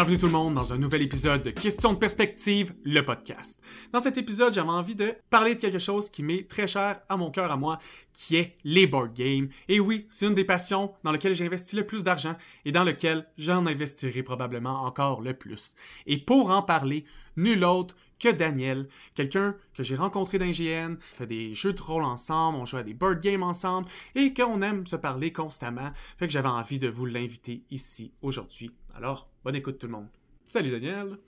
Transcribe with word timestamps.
Bienvenue 0.00 0.16
tout 0.16 0.26
le 0.26 0.32
monde 0.32 0.54
dans 0.54 0.72
un 0.72 0.78
nouvel 0.78 1.02
épisode 1.02 1.42
de 1.42 1.50
Question 1.50 1.92
de 1.92 1.98
perspective, 1.98 2.72
le 2.84 3.04
podcast. 3.04 3.62
Dans 3.92 4.00
cet 4.00 4.16
épisode, 4.16 4.54
j'avais 4.54 4.70
envie 4.70 4.94
de 4.94 5.14
parler 5.28 5.54
de 5.54 5.60
quelque 5.60 5.78
chose 5.78 6.08
qui 6.08 6.22
m'est 6.22 6.48
très 6.48 6.66
cher 6.66 7.02
à 7.10 7.18
mon 7.18 7.30
cœur 7.30 7.52
à 7.52 7.58
moi, 7.58 7.78
qui 8.14 8.36
est 8.36 8.56
les 8.64 8.86
board 8.86 9.12
games. 9.12 9.50
Et 9.68 9.78
oui, 9.78 10.06
c'est 10.08 10.26
une 10.26 10.34
des 10.34 10.44
passions 10.44 10.94
dans 11.04 11.12
lesquelles 11.12 11.34
j'ai 11.34 11.44
investi 11.44 11.76
le 11.76 11.84
plus 11.84 12.02
d'argent 12.02 12.34
et 12.64 12.72
dans 12.72 12.84
lequel 12.84 13.26
j'en 13.36 13.66
investirai 13.66 14.22
probablement 14.22 14.84
encore 14.84 15.20
le 15.20 15.34
plus. 15.34 15.74
Et 16.06 16.16
pour 16.16 16.48
en 16.48 16.62
parler, 16.62 17.04
nul 17.36 17.62
autre 17.62 17.94
que 18.18 18.30
Daniel, 18.30 18.88
quelqu'un 19.14 19.54
que 19.74 19.82
j'ai 19.82 19.96
rencontré 19.96 20.38
dans 20.38 20.50
GN, 20.50 20.96
fait 21.12 21.26
des 21.26 21.52
jeux 21.54 21.74
de 21.74 21.82
rôle 21.82 22.04
ensemble, 22.04 22.56
on 22.56 22.64
joue 22.64 22.78
à 22.78 22.82
des 22.82 22.94
board 22.94 23.20
games 23.20 23.42
ensemble 23.42 23.86
et 24.14 24.32
qu'on 24.32 24.62
aime 24.62 24.86
se 24.86 24.96
parler 24.96 25.30
constamment. 25.30 25.90
Fait 26.16 26.26
que 26.26 26.32
j'avais 26.32 26.48
envie 26.48 26.78
de 26.78 26.88
vous 26.88 27.04
l'inviter 27.04 27.64
ici 27.70 28.14
aujourd'hui. 28.22 28.70
Alors, 28.94 29.29
bonne 29.44 29.56
écoute 29.56 29.78
tout 29.78 29.86
le 29.86 29.92
monde. 29.92 30.08
Salut 30.44 30.70
Daniel. 30.70 31.18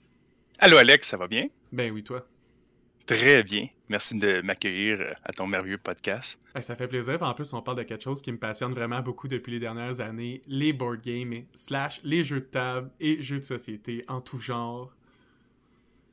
Allô 0.59 0.77
Alex, 0.77 1.07
ça 1.07 1.17
va 1.17 1.27
bien? 1.27 1.47
Ben 1.71 1.91
oui, 1.91 2.03
toi? 2.03 2.25
Très 3.05 3.43
bien. 3.43 3.67
Merci 3.89 4.17
de 4.17 4.41
m'accueillir 4.41 5.01
euh, 5.01 5.13
à 5.23 5.33
ton 5.33 5.45
merveilleux 5.45 5.77
podcast. 5.77 6.39
ça 6.61 6.75
fait 6.75 6.87
plaisir. 6.87 7.21
En 7.21 7.33
plus, 7.33 7.51
on 7.53 7.61
parle 7.61 7.77
de 7.77 7.83
quelque 7.83 8.03
chose 8.03 8.21
qui 8.21 8.31
me 8.31 8.37
passionne 8.37 8.73
vraiment 8.73 9.01
beaucoup 9.01 9.27
depuis 9.27 9.51
les 9.51 9.59
dernières 9.59 9.99
années, 9.99 10.41
les 10.47 10.71
board 10.71 11.01
games, 11.01 11.43
slash 11.53 11.99
les 12.03 12.23
jeux 12.23 12.39
de 12.39 12.45
table 12.45 12.91
et 12.99 13.21
jeux 13.21 13.39
de 13.39 13.43
société 13.43 14.05
en 14.07 14.21
tout 14.21 14.39
genre. 14.39 14.93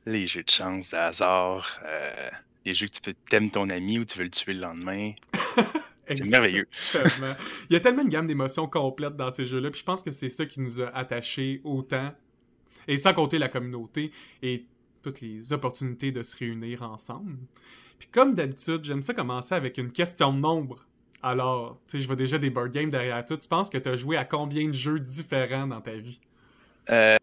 Les 0.05 0.25
jeux 0.25 0.43
de 0.43 0.49
chance, 0.49 0.91
de 0.91 0.97
hasard, 0.97 1.79
euh, 1.85 2.29
les 2.65 2.73
jeux 2.73 2.87
que 2.87 2.93
tu 2.93 3.01
peux 3.01 3.13
t'aimer 3.29 3.51
ton 3.51 3.69
ami 3.69 3.99
ou 3.99 4.05
tu 4.05 4.17
veux 4.17 4.25
le 4.25 4.29
tuer 4.29 4.53
le 4.53 4.61
lendemain. 4.61 5.13
C'est 6.15 6.29
merveilleux. 6.29 6.67
Il 7.69 7.73
y 7.73 7.75
a 7.75 7.79
tellement 7.79 8.01
une 8.03 8.09
gamme 8.09 8.27
d'émotions 8.27 8.67
complètes 8.67 9.15
dans 9.15 9.31
ces 9.31 9.45
jeux-là, 9.45 9.69
puis 9.71 9.79
je 9.79 9.85
pense 9.85 10.03
que 10.03 10.11
c'est 10.11 10.29
ça 10.29 10.45
qui 10.45 10.59
nous 10.59 10.81
a 10.81 10.87
attachés 10.87 11.61
autant, 11.63 12.13
et 12.87 12.97
sans 12.97 13.13
compter 13.13 13.37
la 13.37 13.47
communauté 13.47 14.11
et 14.41 14.65
toutes 15.01 15.21
les 15.21 15.53
opportunités 15.53 16.11
de 16.11 16.21
se 16.21 16.35
réunir 16.37 16.83
ensemble. 16.83 17.37
Puis 17.99 18.09
comme 18.11 18.33
d'habitude, 18.33 18.83
j'aime 18.83 19.03
ça 19.03 19.13
commencer 19.13 19.55
avec 19.55 19.77
une 19.77 19.91
question 19.91 20.33
de 20.33 20.39
nombre. 20.39 20.85
Alors, 21.23 21.79
tu 21.87 21.97
sais, 21.97 22.01
je 22.01 22.07
vois 22.07 22.15
déjà 22.15 22.39
des 22.39 22.49
board 22.49 22.71
games 22.71 22.89
derrière 22.89 23.23
toi. 23.23 23.37
Tu 23.37 23.47
penses 23.47 23.69
que 23.69 23.77
tu 23.77 23.89
as 23.89 23.95
joué 23.95 24.17
à 24.17 24.25
combien 24.25 24.67
de 24.67 24.73
jeux 24.73 24.99
différents 24.99 25.67
dans 25.67 25.81
ta 25.81 25.93
vie? 25.93 26.19
Euh, 26.89 27.15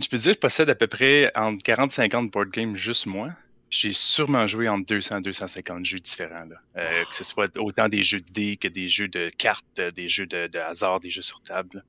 je 0.00 0.08
peux 0.08 0.16
dire 0.16 0.32
que 0.32 0.36
je 0.36 0.40
possède 0.40 0.70
à 0.70 0.76
peu 0.76 0.86
près 0.86 1.32
entre 1.34 1.62
40 1.62 1.90
50 1.92 2.30
board 2.30 2.50
games 2.50 2.76
juste 2.76 3.06
moi 3.06 3.30
j'ai 3.70 3.92
sûrement 3.92 4.46
joué 4.46 4.68
entre 4.68 4.86
200 4.86 5.18
et 5.18 5.22
250 5.22 5.84
jeux 5.84 5.98
différents. 5.98 6.46
Euh, 6.76 7.04
que 7.04 7.14
ce 7.14 7.24
soit 7.24 7.54
autant 7.58 7.88
des 7.88 8.02
jeux 8.02 8.20
de 8.20 8.32
dés 8.32 8.56
que 8.56 8.68
des 8.68 8.88
jeux 8.88 9.08
de 9.08 9.28
cartes, 9.36 9.64
euh, 9.78 9.90
des 9.90 10.08
jeux 10.08 10.26
de, 10.26 10.58
hasard, 10.58 11.00
des 11.00 11.10
jeux 11.10 11.22
sur 11.22 11.42
table. 11.42 11.84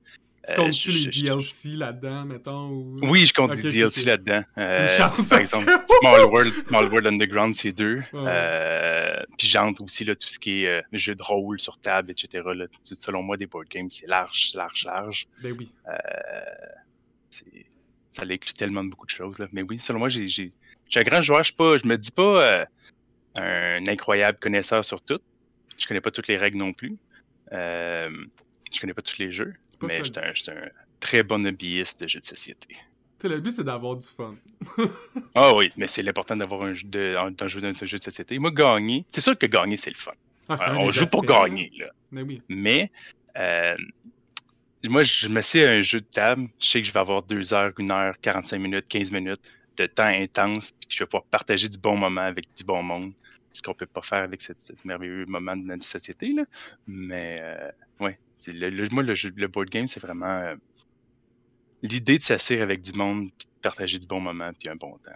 Tu 0.48 0.54
comptes-tu 0.54 0.90
les 0.90 1.06
DLC 1.06 1.68
là-dedans, 1.70 2.24
mettons? 2.24 2.96
Oui, 3.02 3.26
je 3.26 3.34
compte 3.34 3.54
des 3.54 3.70
DLC 3.70 4.04
là-dedans. 4.04 4.42
Euh, 4.56 4.88
par 5.28 5.38
exemple, 5.38 5.70
Small 6.00 6.24
World, 6.24 6.54
Small 6.66 6.86
World 6.86 7.06
Underground, 7.06 7.54
c'est 7.54 7.72
deux. 7.72 8.00
puis 9.38 9.48
j'entre 9.48 9.82
aussi 9.82 10.04
là, 10.04 10.14
tout 10.14 10.28
ce 10.28 10.38
qui 10.38 10.64
est 10.64 10.82
jeux 10.92 11.14
de 11.14 11.22
rôle 11.22 11.60
sur 11.60 11.76
table, 11.78 12.10
etc. 12.10 12.42
Là. 12.54 12.66
Selon 12.84 13.22
moi, 13.22 13.36
des 13.36 13.46
board 13.46 13.68
games, 13.68 13.90
c'est 13.90 14.08
large, 14.08 14.52
large, 14.54 14.84
large. 14.84 15.28
Ben 15.42 15.54
oui. 15.58 15.68
ça 18.10 18.22
inclut 18.22 18.54
tellement 18.54 18.82
de 18.82 18.90
beaucoup 18.90 19.06
de 19.06 19.12
choses. 19.12 19.38
Là. 19.38 19.46
Mais 19.52 19.62
oui, 19.62 19.78
selon 19.78 19.98
moi, 19.98 20.08
j'ai 20.08 20.52
je 20.90 20.98
suis 20.98 21.06
un 21.06 21.08
grand 21.08 21.22
joueur, 21.22 21.44
je, 21.44 21.52
pas, 21.52 21.76
je 21.76 21.86
me 21.86 21.96
dis 21.96 22.10
pas 22.10 22.42
euh, 22.42 22.64
un 23.36 23.86
incroyable 23.86 24.38
connaisseur 24.40 24.84
sur 24.84 25.00
tout. 25.00 25.20
Je 25.78 25.86
connais 25.86 26.00
pas 26.00 26.10
toutes 26.10 26.26
les 26.26 26.36
règles 26.36 26.58
non 26.58 26.72
plus. 26.72 26.96
Euh, 27.52 28.10
je 28.72 28.80
connais 28.80 28.92
pas 28.92 29.02
tous 29.02 29.18
les 29.18 29.30
jeux. 29.30 29.54
Mais 29.82 30.02
je 30.04 30.10
suis 30.34 30.50
un, 30.50 30.68
très 30.98 31.22
bon 31.22 31.46
hobbyiste 31.46 32.02
de 32.02 32.08
jeux 32.08 32.20
de 32.20 32.24
société. 32.24 32.76
le 33.22 33.38
but, 33.38 33.52
c'est 33.52 33.64
d'avoir 33.64 33.96
du 33.96 34.06
fun. 34.06 34.34
ah 35.36 35.54
oui, 35.54 35.70
mais 35.76 35.86
c'est 35.86 36.02
l'important 36.02 36.36
d'avoir 36.36 36.62
un 36.62 36.74
jeu 36.74 36.88
de, 36.88 37.14
un 37.16 37.46
jeu, 37.46 37.64
un 37.64 37.72
jeu 37.72 37.98
de 37.98 38.02
société. 38.02 38.36
Moi, 38.40 38.50
gagner, 38.50 39.06
c'est 39.12 39.20
sûr 39.20 39.38
que 39.38 39.46
gagner, 39.46 39.76
c'est 39.76 39.90
le 39.90 39.96
fun. 39.96 40.12
Ah, 40.48 40.74
on 40.76 40.90
joue 40.90 41.06
pour 41.06 41.24
gagner. 41.24 41.70
Là. 41.78 41.86
Mais, 42.10 42.22
oui. 42.22 42.42
mais 42.48 42.90
euh, 43.38 43.76
moi, 44.88 45.04
je 45.04 45.28
me 45.28 45.40
sais 45.40 45.64
à 45.64 45.70
un 45.70 45.82
jeu 45.82 46.00
de 46.00 46.06
table, 46.06 46.48
je 46.58 46.66
sais 46.66 46.80
que 46.80 46.86
je 46.88 46.92
vais 46.92 46.98
avoir 46.98 47.22
2 47.22 47.54
heures, 47.54 47.72
1 47.78 47.90
heure, 47.90 48.14
45 48.20 48.58
minutes, 48.58 48.86
15 48.88 49.12
minutes 49.12 49.52
de 49.80 49.86
temps 49.86 50.04
intense, 50.04 50.72
puis 50.72 50.88
que 50.88 50.94
je 50.94 51.02
vais 51.02 51.06
pouvoir 51.06 51.24
partager 51.24 51.68
du 51.68 51.78
bon 51.78 51.96
moment 51.96 52.20
avec 52.20 52.46
du 52.56 52.64
bon 52.64 52.82
monde. 52.82 53.12
Ce 53.52 53.62
qu'on 53.62 53.74
peut 53.74 53.86
pas 53.86 54.02
faire 54.02 54.22
avec 54.22 54.40
ce 54.40 54.52
merveilleux 54.84 55.26
moment 55.26 55.56
de 55.56 55.64
notre 55.64 55.84
société. 55.84 56.32
Là. 56.32 56.44
Mais 56.86 57.40
euh, 57.42 57.70
ouais, 57.98 58.18
le, 58.46 58.88
moi, 58.92 59.02
le, 59.02 59.46
board 59.48 59.68
game, 59.68 59.88
c'est 59.88 60.00
vraiment 60.00 60.26
euh, 60.26 60.54
l'idée 61.82 62.18
de 62.18 62.22
s'asseoir 62.22 62.62
avec 62.62 62.80
du 62.80 62.92
monde, 62.92 63.30
puis 63.36 63.48
de 63.48 63.60
partager 63.60 63.98
du 63.98 64.06
bon 64.06 64.20
moment, 64.20 64.52
puis 64.56 64.68
un 64.68 64.76
bon 64.76 64.96
temps. 64.98 65.10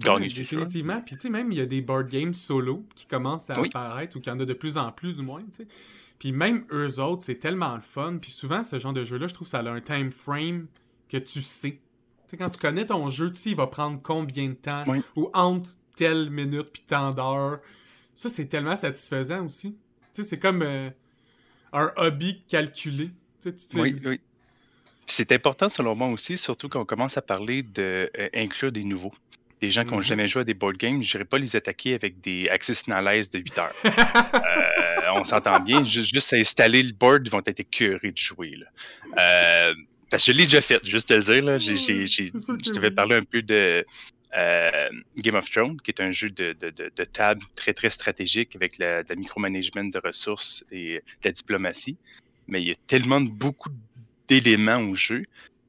Gagner, 0.00 0.28
définitivement. 0.28 1.00
Puis 1.00 1.16
tu 1.16 1.22
sais, 1.22 1.28
même 1.28 1.50
il 1.50 1.58
y 1.58 1.60
a 1.60 1.66
des 1.66 1.80
board 1.80 2.08
games 2.08 2.34
solo 2.34 2.86
qui 2.94 3.06
commencent 3.06 3.50
à 3.50 3.54
apparaître 3.54 4.16
ou 4.16 4.20
qu'il 4.20 4.32
y 4.32 4.36
en 4.36 4.38
a 4.38 4.44
de 4.44 4.52
plus 4.52 4.76
en 4.76 4.92
plus, 4.92 5.16
du 5.16 5.22
moins. 5.22 5.42
sais. 5.50 5.66
Puis 6.18 6.32
même 6.32 6.64
eux 6.72 7.00
autres, 7.00 7.22
c'est 7.22 7.38
tellement 7.38 7.74
le 7.74 7.80
fun. 7.80 8.18
Puis 8.20 8.30
souvent, 8.30 8.62
ce 8.62 8.78
genre 8.78 8.92
de 8.92 9.04
jeu-là, 9.04 9.26
je 9.26 9.34
trouve 9.34 9.46
que 9.46 9.50
ça 9.50 9.58
a 9.58 9.70
un 9.70 9.80
time 9.80 10.10
frame 10.10 10.66
que 11.08 11.16
tu 11.16 11.40
sais 11.42 11.80
quand 12.36 12.50
tu 12.50 12.58
connais 12.58 12.86
ton 12.86 13.08
jeu, 13.10 13.30
tu 13.30 13.38
sais, 13.38 13.50
il 13.50 13.56
va 13.56 13.66
prendre 13.66 14.00
combien 14.02 14.48
de 14.48 14.54
temps, 14.54 14.84
ou 15.16 15.30
entre 15.34 15.70
telle 15.96 16.30
minute 16.30 16.68
puis 16.72 16.82
tant 16.86 17.12
d'heures. 17.12 17.60
Ça, 18.14 18.28
c'est 18.28 18.46
tellement 18.46 18.76
satisfaisant 18.76 19.46
aussi. 19.46 19.76
Tu 20.14 20.22
sais, 20.22 20.28
c'est 20.28 20.38
comme 20.38 20.62
euh, 20.62 20.90
un 21.72 21.92
hobby 21.96 22.42
calculé. 22.48 23.10
Oui, 23.74 23.94
oui. 24.04 24.20
C'est 25.06 25.32
important 25.32 25.68
selon 25.68 25.94
moi 25.94 26.08
aussi, 26.08 26.36
surtout 26.36 26.68
quand 26.68 26.80
on 26.80 26.84
commence 26.84 27.16
à 27.16 27.22
parler 27.22 27.62
d'inclure 27.62 28.68
euh, 28.68 28.72
des 28.72 28.84
nouveaux. 28.84 29.14
Des 29.60 29.70
gens 29.70 29.84
qui 29.84 29.90
n'ont 29.90 30.00
mm-hmm. 30.00 30.02
jamais 30.02 30.28
joué 30.28 30.42
à 30.42 30.44
des 30.44 30.54
board 30.54 30.76
games, 30.76 31.02
je 31.02 31.16
n'irai 31.16 31.24
pas 31.24 31.38
les 31.38 31.56
attaquer 31.56 31.94
avec 31.94 32.20
des 32.20 32.48
Access 32.48 32.88
Analyze 32.88 33.30
de 33.30 33.38
8 33.38 33.58
heures. 33.58 33.74
Euh, 35.08 35.12
on 35.14 35.24
s'entend 35.24 35.58
bien, 35.60 35.84
juste, 35.84 36.12
juste 36.12 36.34
installer 36.34 36.82
le 36.82 36.92
board, 36.92 37.22
ils 37.24 37.30
vont 37.30 37.40
être 37.46 37.60
écœurés 37.60 38.10
de 38.12 38.18
jouer. 38.18 38.56
Là. 38.56 39.72
Parce 40.10 40.24
que 40.24 40.32
je 40.32 40.38
l'ai 40.38 40.44
déjà 40.44 40.60
fait, 40.60 40.84
juste 40.84 41.08
te 41.08 41.14
le 41.14 41.20
dire. 41.20 41.44
Là. 41.44 41.58
je 41.58 42.70
te 42.72 42.78
vais 42.78 42.90
parler 42.90 43.16
un 43.16 43.24
peu 43.24 43.42
de 43.42 43.84
euh, 44.36 44.88
Game 45.16 45.34
of 45.34 45.50
Thrones, 45.50 45.80
qui 45.80 45.90
est 45.90 46.00
un 46.00 46.12
jeu 46.12 46.30
de, 46.30 46.52
de, 46.52 47.04
table 47.04 47.42
très, 47.54 47.74
très 47.74 47.90
stratégique 47.90 48.56
avec 48.56 48.78
la, 48.78 49.02
la 49.02 49.14
micromanagement 49.14 49.84
de 49.84 50.00
ressources 50.02 50.64
et 50.70 50.96
de 50.96 51.24
la 51.24 51.32
diplomatie. 51.32 51.96
Mais 52.46 52.62
il 52.62 52.68
y 52.68 52.72
a 52.72 52.76
tellement 52.86 53.20
de, 53.20 53.28
beaucoup 53.28 53.70
d'éléments 54.28 54.80
au 54.80 54.94
jeu. 54.94 55.24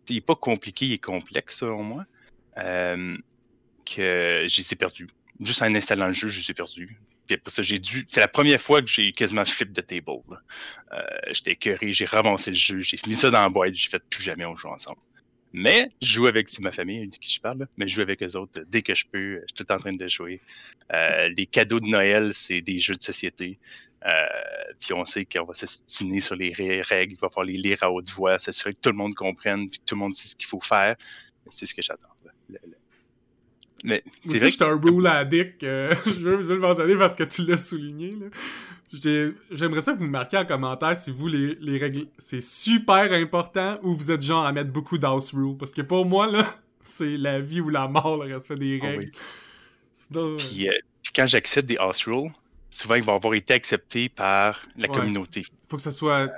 Il 0.10 0.16
n'est 0.16 0.22
pas 0.22 0.36
compliqué, 0.36 0.88
il 0.88 0.94
est 0.94 0.98
complexe, 0.98 1.60
selon 1.60 1.84
moi, 1.84 2.06
euh, 2.58 3.18
que 3.86 4.46
j'ai 4.48 4.76
perdu. 4.76 5.08
Juste 5.40 5.62
en 5.62 5.74
installant 5.74 6.08
le 6.08 6.14
jeu, 6.14 6.28
je 6.28 6.40
suis 6.40 6.54
perdu 6.54 6.98
j'ai 7.60 7.80
dû. 7.80 8.06
C'est 8.08 8.20
la 8.20 8.28
première 8.28 8.62
fois 8.62 8.82
que 8.82 8.88
j'ai 8.88 9.12
quasiment 9.12 9.46
flip 9.46 9.72
de 9.72 9.82
table. 9.82 10.12
Euh, 10.94 11.02
j'étais 11.32 11.52
écœuré, 11.52 11.94
j'ai 11.94 12.06
ravancé 12.06 12.52
le 12.52 12.58
jeu, 12.58 12.80
j'ai 12.80 12.98
mis 13.08 13.16
ça 13.16 13.30
dans 13.30 13.42
la 13.42 13.50
boîte, 13.50 13.74
j'ai 13.74 13.90
fait 13.90 14.04
plus 14.10 14.24
jamais 14.24 14.46
on 14.46 14.56
joue 14.56 14.70
ensemble. 14.70 15.00
Mais 15.52 15.90
je 16.02 16.14
joue 16.14 16.28
avec 16.28 16.48
ma 16.60 16.72
famille 16.72 17.08
de 17.08 17.16
qui 17.16 17.34
je 17.34 17.42
parle, 17.42 17.68
mais 17.78 17.88
je 17.88 17.96
joue 17.96 18.02
avec 18.02 18.22
eux 18.22 18.36
autres 18.36 18.62
dès 18.68 18.84
que 18.84 18.94
je 18.94 19.06
peux. 19.12 19.36
Je 19.36 19.56
suis 19.56 19.66
tout 19.66 19.72
en 19.72 19.78
train 19.78 19.94
de 19.94 20.08
jouer. 20.08 20.42
Euh, 20.94 21.30
les 21.36 21.48
cadeaux 21.48 21.80
de 21.80 21.88
Noël, 21.88 22.34
c'est 22.34 22.62
des 22.62 22.78
jeux 22.78 22.96
de 22.96 23.02
société. 23.02 23.58
Euh, 24.06 24.10
puis 24.80 24.94
on 24.94 25.04
sait 25.06 25.26
qu'on 25.26 25.46
va 25.46 25.54
s'estimer 25.54 26.20
sur 26.20 26.36
les 26.36 26.54
règles, 26.54 27.14
il 27.14 27.20
va 27.20 27.30
falloir 27.30 27.46
les 27.46 27.58
lire 27.58 27.80
à 27.82 27.92
haute 27.92 28.10
voix, 28.12 28.40
s'assurer 28.40 28.74
que 28.74 28.80
tout 28.80 28.92
le 28.92 28.98
monde 28.98 29.16
comprenne, 29.16 29.70
puis 29.70 29.80
que 29.80 29.86
tout 29.86 29.96
le 29.96 30.00
monde 30.00 30.14
sait 30.14 30.30
ce 30.30 30.36
qu'il 30.36 30.48
faut 30.48 30.62
faire. 30.62 30.96
C'est 31.50 31.66
ce 31.66 31.74
que 31.74 31.82
j'attends. 31.82 32.08
Mais 33.84 34.04
c'est 34.26 34.38
vrai 34.38 34.52
que 34.52 34.64
un 34.64 34.78
rule 34.78 35.08
addict. 35.08 35.64
Euh, 35.64 35.94
je, 36.06 36.12
veux, 36.12 36.56
le 36.56 36.60
mentionner 36.60 36.96
parce 36.96 37.16
que 37.16 37.24
tu 37.24 37.46
l'as 37.46 37.58
souligné. 37.58 38.16
J'aimerais 39.52 39.82
ça 39.82 39.94
que 39.94 40.00
vous 40.00 40.06
me 40.06 40.10
marquiez 40.10 40.40
en 40.40 40.46
commentaire 40.46 40.98
si 40.98 41.12
vous, 41.12 41.28
les, 41.28 41.56
les 41.62 41.78
règles, 41.78 42.08
c'est 42.18 42.42
super 42.42 43.12
important 43.14 43.78
ou 43.84 43.94
vous 43.94 44.12
êtes 44.12 44.22
genre 44.22 44.46
à 44.46 44.52
mettre 44.52 44.72
beaucoup 44.72 44.98
d'house 44.98 45.32
rule. 45.34 45.58
Parce 45.58 45.74
que 45.74 45.82
pour 45.82 46.06
moi, 46.06 46.28
là, 46.28 46.58
c'est 46.82 47.18
la 47.18 47.40
vie 47.40 47.62
ou 47.62 47.70
la 47.70 47.88
mort, 47.88 48.24
le 48.24 48.34
respect 48.34 48.56
des 48.56 48.80
ah 48.82 48.86
règles. 48.86 49.12
Euh, 50.16 50.38
puis, 50.38 50.70
quand 51.16 51.28
j'accepte 51.28 51.68
des 51.68 51.78
house 51.78 52.04
rules, 52.04 52.32
souvent 52.70 52.96
ils 52.96 53.04
vont 53.04 53.16
avoir 53.16 53.34
été 53.34 53.54
acceptés 53.54 54.10
par 54.10 54.62
la 54.78 54.88
communauté. 54.88 55.46
Faut 55.68 55.76
que 55.76 55.82
ce 55.82 55.92
soit 55.92 56.32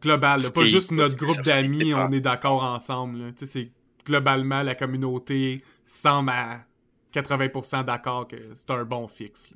global, 0.00 0.50
pas 0.52 0.64
juste 0.64 0.90
notre 0.92 1.16
groupe 1.16 1.42
d'amis, 1.42 1.94
on 1.94 2.10
est 2.12 2.20
d'accord 2.20 2.62
ensemble. 2.62 3.32
C'est 3.42 3.70
globalement 4.04 4.62
la 4.62 4.74
communauté 4.74 5.60
semble 5.84 6.30
à 6.30 6.65
80% 7.22 7.84
d'accord 7.84 8.28
que 8.28 8.36
c'est 8.54 8.70
un 8.70 8.84
bon 8.84 9.08
fixe. 9.08 9.52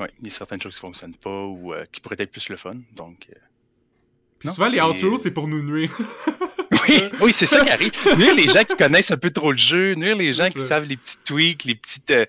Oui, 0.00 0.06
il 0.20 0.26
y 0.26 0.30
a 0.30 0.34
certaines 0.34 0.60
choses 0.60 0.74
qui 0.74 0.80
fonctionnent 0.80 1.14
pas 1.14 1.44
ou 1.44 1.72
euh, 1.72 1.84
qui 1.92 2.00
pourraient 2.00 2.16
être 2.18 2.32
plus 2.32 2.48
le 2.48 2.56
fun. 2.56 2.74
Donc, 2.96 3.28
euh, 3.30 4.50
souvent, 4.50 4.68
les 4.68 4.80
house 4.80 5.00
rules, 5.02 5.18
c'est 5.18 5.30
pour 5.30 5.48
nous 5.48 5.62
nuire. 5.62 5.96
Oui, 6.86 7.02
oui 7.22 7.32
c'est 7.32 7.46
ça 7.46 7.64
qui 7.64 7.70
arrive. 7.70 7.92
Nuire 8.18 8.34
les 8.34 8.46
gens 8.46 8.62
qui 8.62 8.76
connaissent 8.76 9.10
un 9.10 9.16
peu 9.16 9.30
trop 9.30 9.52
le 9.52 9.56
jeu, 9.56 9.94
nuire 9.94 10.16
les 10.16 10.34
gens 10.34 10.50
qui 10.50 10.60
savent 10.60 10.84
les 10.84 10.98
petits 10.98 11.16
tweaks, 11.24 11.64
les 11.64 11.76
petites. 11.76 12.10
Euh, 12.10 12.26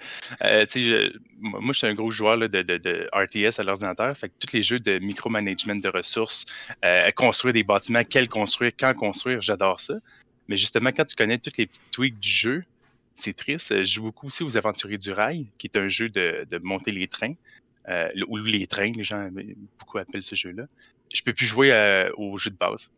je, 0.74 1.12
moi, 1.42 1.74
je 1.74 1.74
suis 1.74 1.88
un 1.88 1.94
gros 1.94 2.10
joueur 2.10 2.38
de, 2.38 2.48
de, 2.48 3.10
RTS 3.14 3.60
à 3.60 3.64
l'ordinateur. 3.64 4.16
Fait 4.16 4.30
que 4.30 4.34
tous 4.40 4.56
les 4.56 4.64
jeux 4.64 4.80
de 4.80 5.00
micromanagement 5.00 5.76
de 5.76 5.90
ressources, 5.90 6.46
construire 7.16 7.54
des 7.54 7.64
bâtiments, 7.64 8.04
quels 8.06 8.30
construire, 8.30 8.72
quand 8.80 8.94
construire, 8.94 9.42
j'adore 9.42 9.82
ça. 9.82 9.96
Mais 10.48 10.56
justement, 10.56 10.92
quand 10.96 11.06
tu 11.06 11.18
connais 11.18 11.38
tous 11.38 11.58
les 11.58 11.66
petits 11.66 11.82
tweaks 11.92 12.20
du 12.20 12.30
jeu, 12.30 12.64
c'est 13.16 13.36
triste. 13.36 13.76
Je 13.76 13.84
joue 13.86 14.04
beaucoup 14.04 14.28
aussi 14.28 14.44
aux 14.44 14.58
Aventuriers 14.58 14.98
du 14.98 15.12
Rail, 15.12 15.48
qui 15.58 15.68
est 15.68 15.78
un 15.78 15.88
jeu 15.88 16.10
de, 16.10 16.46
de 16.50 16.58
monter 16.60 16.92
les 16.92 17.08
trains. 17.08 17.34
Euh, 17.88 18.10
ou 18.28 18.38
les 18.38 18.68
trains, 18.68 18.92
les 18.92 19.04
gens 19.04 19.30
beaucoup 19.80 19.98
appellent 19.98 20.24
ce 20.24 20.36
jeu-là. 20.36 20.66
Je 21.14 21.22
peux 21.22 21.34
plus 21.34 21.46
jouer 21.46 21.72
euh, 21.72 22.12
au 22.18 22.38
jeu 22.38 22.50
de 22.50 22.58
base. 22.58 22.92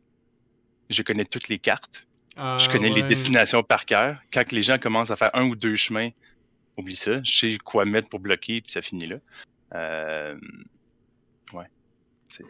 Je 0.89 1.01
connais 1.03 1.25
toutes 1.25 1.49
les 1.49 1.59
cartes. 1.59 2.07
Ah, 2.35 2.57
je 2.59 2.69
connais 2.69 2.89
les 2.89 3.03
destinations 3.03 3.63
par 3.63 3.85
cœur. 3.85 4.19
Quand 4.31 4.51
les 4.51 4.63
gens 4.63 4.77
commencent 4.77 5.11
à 5.11 5.15
faire 5.15 5.31
un 5.33 5.45
ou 5.49 5.55
deux 5.55 5.75
chemins, 5.75 6.09
oublie 6.77 6.95
ça. 6.95 7.21
Je 7.23 7.37
sais 7.37 7.57
quoi 7.57 7.85
mettre 7.85 8.09
pour 8.09 8.19
bloquer, 8.19 8.61
puis 8.61 8.71
ça 8.71 8.81
finit 8.81 9.07
là. 9.07 9.17
Euh, 9.73 10.39
ouais. 11.53 11.65
C'est 12.27 12.43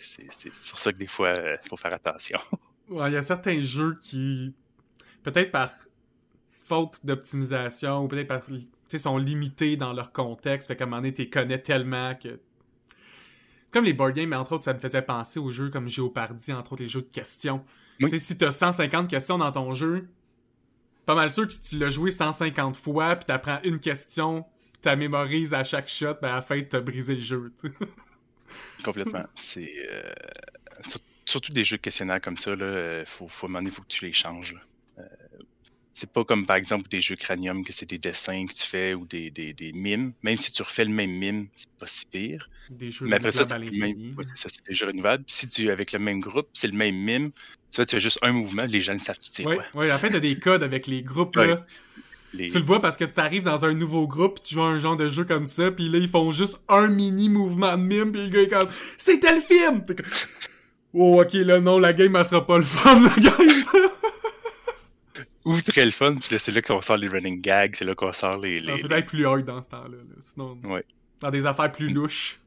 pour 0.69 0.77
ça 0.77 0.93
que 0.93 0.97
des 0.97 1.07
fois, 1.07 1.31
il 1.35 1.67
faut 1.67 1.77
faire 1.77 1.93
attention. 1.93 2.39
Il 2.89 3.11
y 3.11 3.17
a 3.17 3.21
certains 3.21 3.59
jeux 3.61 3.97
qui, 3.99 4.53
peut-être 5.23 5.51
par 5.51 5.71
faute 6.67 7.05
d'optimisation, 7.05 8.03
ou 8.03 8.07
peut-être 8.07 8.27
par 8.27 8.41
sont 8.97 9.17
limités 9.17 9.75
dans 9.75 9.93
leur 9.93 10.11
contexte. 10.11 10.67
Fait 10.67 10.75
qu'à 10.75 10.85
un 10.85 10.87
moment 10.87 11.01
donné, 11.01 11.13
tu 11.13 11.29
connais 11.29 11.59
tellement 11.59 12.15
que. 12.15 12.39
Comme 13.71 13.83
les 13.83 13.93
board 13.93 14.13
games, 14.13 14.29
mais 14.29 14.35
entre 14.37 14.53
autres, 14.53 14.63
ça 14.63 14.73
me 14.73 14.79
faisait 14.79 15.01
penser 15.01 15.39
aux 15.39 15.49
jeux 15.49 15.69
comme 15.69 15.89
Géopardy, 15.89 16.53
entre 16.53 16.73
autres 16.73 16.83
les 16.83 16.87
jeux 16.87 17.01
de 17.01 17.09
questions. 17.09 17.65
sais 17.99 18.17
Si 18.17 18.37
tu 18.37 18.45
as 18.45 18.51
150 18.51 19.09
questions 19.09 19.37
dans 19.37 19.51
ton 19.51 19.73
jeu, 19.73 20.07
pas 21.05 21.15
mal 21.15 21.31
sûr 21.31 21.45
que 21.47 21.53
si 21.53 21.61
tu 21.61 21.77
l'as 21.77 21.89
joué 21.89 22.11
150 22.11 22.77
fois, 22.77 23.17
puis 23.17 23.25
tu 23.25 23.31
apprends 23.31 23.59
une 23.63 23.79
question, 23.79 24.45
puis 24.71 24.89
tu 24.89 24.95
mémorises 24.95 25.53
à 25.53 25.63
chaque 25.65 25.89
shot, 25.89 26.15
ben 26.21 26.29
à 26.29 26.35
la 26.35 26.41
fin, 26.41 26.61
tu 26.61 26.75
as 26.75 26.81
brisé 26.81 27.15
le 27.15 27.21
jeu. 27.21 27.51
Complètement. 28.85 29.25
C'est. 29.35 29.71
Euh, 29.91 30.13
surtout 31.25 31.51
des 31.51 31.63
jeux 31.63 31.77
de 31.77 31.81
questionnaires 31.81 32.21
comme 32.21 32.37
ça, 32.37 32.55
là, 32.55 33.03
faut, 33.05 33.27
faut, 33.27 33.49
il 33.49 33.71
faut 33.71 33.81
que 33.81 33.87
tu 33.87 34.05
les 34.05 34.13
changes. 34.13 34.55
C'est 35.97 36.11
pas 36.11 36.23
comme 36.23 36.45
par 36.45 36.57
exemple 36.57 36.87
des 36.89 37.01
jeux 37.01 37.15
cranium 37.15 37.63
que 37.63 37.73
c'est 37.73 37.89
des 37.89 37.97
dessins 37.97 38.45
que 38.45 38.53
tu 38.53 38.67
fais 38.67 38.93
ou 38.93 39.07
des, 39.07 39.31
des, 39.31 39.53
des, 39.53 39.71
mimes. 39.71 40.13
Même 40.21 40.37
si 40.37 40.51
tu 40.51 40.61
refais 40.61 40.85
le 40.85 40.91
même 40.91 41.09
mime, 41.09 41.47
c'est 41.55 41.71
pas 41.71 41.87
si 41.87 42.05
pire. 42.05 42.51
Des 42.69 42.91
jeux 42.91 43.07
Mais 43.07 43.15
après 43.15 43.31
ça, 43.31 43.45
c'est 43.45 44.37
ça, 44.37 44.49
c'est 44.49 44.67
des 44.67 44.75
jeux 44.75 44.85
renouvelables. 44.85 45.23
Puis 45.23 45.35
si 45.35 45.47
tu 45.47 45.71
avec 45.71 45.93
le 45.93 45.97
même 45.97 46.19
groupe, 46.19 46.49
c'est 46.53 46.67
le 46.67 46.77
même 46.77 46.95
mime, 46.95 47.31
tu, 47.71 47.77
vois, 47.77 47.87
tu 47.87 47.95
fais 47.95 47.99
juste 47.99 48.19
un 48.21 48.31
mouvement, 48.31 48.65
les 48.65 48.79
gens 48.79 48.93
ne 48.93 48.99
savent 48.99 49.17
tu 49.17 49.31
sais 49.31 49.43
oui, 49.43 49.55
Oui, 49.73 49.91
en 49.91 49.97
fait, 49.97 50.11
tu 50.11 50.17
as 50.17 50.19
des 50.19 50.37
codes 50.39 50.61
avec 50.61 50.85
les 50.85 51.01
groupes 51.01 51.35
là. 51.35 51.65
Tu 52.31 52.45
le 52.45 52.63
vois 52.63 52.79
parce 52.79 52.95
que 52.95 53.05
tu 53.05 53.19
arrives 53.19 53.45
dans 53.45 53.65
un 53.65 53.73
nouveau 53.73 54.05
groupe, 54.05 54.39
tu 54.43 54.53
joues 54.53 54.61
un 54.61 54.77
genre 54.77 54.97
de 54.97 55.09
jeu 55.09 55.23
comme 55.23 55.47
ça, 55.47 55.71
puis 55.71 55.89
là, 55.89 55.97
ils 55.97 56.09
font 56.09 56.29
juste 56.29 56.61
un 56.69 56.89
mini 56.89 57.27
mouvement 57.27 57.75
de 57.75 57.81
mime, 57.81 58.11
puis 58.11 58.21
le 58.21 58.29
gars 58.29 58.41
est 58.41 58.49
comme 58.49 58.69
«C'est 58.99 59.19
tel 59.19 59.41
film!» 59.41 59.83
Oh, 60.93 61.21
ok, 61.21 61.33
là, 61.33 61.59
non, 61.59 61.79
la 61.79 61.93
game, 61.93 62.15
elle 62.15 62.25
sera 62.25 62.45
pas 62.45 62.57
le 62.57 62.63
fun, 62.63 63.01
la 63.01 63.15
guys! 63.15 63.65
Ou 65.47 65.61
très 65.61 65.85
le 65.85 65.91
fun, 65.91 66.15
puis 66.15 66.29
là, 66.31 66.39
c'est 66.39 66.51
là 66.51 66.61
qu'on 66.61 66.81
sort 66.81 66.97
les 66.97 67.07
running 67.07 67.41
gags, 67.41 67.75
c'est 67.75 67.85
là 67.85 67.95
qu'on 67.95 68.13
sort 68.13 68.37
les. 68.37 68.59
les 68.59 68.81
peut-être 68.81 69.05
plus 69.05 69.25
hard 69.25 69.45
dans 69.45 69.61
ce 69.61 69.69
temps-là, 69.69 69.97
sinon. 70.19 70.59
Ouais. 70.63 70.83
Dans 71.21 71.31
des 71.31 71.45
affaires 71.45 71.71
plus 71.71 71.89
louches. 71.89 72.39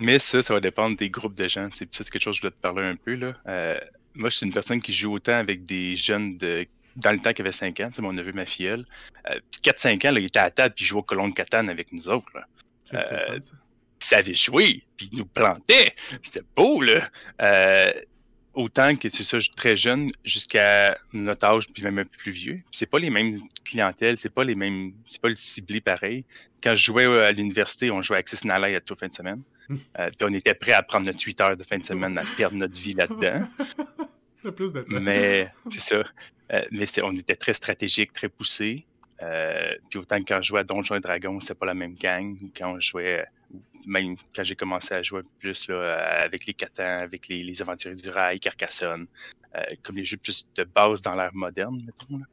Mais 0.00 0.18
ça, 0.18 0.40
ça 0.42 0.54
va 0.54 0.60
dépendre 0.60 0.96
des 0.96 1.10
groupes 1.10 1.34
de 1.34 1.46
gens. 1.48 1.68
C'est 1.72 1.86
quelque 1.88 2.22
chose 2.22 2.30
que 2.30 2.36
je 2.36 2.40
voulais 2.40 2.50
te 2.50 2.60
parler 2.60 2.82
un 2.82 2.96
peu. 2.96 3.14
Là. 3.14 3.34
Euh, 3.46 3.78
moi, 4.14 4.30
je 4.30 4.36
suis 4.36 4.46
une 4.46 4.52
personne 4.52 4.80
qui 4.80 4.92
joue 4.94 5.12
autant 5.12 5.34
avec 5.34 5.64
des 5.64 5.94
jeunes 5.94 6.38
de 6.38 6.66
dans 6.96 7.12
le 7.12 7.18
temps 7.18 7.32
qu'il 7.32 7.42
avait 7.42 7.52
5 7.52 7.80
ans, 7.80 7.90
c'est 7.92 8.02
mon 8.02 8.12
neveu, 8.12 8.32
ma 8.32 8.44
filleule. 8.44 8.84
Euh, 9.30 9.38
4-5 9.62 10.08
ans, 10.08 10.12
là, 10.12 10.20
il 10.20 10.26
était 10.26 10.38
à 10.38 10.50
table 10.50 10.74
puis 10.74 10.84
il 10.84 10.88
jouait 10.88 11.00
au 11.00 11.02
colon 11.02 11.28
de 11.28 11.34
Catane 11.34 11.70
avec 11.70 11.92
nous 11.92 12.08
autres. 12.08 12.28
Là. 12.34 12.46
Euh, 12.94 13.38
il 13.38 14.04
savait 14.04 14.34
jouer, 14.34 14.84
puis 14.96 15.08
il 15.12 15.18
nous 15.18 15.26
plantait. 15.26 15.94
C'était 16.22 16.44
beau, 16.56 16.82
là. 16.82 17.00
Euh, 17.40 17.90
autant 18.54 18.96
que 18.96 19.08
c'est 19.08 19.24
ça, 19.24 19.38
très 19.56 19.76
jeune 19.76 20.10
jusqu'à 20.24 20.96
notre 21.12 21.46
âge, 21.46 21.66
puis 21.72 21.82
même 21.82 21.98
un 21.98 22.04
peu 22.04 22.16
plus 22.18 22.32
vieux. 22.32 22.60
C'est 22.70 22.90
pas 22.90 22.98
les 22.98 23.10
mêmes 23.10 23.38
clientèles, 23.64 24.18
c'est 24.18 24.32
pas 24.32 24.44
les 24.44 24.54
mêmes, 24.54 24.92
c'est 25.06 25.20
pas 25.20 25.28
le 25.28 25.34
ciblé 25.34 25.80
pareil. 25.80 26.24
Quand 26.62 26.74
je 26.74 26.84
jouais 26.84 27.06
à 27.20 27.32
l'université, 27.32 27.90
on 27.90 28.02
jouait 28.02 28.18
Access 28.18 28.44
Nalai 28.44 28.76
à 28.76 28.80
toute 28.80 28.98
fin 28.98 29.08
de 29.08 29.14
semaine. 29.14 29.42
Euh, 29.98 30.10
puis 30.10 30.28
on 30.28 30.34
était 30.34 30.52
prêt 30.52 30.72
à 30.72 30.82
prendre 30.82 31.06
notre 31.06 31.22
8 31.22 31.40
heures 31.40 31.56
de 31.56 31.62
fin 31.62 31.78
de 31.78 31.84
semaine, 31.84 32.18
à 32.18 32.24
perdre 32.36 32.56
notre 32.56 32.78
vie 32.78 32.92
là-dedans. 32.92 33.48
plus 34.50 34.74
mais 34.88 35.50
c'est 35.70 35.80
ça. 35.80 36.02
Euh, 36.52 36.62
mais 36.70 36.86
on 37.02 37.16
était 37.16 37.36
très 37.36 37.54
stratégique, 37.54 38.12
très 38.12 38.28
poussé. 38.28 38.84
Euh, 39.22 39.72
puis 39.88 39.98
autant 39.98 40.18
que 40.18 40.24
quand 40.24 40.42
je 40.42 40.48
jouais 40.48 40.60
à 40.60 40.64
Donjons 40.64 40.96
et 40.96 41.00
Dragons, 41.00 41.40
c'est 41.40 41.54
pas 41.54 41.66
la 41.66 41.74
même 41.74 41.94
gang. 41.94 42.36
Quand 42.54 42.78
je 42.80 42.90
jouais 42.90 43.24
même 43.86 44.16
quand 44.34 44.44
j'ai 44.44 44.56
commencé 44.56 44.94
à 44.94 45.02
jouer 45.02 45.22
plus 45.38 45.68
là, 45.68 46.22
avec 46.22 46.46
les 46.46 46.54
Catans, 46.54 46.98
avec 47.00 47.28
les, 47.28 47.42
les 47.42 47.62
Aventuriers 47.62 48.00
du 48.00 48.08
Rail, 48.08 48.40
Carcassonne, 48.40 49.06
euh, 49.54 49.62
comme 49.82 49.96
les 49.96 50.04
jeux 50.04 50.16
plus 50.16 50.48
de 50.54 50.64
base 50.64 51.02
dans 51.02 51.14
l'ère 51.14 51.34
moderne, 51.34 51.82
mettons. 51.84 52.18
Là. 52.18 52.24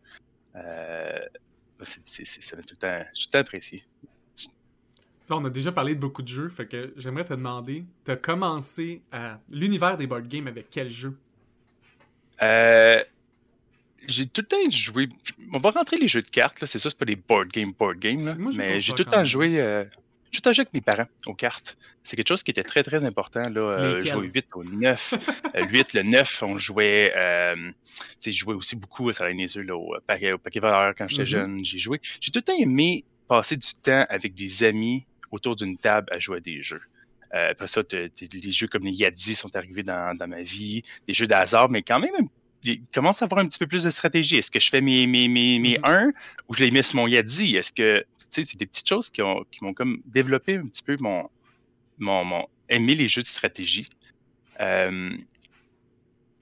Euh, 0.55 1.25
c'est, 1.81 2.25
ça 2.25 2.55
m'a 2.55 2.63
tout 2.63 2.73
le 2.73 2.77
temps, 2.77 3.05
tout 3.13 3.21
le 3.27 3.31
temps 3.31 3.39
apprécié. 3.39 3.83
on 5.29 5.45
a 5.45 5.49
déjà 5.49 5.71
parlé 5.71 5.95
de 5.95 5.99
beaucoup 5.99 6.21
de 6.21 6.27
jeux, 6.27 6.49
fait 6.49 6.67
que 6.67 6.93
j'aimerais 6.97 7.25
te 7.25 7.33
demander, 7.33 7.85
tu 8.05 8.11
as 8.11 8.15
commencé 8.17 9.01
à 9.11 9.39
l'univers 9.51 9.97
des 9.97 10.07
board 10.07 10.27
games 10.27 10.47
avec 10.47 10.69
quel 10.69 10.91
jeu? 10.91 11.17
Euh, 12.41 13.03
j'ai 14.07 14.27
tout 14.27 14.41
le 14.41 14.47
temps 14.47 14.69
joué. 14.69 15.09
On 15.53 15.59
va 15.59 15.71
rentrer 15.71 15.97
les 15.97 16.07
jeux 16.07 16.21
de 16.21 16.29
cartes, 16.29 16.61
là. 16.61 16.67
C'est 16.67 16.79
ça, 16.79 16.89
c'est 16.89 16.97
pas 16.97 17.05
des 17.05 17.15
board 17.15 17.49
games, 17.49 17.73
board 17.77 17.99
games, 17.99 18.25
là. 18.25 18.35
mais 18.55 18.81
j'ai 18.81 18.93
tout 18.93 19.03
le 19.03 19.11
temps 19.11 19.25
joué. 19.25 19.59
Euh, 19.59 19.83
tout 20.31 20.41
le 20.45 20.49
avec 20.49 20.73
mes 20.73 20.81
parents 20.81 21.07
aux 21.25 21.33
cartes. 21.33 21.77
C'est 22.03 22.15
quelque 22.15 22.27
chose 22.27 22.43
qui 22.43 22.51
était 22.51 22.63
très, 22.63 22.83
très 22.83 23.03
important. 23.03 23.41
Là. 23.41 23.61
Euh, 23.61 24.01
jouais 24.01 24.27
8 24.27 24.47
au 24.53 24.63
9. 24.63 25.13
euh, 25.55 25.65
8, 25.67 25.93
le 25.93 26.03
9, 26.03 26.43
on 26.43 26.57
jouait. 26.57 27.13
Euh, 27.15 27.71
je 28.23 28.31
jouais 28.31 28.55
aussi 28.55 28.75
beaucoup 28.75 29.11
ça 29.11 29.27
les 29.27 29.35
yeux, 29.55 29.63
là, 29.63 29.75
au, 29.75 29.95
paquet, 30.05 30.33
au 30.33 30.37
paquet 30.37 30.59
valeur 30.59 30.93
quand 30.97 31.07
j'étais 31.07 31.23
mm-hmm. 31.23 31.25
jeune. 31.25 31.65
J'ai 31.65 31.77
joué. 31.77 31.99
J'ai 32.21 32.31
tout 32.31 32.39
le 32.39 32.43
temps 32.43 32.57
aimé 32.57 33.03
passer 33.27 33.57
du 33.57 33.67
temps 33.81 34.05
avec 34.09 34.33
des 34.33 34.63
amis 34.63 35.05
autour 35.31 35.55
d'une 35.55 35.77
table 35.77 36.07
à 36.11 36.19
jouer 36.19 36.37
à 36.37 36.39
des 36.39 36.63
jeux. 36.63 36.81
Euh, 37.35 37.51
après 37.51 37.67
ça, 37.67 37.81
les 37.91 38.51
jeux 38.51 38.67
comme 38.67 38.85
les 38.85 38.93
Yadzi 38.93 39.35
sont 39.35 39.55
arrivés 39.55 39.83
dans, 39.83 40.17
dans 40.17 40.27
ma 40.27 40.41
vie, 40.41 40.81
des 41.07 41.13
jeux 41.13 41.27
de 41.27 41.33
hasard, 41.33 41.69
mais 41.69 41.83
quand 41.83 41.99
même 41.99 42.29
il 42.63 42.81
commence 42.93 43.21
à 43.21 43.25
avoir 43.25 43.41
un 43.41 43.47
petit 43.47 43.59
peu 43.59 43.67
plus 43.67 43.83
de 43.83 43.89
stratégie. 43.89 44.35
Est-ce 44.35 44.51
que 44.51 44.59
je 44.59 44.69
fais 44.69 44.81
mes, 44.81 45.07
mes, 45.07 45.27
mes, 45.27 45.59
mes 45.59 45.77
1 45.83 46.07
mm-hmm. 46.07 46.11
ou 46.47 46.53
je 46.53 46.63
les 46.63 46.71
mets 46.71 46.83
sur 46.83 46.97
mon 46.97 47.07
Yadzi? 47.07 47.55
Est-ce 47.55 47.71
que 47.71 48.03
c'est 48.29 48.55
des 48.57 48.65
petites 48.65 48.87
choses 48.87 49.09
qui, 49.09 49.21
ont, 49.21 49.45
qui 49.51 49.63
m'ont 49.63 49.73
comme 49.73 50.01
développé 50.05 50.55
un 50.55 50.65
petit 50.65 50.83
peu 50.83 50.97
mon, 50.99 51.29
mon, 51.97 52.23
mon 52.23 52.47
aimer 52.69 52.95
les 52.95 53.07
jeux 53.07 53.21
de 53.21 53.27
stratégie. 53.27 53.85
Euh, 54.59 55.11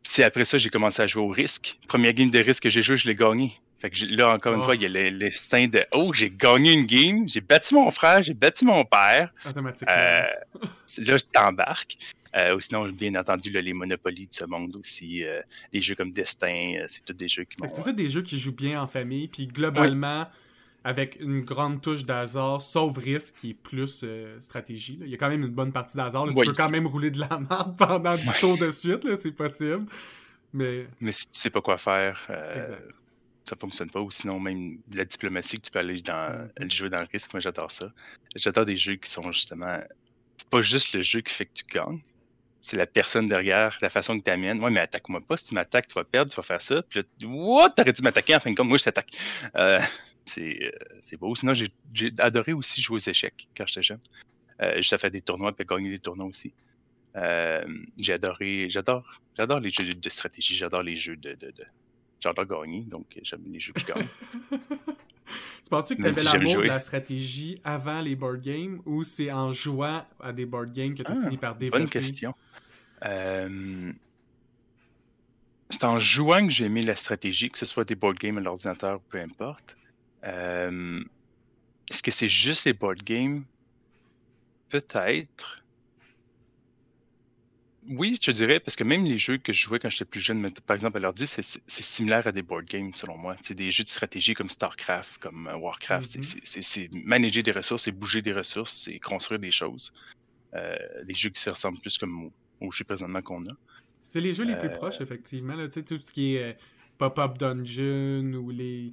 c'est 0.03 0.23
après 0.23 0.45
ça 0.45 0.57
j'ai 0.57 0.69
commencé 0.69 1.01
à 1.01 1.07
jouer 1.07 1.23
au 1.23 1.29
risque. 1.29 1.77
Première 1.87 2.13
game 2.13 2.31
de 2.31 2.39
risque 2.39 2.63
que 2.63 2.69
j'ai 2.69 2.81
joué, 2.81 2.97
je 2.97 3.07
l'ai 3.07 3.15
gagné. 3.15 3.53
Fait 3.79 3.91
que 3.91 4.05
là, 4.05 4.33
encore 4.33 4.53
une 4.53 4.61
oh. 4.61 4.63
fois, 4.63 4.75
il 4.75 4.81
y 4.81 4.85
a 4.85 5.09
l'instinct 5.11 5.67
de 5.67 5.85
Oh, 5.93 6.11
j'ai 6.11 6.31
gagné 6.31 6.73
une 6.73 6.85
game, 6.85 7.27
j'ai 7.27 7.41
battu 7.41 7.75
mon 7.75 7.91
frère, 7.91 8.23
j'ai 8.23 8.33
battu 8.33 8.65
mon 8.65 8.83
père. 8.83 9.31
Automatiquement. 9.47 9.93
Euh, 9.95 10.27
là, 10.97 11.17
je 11.17 11.25
t'embarque. 11.31 11.95
Euh, 12.35 12.55
ou 12.55 12.61
sinon, 12.61 12.87
bien 12.89 13.13
entendu, 13.15 13.49
les 13.49 13.73
Monopoly 13.73 14.27
de 14.27 14.33
ce 14.33 14.45
monde 14.45 14.75
aussi. 14.77 15.23
Euh, 15.23 15.41
les 15.73 15.81
jeux 15.81 15.95
comme 15.95 16.11
Destin, 16.11 16.85
c'est 16.87 17.05
tous 17.05 17.13
des 17.13 17.29
jeux 17.29 17.43
qui 17.43 17.57
C'est 17.67 17.83
tous 17.83 17.91
des 17.91 18.09
jeux 18.09 18.23
qui 18.23 18.39
jouent 18.39 18.55
bien 18.55 18.81
en 18.81 18.87
famille. 18.87 19.27
Puis 19.27 19.45
globalement, 19.45 20.27
avec 20.83 21.17
une 21.19 21.41
grande 21.41 21.81
touche 21.81 22.05
d'hasard, 22.05 22.61
sauf 22.61 22.97
risque 22.97 23.35
qui 23.39 23.51
est 23.51 23.53
plus 23.53 24.01
euh, 24.03 24.39
stratégie. 24.39 24.97
Il 25.01 25.09
y 25.09 25.13
a 25.13 25.17
quand 25.17 25.29
même 25.29 25.43
une 25.43 25.53
bonne 25.53 25.71
partie 25.71 25.97
d'hasard. 25.97 26.27
Tu 26.27 26.33
peux 26.33 26.53
quand 26.53 26.69
même 26.69 26.87
rouler 26.87 27.11
de 27.11 27.19
la 27.19 27.39
merde 27.39 27.75
pendant 27.77 28.15
10 28.15 28.39
tours 28.39 28.57
de 28.57 28.69
suite, 28.69 29.15
c'est 29.15 29.31
possible. 29.31 29.85
Mais... 30.53 30.87
Mais 31.01 31.11
si 31.11 31.27
tu 31.27 31.39
sais 31.39 31.49
pas 31.49 31.61
quoi 31.61 31.77
faire, 31.77 32.25
euh, 32.29 32.77
ça 33.45 33.55
fonctionne 33.55 33.89
pas. 33.89 33.99
Ou 33.99 34.11
sinon, 34.11 34.39
même 34.39 34.77
la 34.91 35.05
diplomatie 35.05 35.57
que 35.57 35.63
tu 35.63 35.71
peux 35.71 35.79
aller 35.79 36.01
dans, 36.01 36.47
mm-hmm. 36.59 36.71
jouer 36.71 36.89
dans 36.89 36.99
le 36.99 37.07
risque, 37.11 37.33
moi 37.33 37.39
j'adore 37.39 37.71
ça. 37.71 37.91
J'adore 38.35 38.65
des 38.65 38.77
jeux 38.77 38.95
qui 38.95 39.09
sont 39.09 39.31
justement. 39.31 39.79
C'est 40.37 40.49
pas 40.49 40.61
juste 40.61 40.93
le 40.93 41.01
jeu 41.01 41.21
qui 41.21 41.33
fait 41.33 41.45
que 41.45 41.53
tu 41.53 41.63
gagnes. 41.65 41.99
C'est 42.59 42.77
la 42.77 42.85
personne 42.85 43.27
derrière, 43.27 43.77
la 43.81 43.89
façon 43.89 44.17
que 44.17 44.23
tu 44.23 44.31
amènes. 44.31 44.63
Ouais, 44.63 44.71
mais 44.71 44.81
attaque-moi 44.81 45.21
pas. 45.21 45.37
Si 45.37 45.49
tu 45.49 45.55
m'attaques, 45.55 45.87
tu 45.87 45.93
vas 45.93 46.03
perdre, 46.03 46.31
tu 46.31 46.37
vas 46.37 46.43
faire 46.43 46.61
ça. 46.61 46.81
Puis 46.81 46.99
là, 46.99 47.27
what? 47.27 47.69
T'aurais 47.71 47.93
dû 47.93 48.01
m'attaquer 48.01 48.35
en 48.35 48.39
fin 48.39 48.51
de 48.51 48.55
compte. 48.55 48.67
Moi, 48.67 48.77
je 48.77 48.85
t'attaque. 48.85 49.15
Euh, 49.55 49.79
c'est 50.27 51.17
beau. 51.19 51.35
Sinon, 51.35 51.53
j'ai 51.53 52.13
adoré 52.19 52.53
aussi 52.53 52.81
jouer 52.81 52.95
aux 52.95 53.09
échecs 53.09 53.47
quand 53.55 53.65
j'étais 53.67 53.83
jeune. 53.83 53.99
Euh, 54.61 54.75
j'ai 54.79 54.97
fait 54.97 55.09
des 55.09 55.21
tournois 55.21 55.53
et 55.57 55.65
gagner 55.65 55.89
des 55.91 55.99
tournois 55.99 56.25
aussi. 56.25 56.53
Euh, 57.15 57.65
j'ai 57.97 58.13
adoré, 58.13 58.69
j'adore, 58.69 59.21
j'adore 59.35 59.59
les 59.59 59.69
jeux 59.69 59.93
de 59.93 60.09
stratégie, 60.09 60.55
j'adore 60.55 60.83
les 60.83 60.95
jeux 60.95 61.15
de, 61.15 61.33
de, 61.33 61.53
j'adore 62.19 62.45
gagner, 62.45 62.81
donc 62.81 63.05
j'aime 63.23 63.43
les 63.47 63.59
jeux 63.59 63.73
qui 63.73 63.85
gagnent. 63.85 64.07
tu 64.51 65.69
penses 65.69 65.89
que 65.89 65.95
tu 65.95 66.05
avais 66.05 66.23
l'amour 66.23 66.61
de 66.61 66.67
la 66.67 66.79
stratégie 66.79 67.59
avant 67.63 68.01
les 68.01 68.15
board 68.15 68.41
games 68.41 68.81
ou 68.85 69.03
c'est 69.03 69.31
en 69.31 69.51
jouant 69.51 70.05
à 70.19 70.31
des 70.31 70.45
board 70.45 70.71
games 70.71 70.95
que 70.95 71.03
tu 71.03 71.11
as 71.11 71.15
ah, 71.17 71.23
fini 71.23 71.37
par 71.37 71.55
développer? 71.55 71.79
Bonne 71.79 71.89
question. 71.89 72.35
c'est 75.69 75.83
en 75.83 75.99
jouant 75.99 76.45
que 76.45 76.51
j'ai 76.51 76.65
aimé 76.65 76.83
la 76.83 76.95
stratégie, 76.95 77.49
que 77.49 77.57
ce 77.57 77.65
soit 77.65 77.83
des 77.83 77.95
board 77.95 78.17
games 78.17 78.37
à 78.37 78.41
l'ordinateur, 78.41 78.99
peu 79.01 79.19
importe. 79.19 79.75
Euh, 80.23 81.03
Est-ce 81.89 82.03
que 82.03 82.11
c'est 82.11 82.29
juste 82.29 82.65
les 82.65 82.73
board 82.73 83.03
games? 83.03 83.43
Peut-être. 84.69 85.63
Oui, 87.89 88.19
je 88.21 88.31
dirais, 88.31 88.59
parce 88.59 88.75
que 88.75 88.83
même 88.83 89.05
les 89.05 89.17
jeux 89.17 89.37
que 89.37 89.53
je 89.53 89.61
jouais 89.61 89.79
quand 89.79 89.89
j'étais 89.89 90.03
plus 90.03 90.19
jeune, 90.19 90.51
par 90.65 90.75
exemple 90.75 90.97
à 90.97 90.99
l'ordi, 90.99 91.25
c'est 91.25 91.59
similaire 91.67 92.27
à 92.27 92.33
des 92.33 92.41
board 92.41 92.65
games, 92.65 92.91
selon 92.93 93.17
moi. 93.17 93.37
C'est 93.41 93.53
des 93.53 93.71
jeux 93.71 93.85
de 93.85 93.89
stratégie 93.89 94.33
comme 94.33 94.49
StarCraft, 94.49 95.19
comme 95.19 95.47
euh, 95.47 95.55
Warcraft. 95.55 96.17
Mm-hmm. 96.17 96.61
C'est 96.61 96.89
manager 96.91 97.43
des 97.43 97.53
ressources, 97.53 97.83
c'est 97.83 97.93
bouger 97.93 98.21
des 98.21 98.33
ressources, 98.33 98.73
c'est 98.73 98.99
construire 98.99 99.39
des 99.39 99.51
choses. 99.51 99.93
Euh, 100.53 100.75
des 101.05 101.13
jeux 101.13 101.29
qui 101.29 101.41
se 101.41 101.49
ressemblent 101.49 101.79
plus 101.79 101.97
comme 101.97 102.29
aux, 102.59 102.71
jeux 102.71 102.83
présentement 102.83 103.21
qu'on 103.21 103.43
a. 103.43 103.53
C'est 104.03 104.21
les 104.21 104.33
jeux 104.33 104.45
les 104.45 104.57
plus 104.57 104.69
euh, 104.69 104.75
proches, 104.75 104.99
effectivement. 104.99 105.55
Là, 105.55 105.69
tout 105.69 105.97
ce 105.97 106.11
qui 106.11 106.35
est 106.35 106.57
Pop-Up 106.97 107.37
Dungeon 107.37 108.33
ou 108.33 108.51
les... 108.51 108.91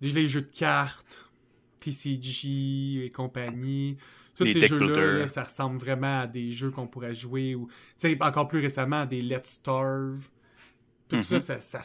les 0.00 0.28
jeux 0.28 0.42
de 0.42 0.46
cartes, 0.46 1.30
TCG 1.80 3.04
et 3.04 3.10
compagnie. 3.10 3.96
Tous 4.34 4.46
ces 4.48 4.66
jeux-là, 4.66 5.26
ça 5.28 5.44
ressemble 5.44 5.78
vraiment 5.78 6.20
à 6.20 6.26
des 6.26 6.50
jeux 6.50 6.70
qu'on 6.70 6.86
pourrait 6.86 7.14
jouer 7.14 7.54
ou, 7.54 7.68
encore 8.20 8.48
plus 8.48 8.60
récemment, 8.60 9.02
à 9.02 9.06
des 9.06 9.22
Let's 9.22 9.48
Starve. 9.48 10.28
Tout 11.08 11.22
ça, 11.22 11.38
mm-hmm. 11.38 11.60
ça, 11.60 11.80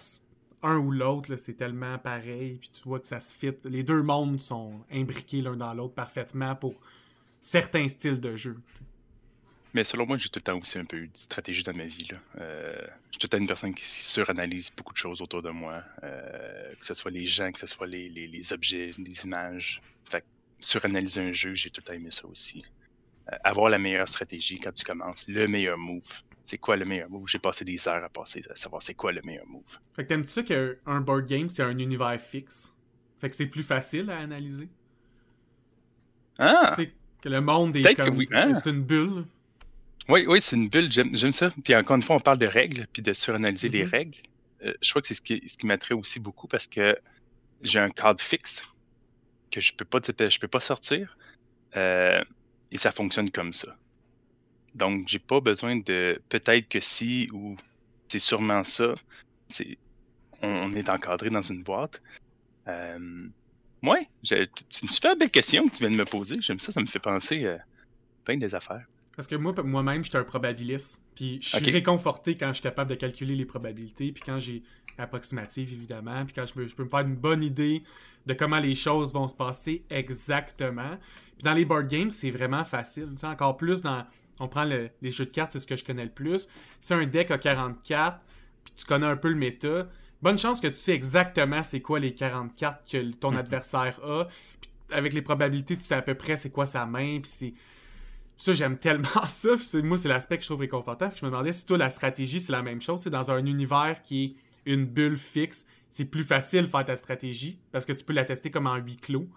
un 0.64 0.78
ou 0.78 0.92
l'autre, 0.92 1.36
c'est 1.36 1.54
tellement 1.54 1.98
pareil. 1.98 2.58
Puis 2.60 2.70
tu 2.70 2.84
vois 2.88 3.00
que 3.00 3.08
ça 3.08 3.20
se 3.20 3.36
fit. 3.36 3.54
Les 3.66 3.84
deux 3.84 4.02
mondes 4.02 4.40
sont 4.40 4.82
imbriqués 4.92 5.42
l'un 5.42 5.56
dans 5.56 5.74
l'autre 5.74 5.94
parfaitement 5.94 6.56
pour 6.56 6.76
certains 7.40 7.88
styles 7.88 8.20
de 8.20 8.36
jeu. 8.36 8.58
Mais 9.74 9.84
selon 9.84 10.06
moi, 10.06 10.18
j'ai 10.18 10.30
tout 10.30 10.40
le 10.40 10.44
temps 10.44 10.58
aussi 10.58 10.78
un 10.78 10.86
peu 10.86 10.98
eu 10.98 11.08
de 11.08 11.18
stratégie 11.18 11.64
dans 11.64 11.74
ma 11.74 11.86
vie. 11.86 12.08
Là. 12.12 12.18
Euh, 12.40 12.76
je 13.06 13.12
suis 13.12 13.20
tout 13.20 13.26
le 13.26 13.30
temps 13.30 13.38
une 13.38 13.48
personne 13.48 13.74
qui 13.74 13.86
suranalyse 13.86 14.70
beaucoup 14.76 14.94
de 14.94 14.98
choses 14.98 15.22
autour 15.22 15.42
de 15.42 15.52
moi. 15.52 15.82
Euh, 16.04 16.74
que 16.80 16.86
ce 16.86 16.94
soit 16.94 17.12
les 17.12 17.26
gens, 17.26 17.52
que 17.52 17.60
ce 17.60 17.68
soit 17.68 17.88
les, 17.88 18.10
les 18.10 18.54
objets, 18.54 18.92
les 18.98 19.26
images. 19.26 19.82
Fait 20.06 20.26
suranalyser 20.60 21.22
un 21.22 21.34
jeu, 21.34 21.56
j'ai 21.56 21.70
tout 21.70 21.82
le 21.82 21.86
temps 21.86 21.94
aimé 21.94 22.12
ça 22.12 22.28
aussi. 22.28 22.64
Euh, 23.32 23.36
avoir 23.44 23.70
la 23.70 23.80
meilleure 23.80 24.08
stratégie 24.08 24.60
quand 24.60 24.74
tu 24.74 24.84
commences, 24.84 25.26
le 25.28 25.48
meilleur 25.48 25.78
move. 25.78 26.04
C'est 26.44 26.58
quoi 26.58 26.76
le 26.76 26.86
meilleur 26.86 27.10
move? 27.10 27.28
J'ai 27.28 27.40
passé 27.40 27.64
des 27.64 27.88
heures 27.88 28.04
à 28.04 28.10
passer 28.10 28.44
à 28.50 28.56
savoir 28.56 28.82
c'est 28.82 28.94
quoi 28.94 29.12
le 29.12 29.22
meilleur 29.24 29.48
move. 29.48 29.64
Fait 29.96 30.04
que 30.04 30.10
t'aimes-tu 30.10 30.30
ça 30.30 30.44
qu'un 30.44 31.02
board 31.02 31.28
game, 31.28 31.50
c'est 31.50 31.64
un 31.64 31.78
univers 31.78 32.20
fixe? 32.20 32.76
Fait 33.20 33.30
que 33.30 33.36
c'est 33.36 33.48
plus 33.48 33.64
facile 33.64 34.10
à 34.10 34.18
analyser? 34.18 34.68
Ah! 36.40 36.74
sais 36.76 36.92
que 37.22 37.30
le 37.30 37.42
monde 37.42 37.76
est 37.76 37.96
comme... 37.96 38.20
Hein? 38.32 38.56
C'est 38.56 38.72
une 38.72 38.84
bulle. 38.84 39.26
Oui, 40.10 40.26
oui, 40.28 40.42
c'est 40.42 40.56
une 40.56 40.70
bulle, 40.70 40.92
j'aime 40.92 41.32
ça. 41.32 41.50
Puis 41.64 41.76
encore 41.76 41.96
une 41.96 42.02
fois, 42.02 42.16
on 42.16 42.20
parle 42.20 42.40
de 42.40 42.48
règles, 42.48 42.88
puis 42.92 43.02
de 43.02 43.14
suranalyser 43.14 43.70
les 43.70 43.86
mm-hmm. 43.86 43.90
règles. 43.90 44.18
Euh, 44.64 44.74
je 44.82 44.90
crois 44.90 45.02
que 45.02 45.08
c'est 45.08 45.14
ce 45.14 45.22
qui, 45.22 45.42
ce 45.48 45.58
qui 45.58 45.66
m'attrait 45.66 45.96
aussi 45.96 46.20
beaucoup 46.20 46.48
parce 46.48 46.68
que 46.68 46.96
j'ai 47.62 47.80
un 47.80 47.90
cadre 47.90 48.22
fixe 48.22 48.64
que 49.52 49.60
je 49.60 49.74
peux 49.74 49.86
pas 49.86 50.00
je 50.02 50.40
peux 50.40 50.48
pas 50.48 50.60
sortir. 50.60 51.18
Euh, 51.76 52.22
et 52.72 52.78
ça 52.78 52.92
fonctionne 52.92 53.30
comme 53.30 53.54
ça. 53.54 53.76
Donc 54.76 55.08
j'ai 55.08 55.20
pas 55.20 55.42
besoin 55.42 55.78
de 55.78 56.22
peut-être 56.30 56.70
que 56.70 56.80
si 56.80 57.28
ou 57.34 57.58
c'est 58.08 58.20
sûrement 58.20 58.64
ça. 58.64 58.96
C'est 59.48 59.78
on, 60.42 60.72
est 60.72 60.90
encadré 60.90 61.30
dans 61.30 61.42
une 61.42 61.62
boîte. 61.62 62.02
Euh, 62.68 63.28
ouais, 63.84 64.08
c'est 64.24 64.50
une 64.82 64.90
super 64.90 65.16
belle 65.16 65.30
question 65.30 65.68
que 65.68 65.76
tu 65.76 65.80
viens 65.80 65.92
de 65.92 65.96
me 65.96 66.06
poser. 66.06 66.36
J'aime 66.40 66.60
ça, 66.60 66.72
ça 66.72 66.82
me 66.82 66.88
fait 66.88 67.00
penser 67.00 67.46
à 67.46 67.60
plein 68.24 68.38
des 68.38 68.56
affaires. 68.56 68.86
Parce 69.22 69.28
que 69.28 69.36
moi, 69.36 69.54
moi-même, 69.64 70.04
j'étais 70.04 70.18
un 70.18 70.24
probabiliste. 70.24 71.04
Puis 71.14 71.38
je 71.44 71.50
suis 71.56 71.70
réconforté 71.70 72.36
quand 72.36 72.48
je 72.48 72.54
suis 72.54 72.64
capable 72.64 72.90
de 72.90 72.96
calculer 72.96 73.36
les 73.36 73.46
probabilités. 73.46 74.12
Puis 74.12 74.24
quand 74.26 74.40
j'ai 74.40 74.64
approximative, 74.98 75.72
évidemment. 75.72 76.26
Puis 76.26 76.34
quand 76.34 76.48
je, 76.48 76.54
peux 76.54 76.84
me 76.84 76.90
faire 76.90 77.02
une 77.02 77.18
bonne 77.18 77.44
idée 77.44 77.84
de 78.26 78.34
comment 78.34 78.58
les 78.58 78.74
choses 78.74 79.14
vont 79.14 79.28
se 79.28 79.36
passer 79.36 79.84
exactement. 79.92 80.98
Puis 81.36 81.44
dans 81.44 81.54
les 81.54 81.66
board 81.66 81.88
games, 81.88 82.10
c'est 82.10 82.32
vraiment 82.32 82.66
facile. 82.66 83.10
Tu 83.12 83.20
sais, 83.20 83.28
encore 83.28 83.58
plus 83.58 83.84
dans. 83.84 84.08
On 84.40 84.48
prend 84.48 84.64
les 84.64 85.12
jeux 85.12 85.28
de 85.28 85.32
cartes, 85.32 85.52
c'est 85.52 85.60
ce 85.60 85.68
que 85.68 85.78
je 85.78 85.86
connais 85.86 86.06
le 86.06 86.10
plus. 86.10 86.48
Si 86.80 86.92
un 86.92 87.06
deck 87.06 87.30
a 87.30 87.38
44, 87.38 88.22
puis 88.66 88.74
tu 88.76 88.86
connais 88.86 89.06
un 89.06 89.18
peu 89.18 89.30
le 89.30 89.36
méta, 89.36 89.88
bonne 90.24 90.40
chance 90.40 90.60
que 90.60 90.68
tu 90.68 90.78
sais 90.78 90.94
exactement 90.94 91.62
c'est 91.62 91.82
quoi 91.82 92.00
les 92.00 92.16
44 92.16 92.90
que 92.90 93.12
ton 93.12 93.34
mhm. 93.34 93.38
adversaire 93.38 94.00
a. 94.04 94.26
Puis 94.62 94.72
avec 94.90 95.14
les 95.14 95.22
probabilités, 95.22 95.78
tu 95.78 95.84
sais 95.84 95.94
à 95.94 96.02
peu 96.02 96.16
près 96.16 96.38
c'est 96.38 96.50
quoi 96.50 96.66
sa 96.66 96.88
main. 96.88 97.20
Puis 97.20 97.32
c'est. 97.32 97.54
Ça, 98.42 98.54
j'aime 98.54 98.80
tellement 98.80 99.08
ça. 99.28 99.50
Moi, 99.84 100.00
c'est 100.00 100.08
l'aspect 100.08 100.38
que 100.38 100.42
je 100.42 100.48
trouve 100.48 100.62
réconfortant. 100.62 101.10
je 101.16 101.24
me 101.24 101.30
demandais 101.30 101.54
si 101.54 101.64
toi, 101.64 101.78
la 101.78 101.92
stratégie, 101.92 102.40
c'est 102.40 102.52
la 102.52 102.64
même 102.64 102.82
chose. 102.82 103.04
C'est 103.04 103.12
dans 103.12 103.30
un 103.30 103.46
univers 103.46 104.02
qui 104.02 104.36
est 104.66 104.72
une 104.72 104.86
bulle 104.86 105.18
fixe, 105.18 105.68
c'est 105.92 106.06
plus 106.06 106.24
facile 106.24 106.64
de 106.64 106.66
faire 106.66 106.84
ta 106.84 106.96
stratégie 106.96 107.60
parce 107.72 107.86
que 107.86 107.94
tu 107.94 108.04
peux 108.04 108.14
la 108.14 108.26
tester 108.26 108.50
comme 108.50 108.66
en 108.66 108.78
huis 108.78 108.98
clos. 108.98 109.30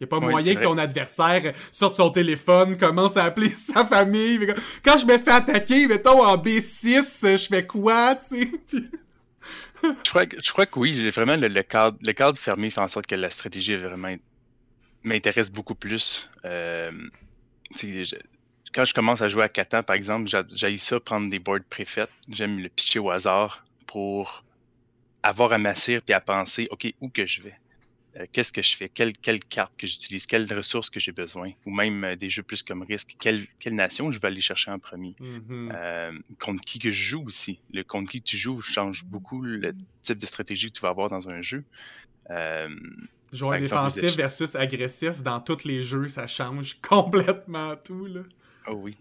Il 0.00 0.04
n'y 0.04 0.04
a 0.04 0.06
pas 0.06 0.20
moyen 0.20 0.54
que 0.54 0.62
ton 0.62 0.78
adversaire 0.78 1.52
sorte 1.70 1.96
son 1.96 2.08
téléphone, 2.08 2.78
commence 2.78 3.18
à 3.18 3.24
appeler 3.24 3.50
sa 3.52 3.84
famille. 3.84 4.54
Quand 4.82 4.96
je 4.96 5.04
me 5.04 5.18
fais 5.18 5.32
attaquer, 5.32 5.86
mettons 5.86 6.24
en 6.24 6.38
B6, 6.38 7.36
je 7.36 7.48
fais 7.48 7.66
quoi, 7.66 8.16
tu 8.16 8.24
sais? 8.24 8.50
je, 9.82 10.08
crois 10.08 10.24
que, 10.24 10.36
je 10.42 10.52
crois 10.52 10.64
que 10.64 10.78
oui, 10.78 11.10
vraiment 11.10 11.36
le, 11.36 11.62
cadre, 11.62 11.98
le 12.00 12.12
cadre 12.14 12.38
fermé 12.38 12.70
fait 12.70 12.80
en 12.80 12.88
sorte 12.88 13.06
que 13.06 13.14
la 13.14 13.28
stratégie 13.28 13.76
vraiment 13.76 14.16
m'intéresse 15.02 15.52
beaucoup 15.52 15.74
plus. 15.74 16.30
Euh, 16.46 16.92
quand 18.74 18.84
je 18.84 18.94
commence 18.94 19.22
à 19.22 19.28
jouer 19.28 19.42
à 19.42 19.48
Catan, 19.48 19.82
par 19.82 19.96
exemple, 19.96 20.30
j'ai 20.52 20.76
ça 20.76 21.00
prendre 21.00 21.30
des 21.30 21.38
boards 21.38 21.60
préfaites. 21.68 22.10
J'aime 22.28 22.58
le 22.60 22.68
pitcher 22.68 22.98
au 22.98 23.10
hasard 23.10 23.64
pour 23.86 24.44
avoir 25.22 25.52
à 25.52 25.58
m'asseoir 25.58 26.02
puis 26.02 26.14
à 26.14 26.20
penser, 26.20 26.68
OK, 26.70 26.92
où 27.00 27.08
que 27.08 27.26
je 27.26 27.42
vais? 27.42 27.54
Euh, 28.16 28.26
qu'est-ce 28.32 28.52
que 28.52 28.62
je 28.62 28.74
fais? 28.74 28.88
Quelle, 28.88 29.12
quelle 29.12 29.44
carte 29.44 29.72
que 29.76 29.86
j'utilise? 29.86 30.26
Quelles 30.26 30.52
ressources 30.52 30.90
que 30.90 30.98
j'ai 30.98 31.12
besoin? 31.12 31.52
Ou 31.66 31.70
même 31.70 32.04
euh, 32.04 32.16
des 32.16 32.30
jeux 32.30 32.42
plus 32.42 32.62
comme 32.62 32.82
risque. 32.82 33.16
Quelle, 33.18 33.46
quelle 33.58 33.74
nation 33.74 34.10
je 34.10 34.18
vais 34.18 34.28
aller 34.28 34.40
chercher 34.40 34.70
en 34.70 34.78
premier? 34.78 35.14
Mm-hmm. 35.20 35.72
Euh, 35.74 36.12
contre 36.40 36.64
qui 36.64 36.78
que 36.78 36.90
je 36.90 37.02
joue 37.02 37.24
aussi? 37.26 37.60
Le 37.72 37.84
contre 37.84 38.10
qui 38.10 38.22
tu 38.22 38.36
joues 38.36 38.60
change 38.60 39.04
beaucoup 39.04 39.42
le 39.42 39.74
type 40.02 40.18
de 40.18 40.26
stratégie 40.26 40.68
que 40.68 40.76
tu 40.76 40.80
vas 40.80 40.88
avoir 40.88 41.10
dans 41.10 41.28
un 41.28 41.42
jeu. 41.42 41.64
Joueur 43.32 43.60
défensif 43.60 44.16
versus 44.16 44.54
agressif 44.54 45.22
dans 45.22 45.40
tous 45.40 45.64
les 45.64 45.82
jeux, 45.82 46.08
ça 46.08 46.26
change 46.26 46.78
complètement 46.82 47.76
tout. 47.76 48.06
Là. 48.06 48.20
Oh 48.68 48.74
oui. 48.74 48.96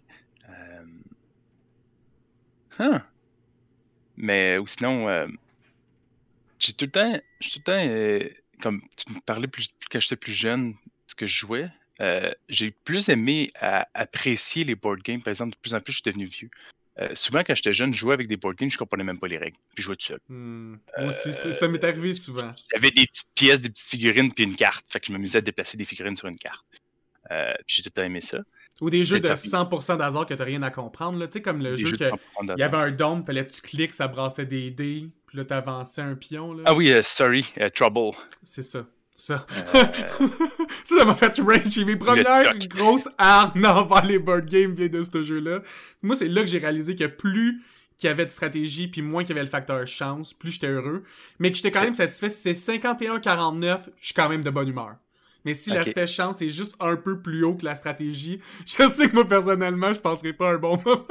Huh. 2.79 2.99
Mais 4.17 4.57
ou 4.59 4.67
sinon, 4.67 5.27
j'ai 6.59 6.73
tout 6.73 6.85
le 6.85 6.91
temps, 6.91 7.19
tout 7.39 7.49
le 7.57 7.63
temps, 7.63 7.87
euh, 7.87 8.29
comme 8.61 8.81
tu 8.95 9.13
me 9.13 9.19
parlais 9.21 9.47
plus 9.47 9.69
quand 9.91 9.99
j'étais 9.99 10.15
plus 10.15 10.33
jeune, 10.33 10.75
ce 11.07 11.15
que 11.15 11.27
je 11.27 11.37
jouais, 11.37 11.69
euh, 12.01 12.31
j'ai 12.49 12.71
plus 12.71 13.09
aimé 13.09 13.51
apprécier 13.93 14.63
les 14.63 14.75
board 14.75 15.01
games. 15.01 15.21
Par 15.21 15.31
exemple, 15.31 15.51
de 15.51 15.57
plus 15.61 15.73
en 15.73 15.81
plus, 15.81 15.93
je 15.93 15.97
suis 15.97 16.11
devenu 16.11 16.25
vieux. 16.25 16.49
Euh, 16.99 17.13
souvent, 17.13 17.43
quand 17.43 17.53
j'étais 17.53 17.73
jeune, 17.73 17.93
je 17.93 17.99
jouais 17.99 18.13
avec 18.13 18.27
des 18.27 18.37
board 18.37 18.55
games, 18.55 18.71
je 18.71 18.77
comprenais 18.77 19.03
même 19.03 19.19
pas 19.19 19.27
les 19.27 19.37
règles. 19.37 19.57
Puis 19.75 19.83
je 19.83 19.83
jouais 19.83 19.95
tout 19.95 20.07
seul. 20.07 20.19
Hmm. 20.29 20.77
Moi 20.97 21.09
aussi, 21.09 21.31
ça, 21.31 21.67
m'est 21.67 21.83
arrivé 21.83 22.13
souvent. 22.13 22.51
J'avais 22.73 22.89
des 22.89 23.05
petites 23.05 23.29
pièces, 23.35 23.61
des 23.61 23.69
petites 23.69 23.87
figurines, 23.87 24.33
puis 24.33 24.45
une 24.45 24.55
carte. 24.55 24.85
Fait 24.89 24.99
que 24.99 25.07
je 25.07 25.11
m'amusais 25.11 25.37
à 25.37 25.41
déplacer 25.41 25.77
des 25.77 25.85
figurines 25.85 26.15
sur 26.15 26.27
une 26.27 26.37
carte. 26.37 26.65
Puis 27.29 27.81
j'ai 27.81 27.89
tout 27.89 27.99
aimé 27.99 28.21
ça. 28.21 28.39
Ou 28.81 28.89
des 28.89 29.05
jeux 29.05 29.19
de 29.19 29.27
100% 29.27 29.97
d'hasard 29.97 30.25
que 30.25 30.33
t'as 30.33 30.43
rien 30.43 30.61
à 30.61 30.69
comprendre. 30.69 31.23
Tu 31.25 31.33
sais, 31.33 31.41
comme 31.41 31.61
le 31.61 31.75
jeu 31.75 31.97
que 31.97 32.03
il 32.43 32.59
y 32.59 32.63
avait 32.63 32.77
un 32.77 32.91
dôme, 32.91 33.25
fallait 33.25 33.45
que 33.45 33.51
tu 33.51 33.61
cliques, 33.61 33.93
ça 33.93 34.07
brassait 34.07 34.45
des 34.45 34.69
dés, 34.69 35.09
puis 35.27 35.37
là 35.37 35.45
t'avançais 35.45 36.01
un 36.01 36.15
pion. 36.15 36.53
Là. 36.53 36.63
Ah 36.65 36.75
oui, 36.75 36.91
euh, 36.91 37.01
sorry, 37.01 37.51
uh, 37.59 37.71
Trouble. 37.71 38.15
C'est 38.43 38.61
ça. 38.61 38.85
Ça. 39.13 39.47
Euh, 39.73 39.83
ça, 40.83 41.03
m'a 41.03 41.15
fait 41.15 41.39
rage. 41.39 41.71
J'ai 41.71 41.85
mes 41.85 41.95
premières 41.95 42.55
grosses 42.59 43.09
armes 43.17 43.59
dans 43.61 44.01
les 44.03 44.19
board 44.19 44.45
games 44.45 44.75
viennent 44.75 44.91
de 44.91 45.03
ce 45.03 45.23
jeu-là. 45.23 45.63
Moi, 46.03 46.15
c'est 46.15 46.27
là 46.27 46.41
que 46.41 46.47
j'ai 46.47 46.59
réalisé 46.59 46.95
que 46.95 47.05
plus 47.05 47.63
qu'il 47.97 48.09
y 48.09 48.11
avait 48.11 48.27
de 48.27 48.31
stratégie, 48.31 48.87
puis 48.87 49.01
moins 49.01 49.23
qu'il 49.23 49.35
y 49.35 49.39
avait 49.39 49.45
le 49.45 49.49
facteur 49.49 49.87
chance, 49.87 50.35
plus 50.35 50.51
j'étais 50.51 50.67
heureux. 50.67 51.03
Mais 51.39 51.49
que 51.49 51.57
j'étais 51.57 51.71
quand 51.71 51.81
même 51.81 51.95
satisfait. 51.95 52.29
Si 52.29 52.53
c'est 52.53 52.77
51-49, 52.77 53.79
je 53.99 54.05
suis 54.05 54.13
quand 54.13 54.29
même 54.29 54.43
de 54.43 54.51
bonne 54.51 54.67
humeur. 54.67 54.97
Mais 55.47 55.53
si 55.53 55.69
l'aspect 55.69 56.07
chance 56.07 56.41
est 56.41 56.49
juste 56.49 56.75
un 56.81 56.97
peu 56.97 57.21
plus 57.21 57.45
haut 57.45 57.55
que 57.55 57.63
la 57.63 57.75
stratégie, 57.75 58.41
je 58.65 58.85
sais 58.89 59.09
que 59.09 59.13
moi, 59.13 59.25
personnellement, 59.25 59.93
je 59.93 59.99
penserais 60.01 60.33
pas 60.33 60.49
un 60.49 60.57
bon 60.57 60.77
moment. 60.83 61.07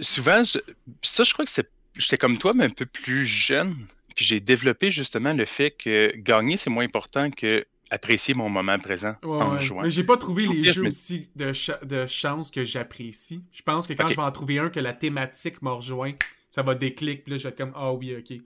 Souvent, 0.00 0.42
ça, 0.44 1.22
je 1.22 1.32
crois 1.32 1.44
que 1.44 1.50
c'est. 1.52 1.70
J'étais 1.96 2.18
comme 2.18 2.36
toi, 2.38 2.50
mais 2.52 2.64
un 2.64 2.70
peu 2.70 2.84
plus 2.84 3.24
jeune. 3.24 3.76
Puis 4.16 4.24
j'ai 4.24 4.40
développé 4.40 4.90
justement 4.90 5.32
le 5.34 5.44
fait 5.44 5.70
que 5.70 6.12
gagner, 6.16 6.56
c'est 6.56 6.68
moins 6.68 6.84
important 6.84 7.30
que 7.30 7.64
apprécier 7.90 8.34
mon 8.34 8.48
moment 8.48 8.76
présent 8.78 9.14
en 9.22 9.56
jouant. 9.60 9.82
Mais 9.82 9.92
j'ai 9.92 10.02
pas 10.02 10.16
trouvé 10.16 10.48
les 10.48 10.72
jeux 10.72 10.86
aussi 10.86 11.30
de, 11.36 11.52
de 11.84 12.06
chance 12.08 12.50
que 12.50 12.64
j'apprécie. 12.64 13.40
Je 13.52 13.62
pense 13.62 13.86
que 13.86 13.92
quand 13.92 14.08
je 14.08 14.16
vais 14.16 14.22
en 14.22 14.32
trouver 14.32 14.58
un 14.58 14.68
que 14.68 14.80
la 14.80 14.94
thématique 14.94 15.62
m'a 15.62 15.70
rejoint, 15.70 16.14
ça 16.50 16.62
va 16.62 16.74
déclic, 16.74 17.22
puis 17.22 17.32
là 17.32 17.38
je 17.38 17.44
vais 17.44 17.50
être 17.50 17.58
comme 17.58 17.72
ah 17.76 17.92
oui, 17.92 18.16
ok. 18.16 18.36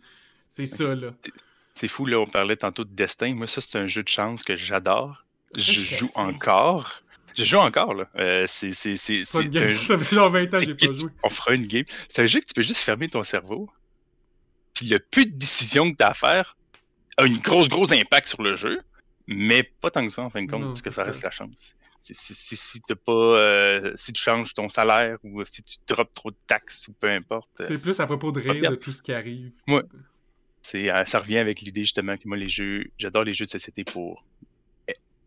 C'est 0.50 0.66
ça 0.66 0.94
là. 0.94 1.14
C'est 1.76 1.88
fou, 1.88 2.06
là, 2.06 2.18
on 2.18 2.26
parlait 2.26 2.56
tantôt 2.56 2.84
de 2.84 2.94
destin. 2.94 3.34
Moi, 3.34 3.46
ça, 3.46 3.60
c'est 3.60 3.76
un 3.76 3.86
jeu 3.86 4.02
de 4.02 4.08
chance 4.08 4.44
que 4.44 4.56
j'adore. 4.56 5.26
Je 5.54 5.82
joue 5.82 6.08
encore. 6.14 7.02
Je 7.36 7.44
joue 7.44 7.58
encore, 7.58 7.92
là. 7.92 8.08
Euh, 8.16 8.44
c'est, 8.46 8.70
c'est, 8.70 8.96
c'est, 8.96 9.24
Ça 9.24 9.42
fait 9.42 10.14
genre 10.14 10.30
20 10.30 10.54
ans 10.54 10.58
que 10.58 10.64
j'ai 10.64 10.74
pas 10.74 10.92
joué. 10.94 11.10
On 11.22 11.28
fera 11.28 11.54
une 11.54 11.66
game. 11.66 11.84
C'est 12.08 12.22
un 12.22 12.26
jeu 12.26 12.40
que 12.40 12.46
tu 12.46 12.54
peux 12.54 12.62
juste 12.62 12.80
fermer 12.80 13.10
ton 13.10 13.22
cerveau, 13.22 13.68
Puis 14.72 14.86
le 14.86 14.98
peu 14.98 15.26
de 15.26 15.32
décisions 15.32 15.92
que 15.92 15.98
tu 15.98 16.02
as 16.02 16.08
à 16.08 16.14
faire 16.14 16.56
a 17.18 17.26
une 17.26 17.40
grosse, 17.40 17.68
grosse 17.68 17.92
impact 17.92 18.28
sur 18.28 18.42
le 18.42 18.56
jeu, 18.56 18.80
mais 19.26 19.62
pas 19.62 19.90
tant 19.90 20.06
que 20.06 20.10
ça 20.10 20.22
en 20.22 20.30
fin 20.30 20.42
de 20.42 20.50
compte, 20.50 20.64
parce 20.64 20.80
que 20.80 20.90
ça, 20.90 21.04
reste 21.04 21.22
la 21.22 21.30
chance. 21.30 21.74
Si, 22.00 22.14
si, 22.14 22.56
si, 22.56 22.80
pas, 22.80 23.12
euh, 23.12 23.92
si 23.96 24.14
tu 24.14 24.22
changes 24.22 24.54
ton 24.54 24.70
salaire 24.70 25.18
ou 25.24 25.44
si 25.44 25.62
tu 25.62 25.76
drops 25.86 26.12
trop 26.14 26.30
de 26.30 26.36
taxes 26.46 26.88
ou 26.88 26.94
peu 26.94 27.10
importe. 27.10 27.50
C'est 27.58 27.78
plus 27.78 28.00
à 28.00 28.06
propos 28.06 28.32
de 28.32 28.40
rire 28.40 28.70
de 28.70 28.76
tout 28.76 28.92
ce 28.92 29.02
qui 29.02 29.12
arrive. 29.12 29.52
Euh, 29.68 29.82
ça 31.04 31.18
revient 31.18 31.38
avec 31.38 31.60
l'idée 31.60 31.82
justement 31.82 32.16
que 32.16 32.26
moi, 32.26 32.36
les 32.36 32.48
jeux, 32.48 32.84
j'adore 32.98 33.24
les 33.24 33.34
jeux 33.34 33.44
de 33.44 33.50
société 33.50 33.84
pour 33.84 34.24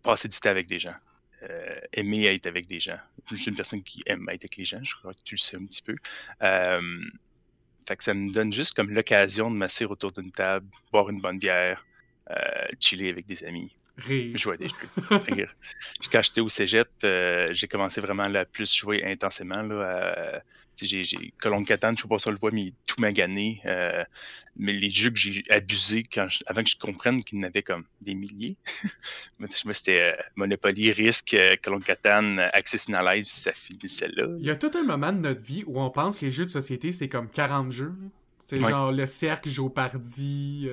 passer 0.04 0.28
du 0.28 0.38
temps 0.38 0.50
avec 0.50 0.68
des 0.68 0.80
gens. 0.80 0.96
Euh, 1.44 1.80
aimer 1.94 2.26
être 2.28 2.48
avec 2.48 2.68
des 2.68 2.82
gens. 2.82 2.98
Je 3.30 3.36
suis 3.36 3.50
une 3.50 3.56
personne 3.56 3.82
qui 3.82 4.04
aime 4.06 4.28
être 4.30 4.44
avec 4.44 4.58
les 4.58 4.66
gens, 4.66 4.84
je 4.84 4.94
crois 4.96 5.14
que 5.14 5.22
tu 5.24 5.36
le 5.36 5.40
sais 5.40 5.56
un 5.56 5.66
petit 5.66 5.82
peu. 5.82 5.96
Euh, 6.44 7.02
fait 7.88 7.96
que 7.96 8.04
ça 8.04 8.14
me 8.14 8.32
donne 8.32 8.52
juste 8.52 8.76
comme 8.76 8.90
l'occasion 8.90 9.50
de 9.50 9.56
m'asseoir 9.56 9.92
autour 9.92 10.12
d'une 10.12 10.32
table, 10.32 10.68
boire 10.92 11.10
une 11.10 11.22
bonne 11.22 11.40
bière, 11.40 11.86
euh, 12.30 12.36
chiller 12.80 13.10
avec 13.10 13.26
des 13.26 13.46
amis. 13.46 13.72
Rire. 13.98 14.36
Jouer 14.36 14.58
des 14.58 14.68
jeux. 14.68 15.18
Rire. 15.34 15.56
Quand 16.12 16.22
j'étais 16.22 16.42
au 16.42 16.50
cégep, 16.50 16.90
j'ai 17.52 17.68
commencé 17.70 18.02
vraiment 18.02 18.24
à 18.24 18.46
plus 18.46 18.74
jouer 18.76 19.04
intensément 19.06 19.62
là, 19.62 20.42
j'ai 20.88 21.34
Colombe 21.42 21.66
Catane, 21.66 21.98
je 21.98 22.04
sais 22.04 22.08
pas 22.08 22.20
si 22.20 22.28
on 22.28 22.32
le 22.32 22.38
voit, 22.38 22.52
mais 22.52 22.62
il 22.62 22.68
est 22.70 22.74
tout 22.86 23.00
magané. 23.00 23.62
Euh, 23.66 24.04
mais 24.56 24.74
les 24.74 24.90
jeux 24.90 25.10
que 25.10 25.18
j'ai 25.18 25.44
abusés 25.50 26.04
quand 26.04 26.28
avant 26.48 26.64
que 26.64 26.70
je 26.70 26.78
comprenne 26.78 27.24
qu'il 27.24 27.40
y 27.40 27.42
en 27.42 27.46
avait 27.46 27.64
comme 27.64 27.86
des 28.02 28.14
milliers. 28.14 28.58
c'était 29.74 30.02
euh, 30.02 30.22
Monopoly, 30.36 30.92
Risk, 30.92 31.34
euh, 31.34 31.56
Colombe 31.62 31.84
Catane, 31.84 32.40
Access 32.54 32.90
Analyze, 32.90 33.26
puis 33.28 33.36
ça 33.36 33.52
finissait 33.52 34.10
là. 34.10 34.28
Il 34.40 34.46
y 34.46 34.50
a 34.50 34.56
tout 34.56 34.72
un 34.76 34.84
moment 34.84 35.12
de 35.12 35.20
notre 35.20 35.44
vie 35.44 35.64
où 35.66 35.80
on 35.80 35.90
pense 35.90 36.18
que 36.18 36.26
les 36.26 36.32
jeux 36.32 36.46
de 36.46 36.52
société, 36.52 36.92
c'est 36.92 37.10
comme 37.10 37.30
40 37.30 37.72
jeux. 37.72 37.94
C'est 38.46 38.60
genre 38.60 38.92
le 38.92 39.06
cercle, 39.06 39.48
Géopardy, 39.50 40.68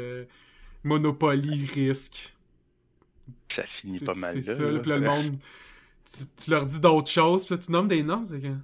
Monopoly, 0.82 1.66
Risk. 1.66 2.34
Ça 3.48 3.62
finit 3.64 4.00
pas 4.00 4.14
mal 4.14 4.36
là. 4.36 4.42
C'est 4.42 4.54
ça, 4.54 4.64
puis 4.64 4.90
le 4.90 5.00
monde. 5.00 5.38
Tu, 6.36 6.50
leur 6.50 6.64
dis 6.64 6.80
d'autres 6.80 7.10
choses, 7.10 7.46
puis 7.46 7.58
tu 7.58 7.72
nommes 7.72 7.88
des 7.88 8.02
noms, 8.02 8.24
c'est 8.24 8.40
que. 8.40 8.54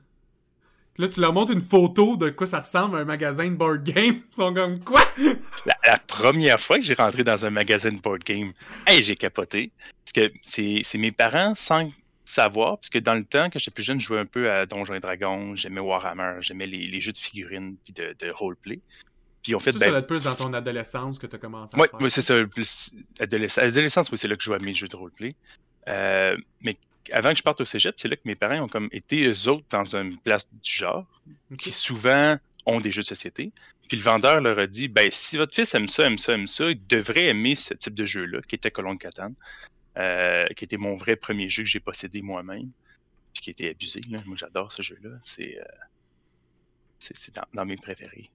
Là, 0.99 1.09
tu 1.09 1.21
leur 1.21 1.33
montres 1.33 1.53
une 1.53 1.63
photo 1.63 2.17
de 2.17 2.29
quoi 2.31 2.47
ça 2.47 2.61
ressemble 2.61 2.97
à 2.97 3.01
un 3.01 3.05
magasin 3.05 3.49
de 3.49 3.55
board 3.55 3.83
game. 3.83 4.21
Ils 4.31 4.37
sont 4.37 4.53
comme 4.53 4.79
quoi? 4.81 5.03
La, 5.65 5.99
première 6.07 6.61
fois 6.61 6.77
que 6.77 6.83
j'ai 6.83 6.95
rentré 6.95 7.25
dans 7.25 7.47
un 7.47 7.51
magasin 7.51 7.91
de 7.91 8.01
board 8.01 8.23
game, 8.23 8.53
hey, 8.87 9.03
j'ai 9.03 9.17
capoté. 9.17 9.73
Parce 10.05 10.13
que 10.13 10.33
c'est 10.43 10.99
mes 10.99 11.13
parents 11.13 11.55
sans 11.55 11.89
savoir, 12.27 12.79
parce 12.79 12.91
que 12.91 12.99
dans 12.99 13.15
le 13.15 13.25
temps, 13.25 13.49
quand 13.51 13.59
j'étais 13.59 13.71
plus 13.71 13.83
jeune, 13.83 14.01
je 14.01 14.07
jouais 14.07 14.19
un 14.19 14.27
peu 14.27 14.51
à 14.51 14.67
Donjons 14.67 14.95
et 14.95 15.01
Dragons, 15.01 15.57
j'aimais 15.57 15.81
Warhammer, 15.81 16.37
j'aimais 16.41 16.67
les, 16.67 17.01
jeux 17.01 17.13
de 17.13 17.19
figurines 17.19 17.77
puis 17.85 17.93
de, 17.93 18.15
de 18.19 18.31
roleplay. 18.31 18.81
Puis 19.43 19.55
on 19.55 19.61
fait, 19.61 19.73
ça, 19.73 19.79
ben... 19.79 19.85
ça 19.87 19.91
doit 19.91 19.99
être 20.01 20.07
plus 20.07 20.23
dans 20.23 20.35
ton 20.35 20.53
adolescence 20.53 21.19
que 21.19 21.27
tu 21.27 21.37
as 21.37 21.39
commencé 21.39 21.77
à 21.77 21.81
ouais. 21.81 21.89
Oui, 22.01 22.11
c'est 22.11 22.23
ça. 22.23 22.43
Plus 22.45 22.93
adolescence, 23.19 24.11
oui, 24.11 24.19
c'est 24.19 24.29
là 24.29 24.37
que 24.37 24.43
je 24.43 24.47
jouais 24.47 24.57
à 24.57 24.61
mes 24.61 24.75
jeux 24.75 24.89
de 24.89 24.97
roleplay. 24.97 25.35
Euh, 25.89 26.37
mais 26.61 26.75
avant 27.11 27.31
que 27.31 27.37
je 27.37 27.43
parte 27.43 27.61
au 27.61 27.65
cégep, 27.65 27.95
c'est 27.99 28.09
là 28.09 28.17
que 28.17 28.23
mes 28.25 28.35
parents 28.35 28.65
ont 28.65 28.69
comme 28.69 28.89
été 28.93 29.27
eux 29.27 29.49
autres 29.49 29.67
dans 29.71 29.97
une 29.97 30.17
place 30.19 30.49
du 30.53 30.73
genre, 30.73 31.07
qui 31.59 31.71
souvent 31.71 32.37
ont 32.67 32.81
des 32.81 32.93
jeux 32.93 33.03
de 33.03 33.07
société. 33.07 33.53
Puis 33.89 33.97
le 33.97 34.03
vendeur 34.03 34.41
leur 34.41 34.59
a 34.59 34.67
dit 34.67 34.89
ben 34.89 35.09
si 35.11 35.37
votre 35.37 35.55
fils 35.55 35.75
aime 35.75 35.89
ça, 35.89 36.07
aime 36.07 36.19
ça, 36.19 36.35
aime 36.35 36.47
ça, 36.47 36.71
il 36.71 36.87
devrait 36.87 37.27
aimer 37.27 37.55
ce 37.55 37.75
type 37.75 37.95
de 37.95 38.07
jeu-là, 38.07 38.41
qui 38.43 38.55
était 38.55 38.71
Colon 38.71 38.95
de 38.95 38.99
Catane, 38.99 39.35
euh, 39.99 40.47
qui 40.57 40.65
était 40.65 40.77
mon 40.77 40.97
vrai 40.97 41.17
premier 41.17 41.49
jeu 41.49 41.65
que 41.65 41.69
j'ai 41.69 41.81
possédé 41.81 42.23
moi-même, 42.23 42.71
puis 43.35 43.43
qui 43.43 43.51
était 43.51 43.71
abusé. 43.71 44.01
Moi 44.09 44.37
j'adore 44.37 44.73
ce 44.73 44.83
jeu-là. 44.83 45.11
C'est 45.21 45.59
euh, 45.59 47.41
dans, 47.53 47.65
mes 47.65 47.77
préférés. 47.77 48.31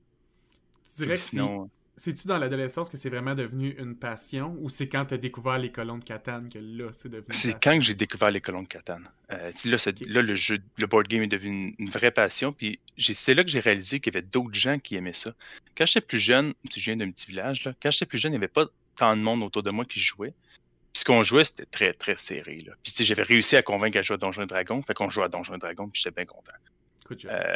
Tu 0.84 1.04
dirais 1.04 1.16
que 1.16 1.22
sinon, 1.22 1.70
c'est-tu 1.98 2.28
dans 2.28 2.38
l'adolescence 2.38 2.92
que 2.92 2.96
c'est 2.96 3.10
vraiment 3.10 3.34
devenu 3.34 3.76
une 3.80 3.96
passion 3.96 4.56
ou 4.60 4.70
c'est 4.70 4.88
quand 4.88 5.08
tu 5.08 5.16
as 5.16 5.18
découvert 5.18 5.58
les 5.58 5.72
colons 5.72 5.98
de 5.98 6.04
Catane 6.04 6.48
que 6.48 6.60
là, 6.60 6.90
c'est 6.94 7.10
devenu 7.10 7.26
C'est 7.32 7.60
quand 7.60 7.82
j'ai 7.82 7.96
découvert 7.96 8.30
les 8.30 8.40
colons 8.40 8.62
de 8.62 8.68
Catane. 8.68 9.10
Euh, 9.32 9.52
là, 9.66 10.22
le 10.22 10.36
jeu, 10.36 10.60
le 10.78 10.86
board 10.86 11.08
game 11.08 11.24
est 11.24 11.28
devenu 11.28 11.76
une, 11.80 11.90
vraie 11.90 12.12
passion. 12.12 12.54
Puis 12.54 12.80
c'est 13.00 13.34
là 13.34 13.44
que 13.44 13.50
j'ai 13.50 13.60
réalisé 13.60 14.00
qu'il 14.00 14.14
y 14.14 14.18
avait 14.18 14.26
d'autres 14.26 14.54
gens 14.54 14.78
qui 14.78 14.96
aimaient 14.96 15.12
ça. 15.14 15.34
Quand 15.76 15.88
j'étais 15.88 16.06
plus 16.06 16.20
jeune, 16.20 16.54
je 16.72 16.80
viens 16.80 16.98
d'un 16.98 17.10
petit 17.10 17.26
village, 17.26 17.64
là, 17.64 17.74
quand 17.82 17.90
j'étais 17.90 18.06
plus 18.06 18.20
jeune, 18.20 18.32
il 18.32 18.38
n'y 18.38 18.44
avait 18.44 18.48
pas 18.48 18.68
tant 18.96 19.18
de 19.18 19.22
monde 19.22 19.42
autour 19.42 19.64
de 19.64 19.72
moi 19.72 19.84
qui 19.84 20.00
jouait. 20.00 20.34
Puis 20.94 21.02
ce 21.02 21.06
qu'on 21.06 21.24
jouait, 21.24 21.46
c'était 21.46 21.66
très, 21.66 21.94
très 21.94 22.16
serré. 22.16 22.60
Là. 22.64 22.74
Puis 22.84 22.94
j'avais 23.06 23.24
réussi 23.24 23.56
à 23.56 23.64
convaincre 23.64 23.98
à 23.98 24.04
jouer 24.04 24.14
à 24.14 24.18
Donjons 24.18 24.44
et 24.44 24.48
Dragons. 24.48 24.84
Fait 24.84 24.94
qu'on 24.94 25.10
jouait 25.10 25.26
à 25.26 25.30
Donjons 25.30 25.56
et 25.56 25.60
Dragons, 25.60 25.90
puis 25.90 26.00
j'étais 26.04 26.16
bien 26.16 26.26
content. 26.26 26.54
Euh, 27.26 27.56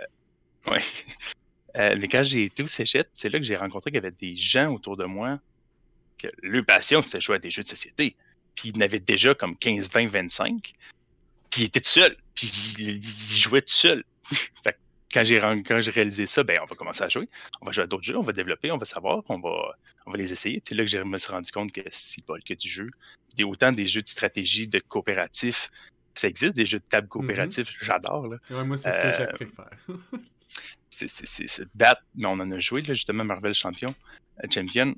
ouais. 0.65 0.81
Euh, 1.77 1.95
mais 1.99 2.07
quand 2.07 2.23
j'ai 2.23 2.45
été 2.45 2.63
au 2.63 2.67
Cégep, 2.67 3.07
c'est 3.13 3.29
là 3.29 3.39
que 3.39 3.45
j'ai 3.45 3.55
rencontré 3.55 3.91
qu'il 3.91 3.95
y 3.95 4.05
avait 4.05 4.11
des 4.11 4.35
gens 4.35 4.73
autour 4.73 4.97
de 4.97 5.05
moi 5.05 5.39
que 6.17 6.27
leur 6.41 6.65
passion, 6.65 7.01
c'était 7.01 7.21
jouer 7.21 7.37
à 7.37 7.39
des 7.39 7.51
jeux 7.51 7.63
de 7.63 7.67
société. 7.67 8.15
Puis 8.55 8.69
ils 8.69 8.77
en 8.77 8.81
avaient 8.81 8.99
déjà 8.99 9.33
comme 9.33 9.57
15, 9.57 9.89
20, 9.89 10.07
25. 10.07 10.73
Puis 11.49 11.61
ils 11.61 11.65
étaient 11.65 11.79
tout 11.79 11.89
seuls. 11.89 12.15
Puis 12.35 12.51
ils, 12.77 13.01
jouaient 13.37 13.61
tout 13.61 13.73
seuls. 13.73 14.03
fait 14.63 14.77
quand 15.13 15.23
j'ai 15.25 15.39
réalisé 15.91 16.25
ça, 16.25 16.43
ben 16.43 16.57
on 16.61 16.65
va 16.65 16.75
commencer 16.75 17.03
à 17.03 17.09
jouer. 17.09 17.27
On 17.61 17.65
va 17.65 17.71
jouer 17.73 17.83
à 17.83 17.87
d'autres 17.87 18.03
jeux, 18.03 18.17
on 18.17 18.23
va 18.23 18.31
développer, 18.31 18.71
on 18.71 18.77
va 18.77 18.85
savoir, 18.85 19.23
on 19.27 19.39
va, 19.39 19.75
on 20.05 20.11
va 20.11 20.17
les 20.17 20.31
essayer. 20.31 20.61
Puis 20.61 20.73
là 20.73 20.85
que 20.85 20.89
je 20.89 20.99
me 20.99 21.17
suis 21.17 21.31
rendu 21.31 21.51
compte 21.51 21.71
que 21.71 21.81
c'est 21.89 22.23
pas 22.23 22.35
le 22.35 22.41
que 22.41 22.53
du 22.53 22.69
jeu. 22.69 22.89
Des, 23.35 23.43
autant 23.43 23.71
des 23.73 23.87
jeux 23.87 24.01
de 24.01 24.07
stratégie, 24.07 24.67
de 24.67 24.79
coopératif, 24.79 25.69
ça 26.13 26.27
existe, 26.27 26.55
des 26.55 26.65
jeux 26.65 26.79
de 26.79 26.85
table 26.87 27.07
mm-hmm. 27.07 27.09
coopératifs, 27.09 27.77
j'adore. 27.81 28.27
moi, 28.49 28.77
c'est 28.77 28.91
ce 28.91 29.01
que 29.01 29.17
j'ai 29.17 29.27
préfère. 29.27 29.69
c'est 30.91 31.67
battre, 31.75 32.03
mais 32.15 32.27
on 32.27 32.33
en 32.33 32.51
a 32.51 32.59
joué 32.59 32.81
là, 32.81 32.93
justement 32.93 33.23
Marvel 33.23 33.53
Champion, 33.53 33.93
euh, 34.43 34.47
Champion, 34.53 34.95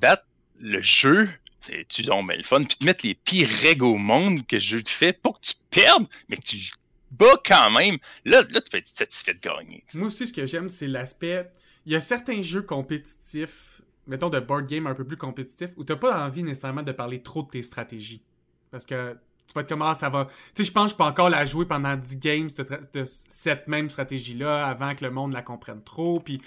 battre 0.00 0.24
le 0.58 0.80
jeu, 0.82 1.28
c'est 1.60 1.86
tu 1.88 2.02
donc 2.02 2.30
le 2.32 2.42
fun, 2.42 2.62
puis 2.64 2.76
te 2.76 2.84
mettre 2.84 3.06
les 3.06 3.14
pires 3.14 3.48
règles 3.48 3.84
au 3.84 3.96
monde 3.96 4.46
que 4.46 4.56
le 4.56 4.60
jeu 4.60 4.82
te 4.82 4.90
fait 4.90 5.12
pour 5.12 5.40
que 5.40 5.46
tu 5.46 5.54
perdes, 5.70 6.06
mais 6.28 6.36
que 6.36 6.44
tu 6.44 6.70
bats 7.10 7.40
quand 7.44 7.70
même. 7.70 7.98
Là, 8.24 8.42
là 8.50 8.60
tu 8.60 8.70
peux 8.70 8.78
être 8.78 8.88
satisfait 8.88 9.34
de 9.34 9.40
gagner. 9.40 9.84
Moi 9.94 10.08
aussi, 10.08 10.26
ce 10.26 10.32
que 10.32 10.46
j'aime, 10.46 10.68
c'est 10.68 10.88
l'aspect. 10.88 11.50
Il 11.84 11.92
y 11.92 11.96
a 11.96 12.00
certains 12.00 12.42
jeux 12.42 12.62
compétitifs, 12.62 13.82
mettons 14.06 14.28
de 14.28 14.40
board 14.40 14.66
game 14.66 14.86
un 14.86 14.94
peu 14.94 15.04
plus 15.04 15.16
compétitifs, 15.16 15.70
où 15.76 15.84
t'as 15.84 15.96
pas 15.96 16.24
envie 16.24 16.42
nécessairement 16.42 16.82
de 16.82 16.92
parler 16.92 17.22
trop 17.22 17.42
de 17.42 17.48
tes 17.48 17.62
stratégies. 17.62 18.22
Parce 18.70 18.86
que 18.86 19.16
tu 19.46 19.54
vas 19.54 19.60
être 19.60 19.68
comment 19.68 19.94
ça 19.94 20.08
va. 20.08 20.26
Tu 20.54 20.62
sais, 20.62 20.64
je 20.64 20.72
pense 20.72 20.86
que 20.86 20.90
je 20.92 20.96
peux 20.96 21.04
encore 21.04 21.30
la 21.30 21.44
jouer 21.44 21.66
pendant 21.66 21.96
10 21.96 22.18
games 22.18 22.48
de, 22.92 23.04
cette 23.04 23.68
même 23.68 23.88
stratégie-là 23.90 24.66
avant 24.66 24.94
que 24.94 25.04
le 25.04 25.10
monde 25.10 25.32
la 25.32 25.42
comprenne 25.42 25.82
trop. 25.82 26.20
Puis 26.20 26.40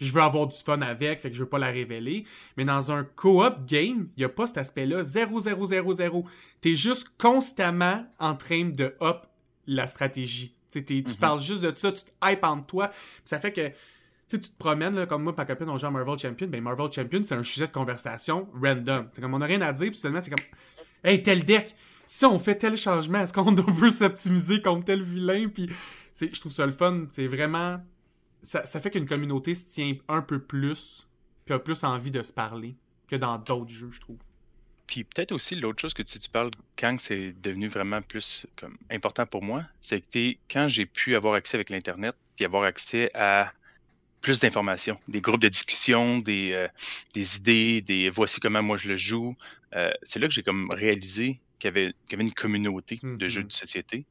je 0.00 0.12
veux 0.12 0.22
avoir 0.22 0.46
du 0.46 0.56
fun 0.56 0.80
avec, 0.80 1.20
fait 1.20 1.30
que 1.30 1.36
je 1.36 1.42
veux 1.42 1.48
pas 1.48 1.58
la 1.58 1.70
révéler. 1.70 2.24
Mais 2.56 2.64
dans 2.64 2.92
un 2.92 3.04
co-op 3.04 3.66
game, 3.66 4.08
il 4.16 4.20
n'y 4.20 4.24
a 4.24 4.28
pas 4.28 4.46
cet 4.46 4.58
aspect-là. 4.58 5.02
0, 5.02 5.40
0, 5.40 5.66
0, 5.66 5.92
0. 5.92 6.24
Tu 6.60 6.72
es 6.72 6.76
juste 6.76 7.10
constamment 7.18 8.06
en 8.18 8.34
train 8.34 8.64
de 8.64 8.94
up 9.02 9.26
la 9.66 9.86
stratégie. 9.86 10.54
Tu 10.72 10.80
mm-hmm. 10.80 11.18
parles 11.18 11.40
juste 11.40 11.62
de 11.62 11.72
ça, 11.74 11.90
tu 11.92 12.04
te 12.04 12.10
hype 12.22 12.44
entre 12.44 12.66
toi. 12.66 12.90
ça 13.24 13.38
fait 13.40 13.52
que 13.52 13.72
tu 14.28 14.40
te 14.40 14.58
promènes, 14.58 14.94
là, 14.94 15.06
comme 15.06 15.22
moi, 15.22 15.34
ma 15.36 15.44
copine, 15.44 15.68
on 15.68 15.78
joue 15.78 15.86
à 15.86 15.90
Marvel 15.90 16.18
Champion. 16.18 16.48
Ben, 16.48 16.60
Marvel 16.60 16.90
Champion, 16.92 17.22
c'est 17.22 17.34
un 17.34 17.42
sujet 17.42 17.68
de 17.68 17.72
conversation 17.72 18.48
random. 18.60 19.08
C'est 19.12 19.20
comme, 19.20 19.34
on 19.34 19.38
n'a 19.38 19.46
rien 19.46 19.60
à 19.60 19.72
dire, 19.72 19.90
puis 19.90 19.98
seulement, 19.98 20.20
c'est 20.20 20.30
comme, 20.30 20.44
hey, 21.04 21.22
tel 21.22 21.44
deck, 21.44 21.76
si 22.06 22.24
on 22.24 22.38
fait 22.38 22.54
tel 22.56 22.78
changement, 22.78 23.20
est-ce 23.20 23.32
qu'on 23.32 23.54
veut 23.72 23.90
s'optimiser 23.90 24.62
contre 24.62 24.86
tel 24.86 25.02
vilain? 25.02 25.48
Puis 25.48 25.68
je 26.18 26.40
trouve 26.40 26.52
ça 26.52 26.64
le 26.64 26.72
fun. 26.72 27.06
C'est 27.12 27.26
vraiment. 27.26 27.82
Ça, 28.42 28.64
fait 28.80 28.90
qu'une 28.90 29.06
communauté 29.06 29.54
se 29.54 29.66
tient 29.66 29.96
un 30.08 30.22
peu 30.22 30.38
plus, 30.38 31.08
puis 31.44 31.54
a 31.54 31.58
plus 31.58 31.82
envie 31.82 32.12
de 32.12 32.22
se 32.22 32.32
parler 32.32 32.76
que 33.08 33.16
dans 33.16 33.38
d'autres 33.38 33.70
jeux, 33.70 33.90
je 33.90 34.00
trouve. 34.00 34.18
Puis 34.86 35.02
peut-être 35.02 35.32
aussi 35.32 35.56
l'autre 35.56 35.80
chose 35.80 35.94
que 35.94 36.02
tu, 36.02 36.18
tu 36.20 36.30
parles 36.30 36.52
quand 36.78 36.96
c'est 37.00 37.32
devenu 37.42 37.66
vraiment 37.66 38.02
plus 38.02 38.46
important 38.88 39.26
pour 39.26 39.42
moi, 39.42 39.64
c'est 39.80 40.00
que 40.00 40.36
quand 40.48 40.68
j'ai 40.68 40.86
pu 40.86 41.16
avoir 41.16 41.34
accès 41.34 41.56
avec 41.56 41.70
l'Internet, 41.70 42.14
puis 42.36 42.44
avoir 42.44 42.62
accès 42.62 43.10
à 43.14 43.52
plus 44.20 44.38
d'informations, 44.38 44.98
des 45.08 45.20
groupes 45.20 45.40
de 45.40 45.48
discussion, 45.48 46.18
des, 46.18 46.52
euh, 46.52 46.68
idées, 47.16 47.80
des 47.80 48.10
voici 48.10 48.38
comment 48.40 48.62
moi 48.62 48.76
je 48.76 48.88
le 48.88 48.96
joue. 48.96 49.34
Euh, 49.74 49.90
c'est 50.04 50.20
là 50.20 50.28
que 50.28 50.34
j'ai 50.34 50.42
comme 50.42 50.70
réalisé 50.70 51.40
qu'il 51.58 51.68
y, 51.68 51.78
avait, 51.78 51.94
une 52.12 52.32
communauté 52.32 53.00
de 53.02 53.28
jeux 53.28 53.42
mm-hmm. 53.42 53.46
de 53.46 53.52
société, 53.52 54.06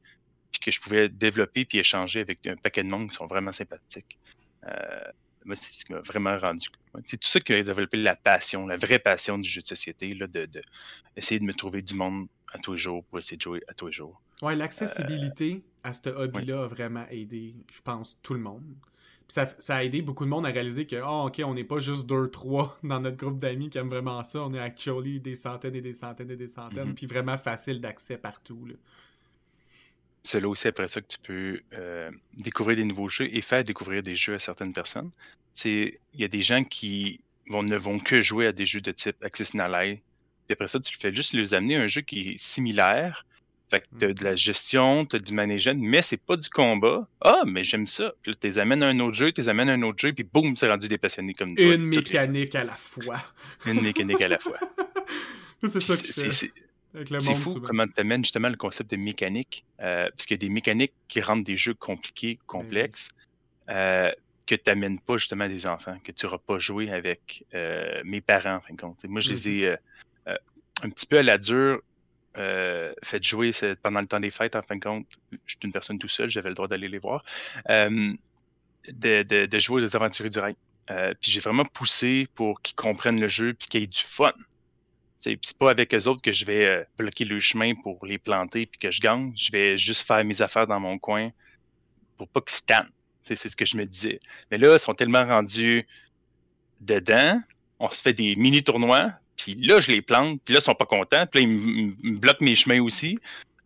puis 0.50 0.60
que 0.60 0.70
je 0.70 0.80
pouvais 0.80 1.08
développer 1.08 1.64
puis 1.64 1.78
échanger 1.78 2.20
avec 2.20 2.46
un 2.46 2.56
paquet 2.56 2.82
de 2.82 2.88
monde 2.88 3.10
qui 3.10 3.16
sont 3.16 3.26
vraiment 3.26 3.52
sympathiques. 3.52 4.18
Euh, 4.66 5.10
moi, 5.44 5.54
c'est 5.54 5.72
ce 5.72 5.84
qui 5.84 5.92
m'a 5.92 6.00
vraiment 6.00 6.36
rendu. 6.36 6.68
C'est 7.04 7.18
tout 7.18 7.28
ça 7.28 7.38
qui 7.38 7.52
a 7.52 7.62
développé 7.62 7.96
la 7.98 8.16
passion, 8.16 8.66
la 8.66 8.76
vraie 8.76 8.98
passion 8.98 9.38
du 9.38 9.48
jeu 9.48 9.60
de 9.60 9.66
société, 9.66 10.12
là, 10.14 10.26
de, 10.26 10.46
de 10.46 10.60
essayer 11.16 11.38
de 11.38 11.44
me 11.44 11.54
trouver 11.54 11.82
du 11.82 11.94
monde 11.94 12.26
à 12.52 12.58
tous 12.58 12.72
les 12.72 12.78
jours 12.78 13.04
pour 13.04 13.18
essayer 13.18 13.36
de 13.36 13.42
jouer 13.42 13.62
à 13.68 13.74
tous 13.74 13.86
les 13.86 13.92
jours. 13.92 14.20
Ouais, 14.42 14.56
l'accessibilité 14.56 15.62
à 15.84 15.94
ce 15.94 16.08
hobby-là 16.08 16.64
a 16.64 16.66
vraiment 16.66 17.06
aidé, 17.10 17.54
je 17.72 17.80
pense, 17.80 18.18
tout 18.22 18.34
le 18.34 18.40
monde 18.40 18.74
ça, 19.28 19.48
a 19.68 19.84
aidé 19.84 20.02
beaucoup 20.02 20.24
de 20.24 20.30
monde 20.30 20.46
à 20.46 20.50
réaliser 20.50 20.86
que, 20.86 20.96
oh, 20.96 21.26
ok, 21.26 21.42
on 21.44 21.54
n'est 21.54 21.64
pas 21.64 21.78
juste 21.78 22.06
deux, 22.06 22.30
trois 22.30 22.78
dans 22.84 23.00
notre 23.00 23.16
groupe 23.16 23.38
d'amis 23.38 23.70
qui 23.70 23.78
aiment 23.78 23.88
vraiment 23.88 24.22
ça. 24.24 24.42
On 24.42 24.54
est 24.54 24.60
actually 24.60 25.20
des 25.20 25.34
centaines 25.34 25.74
et 25.74 25.80
des 25.80 25.94
centaines 25.94 26.30
et 26.30 26.36
des 26.36 26.48
centaines, 26.48 26.88
mhm. 26.88 26.94
puis 26.94 27.06
vraiment 27.06 27.38
facile 27.38 27.80
d'accès 27.80 28.18
partout. 28.18 28.68
C'est 30.22 30.40
là 30.40 30.48
aussi 30.48 30.68
après 30.68 30.88
ça 30.88 31.00
que 31.00 31.06
tu 31.06 31.18
peux 31.18 31.60
euh, 31.74 32.10
découvrir 32.36 32.76
des 32.76 32.84
nouveaux 32.84 33.08
jeux 33.08 33.28
et 33.32 33.42
faire 33.42 33.64
découvrir 33.64 34.02
des 34.02 34.16
jeux 34.16 34.34
à 34.34 34.38
certaines 34.38 34.72
personnes. 34.72 35.10
Il 35.64 35.98
y 36.14 36.24
a 36.24 36.28
des 36.28 36.42
gens 36.42 36.64
qui 36.64 37.20
vont, 37.48 37.62
ne 37.62 37.76
vont 37.76 37.98
que 37.98 38.22
jouer 38.22 38.46
à 38.48 38.52
des 38.52 38.66
jeux 38.66 38.80
de 38.80 38.92
type 38.92 39.22
Access 39.22 39.52
Puis 39.52 39.60
après 40.50 40.68
ça, 40.68 40.80
tu 40.80 40.96
fais 40.98 41.12
juste 41.12 41.32
les 41.32 41.54
amener 41.54 41.76
à 41.76 41.82
un 41.82 41.88
jeu 41.88 42.02
qui 42.02 42.30
est 42.30 42.38
similaire. 42.38 43.24
Fait 43.68 43.80
que 43.80 43.86
t'as 43.98 44.12
de 44.12 44.24
la 44.24 44.36
gestion, 44.36 45.06
t'as 45.06 45.18
du 45.18 45.32
management, 45.32 45.80
mais 45.80 46.00
c'est 46.00 46.22
pas 46.22 46.36
du 46.36 46.48
combat. 46.48 47.08
Ah, 47.20 47.42
mais 47.44 47.64
j'aime 47.64 47.88
ça. 47.88 48.12
Puis 48.22 48.30
là, 48.30 48.36
t'es 48.38 48.58
amènes 48.58 48.82
à 48.84 48.88
un 48.88 49.00
autre 49.00 49.14
jeu, 49.14 49.32
t'es 49.32 49.48
amènes 49.48 49.68
à 49.68 49.72
un 49.72 49.82
autre 49.82 49.98
jeu, 49.98 50.12
puis 50.12 50.22
boum, 50.22 50.54
c'est 50.54 50.68
rendu 50.68 50.86
des 50.86 50.98
passionnés 50.98 51.34
comme 51.34 51.56
toi. 51.56 51.74
Une 51.74 51.82
mécanique 51.82 52.54
à 52.54 52.64
la 52.64 52.76
fois. 52.76 53.20
Une 53.66 53.82
mécanique 53.82 54.20
à 54.20 54.28
la 54.28 54.38
fois. 54.38 54.58
c'est 55.64 55.80
ça 55.80 55.96
que 55.96 56.12
c'est. 56.12 56.30
C'est 56.30 57.34
fou 57.34 57.60
comment 57.60 57.86
tu 57.86 58.00
amènes 58.00 58.24
justement 58.24 58.48
le 58.48 58.56
concept 58.56 58.90
de 58.90 58.96
mécanique, 58.96 59.64
euh, 59.80 60.08
parce 60.10 60.24
qu'il 60.24 60.36
y 60.36 60.38
a 60.38 60.46
des 60.46 60.48
mécaniques 60.48 60.94
qui 61.08 61.20
rendent 61.20 61.44
des 61.44 61.56
jeux 61.56 61.74
compliqués, 61.74 62.36
ben 62.36 62.44
complexes, 62.46 63.10
euh, 63.68 64.10
que 64.46 64.54
tu 64.54 64.62
n'amènes 64.68 65.00
pas 65.00 65.18
justement 65.18 65.44
à 65.44 65.48
des 65.48 65.66
enfants, 65.66 65.98
que 66.02 66.12
tu 66.12 66.24
n'auras 66.24 66.38
pas 66.38 66.58
joué 66.58 66.90
avec 66.90 67.44
euh, 67.52 68.00
mes 68.04 68.22
parents, 68.22 68.54
en 68.54 68.60
fin 68.60 68.72
de 68.72 68.80
compte. 68.80 69.04
moi, 69.04 69.20
je 69.20 69.30
les 69.30 69.48
ai 69.48 69.58
mm-hmm. 69.68 70.36
un 70.84 70.90
petit 70.90 71.06
peu 71.06 71.18
à 71.18 71.22
la 71.22 71.36
dure 71.36 71.82
fait 72.36 73.22
jouer 73.22 73.50
pendant 73.82 74.00
le 74.00 74.06
temps 74.06 74.20
des 74.20 74.30
fêtes, 74.30 74.56
en 74.56 74.62
fin 74.62 74.76
de 74.76 74.84
compte. 74.84 75.06
Je 75.32 75.56
suis 75.56 75.58
une 75.64 75.72
personne 75.72 75.98
tout 75.98 76.08
seul, 76.08 76.28
j'avais 76.28 76.50
le 76.50 76.54
droit 76.54 76.68
d'aller 76.68 76.88
les 76.88 76.98
voir. 76.98 77.24
De, 77.68 79.22
de, 79.22 79.58
jouer 79.58 79.82
aux 79.82 79.96
aventuriers 79.96 80.30
du 80.30 80.38
rail. 80.38 80.56
puis 80.86 81.30
j'ai 81.30 81.40
vraiment 81.40 81.64
poussé 81.64 82.28
pour 82.34 82.60
qu'ils 82.62 82.76
comprennent 82.76 83.20
le 83.20 83.28
jeu 83.28 83.54
puis 83.54 83.68
qu'il 83.68 83.80
y 83.80 83.84
ait 83.84 83.88
du 83.88 84.02
fun. 84.02 84.32
C'est 85.26 85.58
pas 85.58 85.70
avec 85.70 85.92
eux 85.92 86.06
autres 86.06 86.22
que 86.22 86.32
je 86.32 86.44
vais 86.44 86.70
euh, 86.70 86.84
bloquer 86.96 87.24
le 87.24 87.40
chemin 87.40 87.74
pour 87.74 88.04
les 88.06 88.18
planter 88.18 88.66
puis 88.66 88.78
que 88.78 88.90
je 88.92 89.00
gagne. 89.00 89.32
Je 89.36 89.50
vais 89.50 89.76
juste 89.76 90.06
faire 90.06 90.24
mes 90.24 90.40
affaires 90.40 90.68
dans 90.68 90.78
mon 90.78 90.98
coin 90.98 91.30
pour 92.16 92.28
pas 92.28 92.40
qu'ils 92.40 92.56
se 92.56 92.62
tannent. 92.62 92.90
C'est 93.22 93.36
ce 93.36 93.56
que 93.56 93.64
je 93.64 93.76
me 93.76 93.84
disais. 93.84 94.20
Mais 94.50 94.58
là, 94.58 94.74
ils 94.74 94.78
sont 94.78 94.94
tellement 94.94 95.24
rendus 95.24 95.84
dedans. 96.80 97.40
On 97.80 97.88
se 97.88 98.00
fait 98.00 98.12
des 98.12 98.36
mini-tournois. 98.36 99.10
Puis 99.36 99.54
là, 99.54 99.80
je 99.80 99.92
les 99.92 100.02
plante. 100.02 100.40
Puis 100.44 100.54
là, 100.54 100.60
ils 100.60 100.64
sont 100.64 100.74
pas 100.74 100.86
contents. 100.86 101.26
Puis 101.26 101.42
là, 101.42 101.48
ils 101.48 102.12
me 102.12 102.18
bloquent 102.18 102.44
mes 102.44 102.56
chemins 102.56 102.80
aussi. 102.82 103.18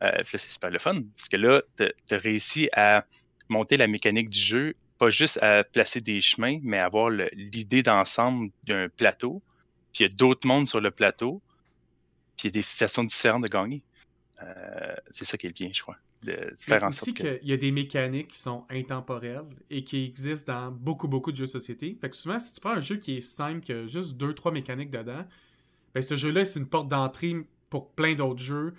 Euh, 0.03 0.09
puis 0.25 0.31
là, 0.33 0.39
c'est 0.39 0.51
super 0.51 0.71
le 0.71 0.79
fun. 0.79 1.03
Parce 1.17 1.29
que 1.29 1.37
là, 1.37 1.63
tu 1.77 2.15
as 2.15 2.19
réussi 2.19 2.69
à 2.73 3.05
monter 3.49 3.77
la 3.77 3.87
mécanique 3.87 4.31
du 4.31 4.41
jeu. 4.41 4.75
Pas 4.99 5.11
juste 5.11 5.39
à 5.43 5.65
placer 5.65 6.01
des 6.01 6.21
chemins, 6.21 6.59
mais 6.63 6.79
avoir 6.79 7.11
l'idée 7.11 7.83
d'ensemble 7.83 8.51
d'un 8.65 8.89
plateau. 8.89 9.43
Puis 9.93 10.05
il 10.05 10.09
y 10.09 10.11
a 10.11 10.15
d'autres 10.15 10.47
mondes 10.47 10.69
sur 10.69 10.81
le 10.81 10.91
plateau 10.91 11.43
il 12.45 12.47
y 12.47 12.49
a 12.49 12.53
des 12.53 12.63
façons 12.63 13.05
différentes 13.05 13.43
de 13.43 13.49
gagner. 13.49 13.83
Euh, 14.43 14.95
c'est 15.13 15.25
ça 15.25 15.37
qui 15.37 15.47
est 15.47 15.53
bien, 15.53 15.71
je 15.73 15.83
crois. 15.83 15.97
De 16.23 16.55
faire 16.59 16.85
en 16.85 16.89
aussi 16.89 17.15
qu'il 17.15 17.41
y 17.43 17.53
a 17.53 17.57
des 17.57 17.73
mécaniques 17.73 18.29
qui 18.29 18.39
sont 18.39 18.67
intemporelles 18.69 19.49
et 19.71 19.85
qui 19.85 20.05
existent 20.05 20.53
dans 20.53 20.71
beaucoup, 20.71 21.09
beaucoup 21.09 21.33
de 21.33 21.37
jeux 21.37 21.47
de 21.47 21.51
société. 21.51 21.97
Fait 21.99 22.11
que 22.11 22.17
souvent, 22.17 22.39
si 22.39 22.53
tu 22.53 22.61
prends 22.61 22.73
un 22.73 22.81
jeu 22.81 22.97
qui 22.97 23.17
est 23.17 23.23
simple, 23.23 23.61
qui 23.61 23.73
a 23.73 23.87
juste 23.87 24.17
deux, 24.17 24.35
trois 24.35 24.53
mécaniques 24.53 24.91
dedans, 24.91 25.25
ben 25.95 26.03
ce 26.03 26.17
jeu-là, 26.17 26.45
c'est 26.45 26.59
une 26.59 26.69
porte 26.69 26.89
d'entrée 26.89 27.37
pour 27.69 27.93
plein 27.93 28.15
d'autres 28.15 28.43
jeux. 28.43 28.75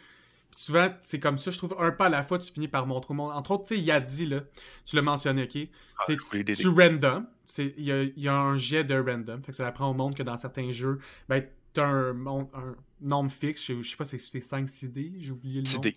souvent, 0.52 0.89
c'est 1.00 1.19
comme 1.19 1.38
ça, 1.38 1.50
je 1.52 1.58
trouve, 1.58 1.76
un 1.80 1.91
pas 1.91 2.08
à 2.08 2.10
la 2.10 2.24
fois, 2.24 2.38
tu 2.39 2.52
finis 2.52 2.67
par 2.67 2.86
montrer 2.86 3.13
au 3.13 3.15
monde. 3.15 3.32
Entre 3.32 3.52
autres, 3.52 3.63
tu 3.63 3.76
sais, 3.76 3.82
Yadi, 3.82 4.26
là, 4.26 4.41
tu 4.86 4.95
l'as 4.95 5.02
mentionné, 5.02 5.43
ok? 5.43 5.69
Ah, 5.97 6.04
c'est 6.06 6.17
tu 6.54 6.67
random. 6.67 7.26
Il 7.58 8.13
y 8.17 8.28
a, 8.28 8.36
un 8.36 8.58
jet 8.58 8.84
de 8.84 8.95
random. 8.95 9.41
Fait 9.43 9.52
que 9.52 9.58
ça 9.58 9.67
apprend 9.67 9.89
au 9.89 9.93
monde 9.93 10.15
que 10.15 10.24
dans 10.24 10.38
certains 10.38 10.71
jeux, 10.71 11.00
ben, 11.30 11.43
t'as 11.74 11.86
un, 11.86 12.28
un, 12.28 12.76
nombre 13.00 13.32
fixe, 13.32 13.65
je, 13.65 13.82
sais 13.82 13.95
pas 13.95 14.04
si 14.04 14.19
c'est 14.19 14.39
5-6 14.39 14.91
dés, 14.91 15.13
j'ai 15.19 15.32
oublié 15.32 15.62
le 15.62 15.74
nom. 15.74 15.80
D. 15.80 15.95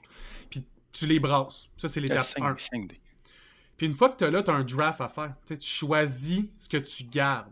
Puis 0.48 0.64
tu 0.92 1.06
les 1.06 1.20
brasses. 1.20 1.68
Ça, 1.76 1.88
c'est 1.88 2.00
l'étape 2.00 2.26
1. 2.40 2.56
5 2.56 2.88
d 2.88 3.00
Puis 3.76 3.86
une 3.86 3.92
fois 3.92 4.10
que 4.10 4.18
tu 4.18 4.24
as 4.24 4.30
là, 4.30 4.42
tu 4.42 4.50
as 4.50 4.54
un 4.54 4.64
draft 4.64 5.00
à 5.00 5.08
faire. 5.08 5.34
tu 5.46 5.56
choisis 5.60 6.44
ce 6.56 6.68
que 6.68 6.76
tu 6.78 7.04
gardes. 7.04 7.50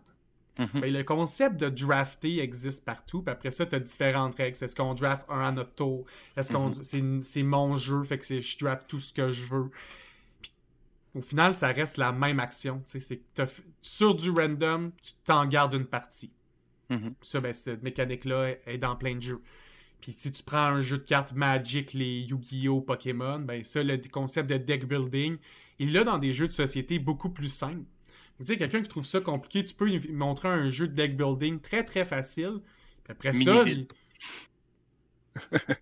Mm-hmm. 0.59 0.81
Ben, 0.81 0.93
le 0.93 1.05
concept 1.05 1.61
de 1.61 1.69
drafter 1.69 2.41
existe 2.41 2.85
partout. 2.85 3.23
Puis 3.23 3.33
après 3.33 3.51
ça, 3.51 3.67
tu 3.67 3.75
as 3.75 3.81
différentes 3.81 4.35
règles. 4.35 4.57
Est-ce 4.63 4.77
qu'on 4.77 4.95
draft 4.95 5.25
un 5.29 5.41
à 5.41 5.53
notre 5.53 5.75
tour? 5.75 6.05
Est-ce 6.37 6.53
qu'on 6.53 6.71
mm-hmm. 6.71 7.23
c'est 7.23 7.43
mon 7.43 7.77
jeu, 7.77 8.03
fait 8.03 8.19
que 8.19 8.41
je 8.41 8.59
draft 8.59 8.87
tout 8.89 9.01
ce 9.01 9.13
que 9.13 9.31
je 9.31 9.47
veux? 9.47 9.71
Puis, 10.41 10.53
au 11.15 11.23
final, 11.23 11.55
ça 11.55 11.69
reste 11.69 11.97
la 11.97 12.13
même 12.13 12.41
action. 12.41 12.83
C'est 12.85 13.23
sur 13.81 14.15
du 14.15 14.31
random, 14.31 14.93
tu 15.03 15.13
t'en 15.25 15.47
gardes 15.47 15.75
une 15.75 15.87
partie. 15.87 16.33
Mhm. 16.91 17.15
Ça, 17.23 17.41
ben, 17.41 17.53
cette 17.53 17.83
mécanique-là 17.83 18.55
est 18.67 18.79
dans 18.79 18.97
plein 18.97 19.17
de 19.17 19.23
jeux. 19.23 19.43
Puis 20.01 20.13
si 20.13 20.33
tu 20.33 20.43
prends 20.43 20.67
un 20.67 20.81
jeu 20.81 20.99
de 20.99 21.05
cartes 21.05 21.33
Magic, 21.33 21.95
les 21.95 22.23
Yu-Gi-Oh! 22.23 22.81
Pokémon, 22.81 23.39
ben 23.39 23.63
ça, 23.63 23.83
le 23.83 23.97
concept 24.11 24.51
de 24.51 24.57
deck 24.57 24.87
building, 24.87 25.39
il 25.79 25.93
l'a 25.93 26.03
dans 26.03 26.19
des 26.19 26.33
jeux 26.33 26.49
de 26.49 26.53
société 26.53 26.99
beaucoup 26.99 27.31
plus 27.31 27.49
simples. 27.49 27.87
Tu 28.43 28.53
sais, 28.53 28.57
quelqu'un 28.59 28.83
qui 28.83 28.89
trouve 28.89 29.07
ça 29.07 29.21
compliqué, 29.21 29.65
tu 29.65 29.75
peux 29.75 29.87
lui 29.87 30.09
montrer 30.13 30.49
un 30.49 30.71
jeu 30.71 30.89
de 30.89 30.95
deck 30.95 31.17
building 31.17 31.61
très 31.61 31.85
très 31.85 32.05
facile. 32.05 32.61
Puis 33.05 33.13
après 33.13 33.33
ça, 33.33 33.65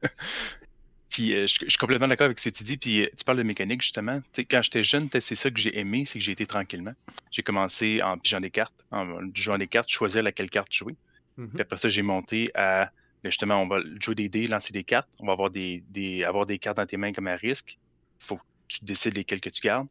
Puis 1.11 1.35
euh, 1.35 1.46
je, 1.49 1.55
suis 1.68 1.79
complètement 1.79 2.07
d'accord 2.07 2.27
avec 2.27 2.38
ce 2.38 2.49
que 2.49 2.55
tu 2.55 2.62
dis. 2.62 2.77
Puis 2.77 3.03
euh, 3.03 3.09
tu 3.16 3.25
parles 3.25 3.38
de 3.38 3.42
mécanique 3.42 3.83
justement. 3.83 4.23
quand 4.37 4.62
j'étais 4.62 4.85
jeune, 4.85 5.09
c'est 5.12 5.35
ça 5.35 5.51
que 5.51 5.59
j'ai 5.59 5.77
aimé, 5.77 6.05
c'est 6.05 6.20
que 6.20 6.25
j'ai 6.25 6.33
été 6.33 6.46
tranquillement. 6.46 6.94
J'ai 7.33 7.42
commencé 7.42 8.01
en 8.01 8.16
pigeant 8.16 8.40
des 8.40 8.51
cartes, 8.51 8.75
en 8.92 9.18
jouant 9.35 9.59
des 9.59 9.66
cartes, 9.66 9.90
choisir 9.90 10.23
laquelle 10.23 10.49
carte 10.49 10.73
jouer. 10.73 10.94
Mm-hmm. 11.37 11.49
Puis 11.49 11.61
après 11.62 11.77
ça, 11.79 11.88
j'ai 11.88 12.03
monté 12.03 12.53
à 12.55 12.92
ben, 13.23 13.31
justement, 13.31 13.57
on 13.57 13.66
va 13.66 13.81
jouer 14.01 14.14
des 14.14 14.29
dés, 14.29 14.46
lancer 14.46 14.73
des 14.73 14.85
cartes. 14.85 15.09
On 15.18 15.27
va 15.27 15.33
avoir 15.33 15.51
des, 15.51 15.83
avoir 16.27 16.46
des 16.46 16.59
cartes 16.59 16.79
dans 16.79 16.87
tes 16.87 16.96
mains 16.96 17.12
comme 17.12 17.27
un 17.27 17.37
risque. 17.37 17.79
Il 18.20 18.25
faut 18.25 18.37
que 18.37 18.42
tu 18.68 18.85
décides 18.85 19.14
lesquelles 19.16 19.40
que 19.40 19.51
tu 19.51 19.61
gardes. 19.61 19.88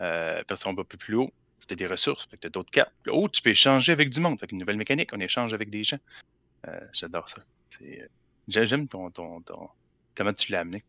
Euh, 0.00 0.40
après 0.40 0.56
ça, 0.56 0.68
on 0.68 0.74
va 0.74 0.84
plus 0.84 1.14
haut. 1.14 1.32
Tu 1.68 1.76
des 1.76 1.86
ressources, 1.86 2.26
tu 2.40 2.46
as 2.46 2.50
d'autres 2.50 2.70
cartes. 2.70 2.92
Là 3.04 3.28
tu 3.30 3.42
peux 3.42 3.50
échanger 3.50 3.92
avec 3.92 4.10
du 4.10 4.20
monde. 4.20 4.38
Avec 4.40 4.52
une 4.52 4.58
nouvelle 4.58 4.78
mécanique, 4.78 5.10
on 5.12 5.20
échange 5.20 5.52
avec 5.54 5.70
des 5.70 5.84
gens. 5.84 5.98
J'adore 6.92 7.28
ça. 7.28 7.42
J'aime 8.48 8.88
ton, 8.88 9.10
ton, 9.10 9.42
ton, 9.42 9.68
Comment 10.18 10.32
tu 10.32 10.50
l'as 10.50 10.60
amené? 10.60 10.82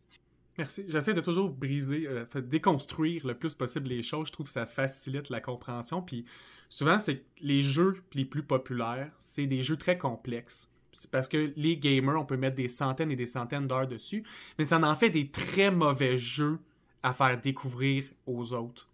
Merci. 0.57 0.85
J'essaie 0.87 1.13
de 1.13 1.21
toujours 1.21 1.49
briser, 1.49 2.07
euh, 2.07 2.25
déconstruire 2.41 3.25
le 3.27 3.35
plus 3.35 3.53
possible 3.53 3.87
les 3.87 4.01
choses. 4.01 4.27
Je 4.27 4.31
trouve 4.33 4.47
que 4.47 4.51
ça 4.51 4.65
facilite 4.65 5.29
la 5.29 5.39
compréhension. 5.39 6.01
Puis 6.01 6.25
souvent, 6.67 6.97
c'est 6.97 7.23
les 7.39 7.61
jeux 7.61 8.01
les 8.13 8.25
plus 8.25 8.43
populaires, 8.43 9.11
c'est 9.19 9.45
des 9.45 9.61
jeux 9.61 9.77
très 9.77 9.97
complexes. 9.97 10.71
C'est 10.91 11.11
parce 11.11 11.27
que 11.27 11.53
les 11.55 11.77
gamers, 11.77 12.19
on 12.19 12.25
peut 12.25 12.35
mettre 12.35 12.55
des 12.55 12.67
centaines 12.67 13.11
et 13.11 13.15
des 13.15 13.27
centaines 13.27 13.67
d'heures 13.67 13.87
dessus, 13.87 14.23
mais 14.57 14.65
ça 14.65 14.79
en 14.79 14.95
fait 14.95 15.11
des 15.11 15.29
très 15.29 15.69
mauvais 15.69 16.17
jeux 16.17 16.59
à 17.03 17.13
faire 17.13 17.39
découvrir 17.39 18.05
aux 18.25 18.53
autres. 18.53 18.88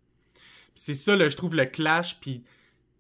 C'est 0.75 0.93
ça, 0.93 1.17
je 1.17 1.35
trouve, 1.35 1.55
le 1.55 1.65
clash. 1.65 2.19
Puis 2.19 2.43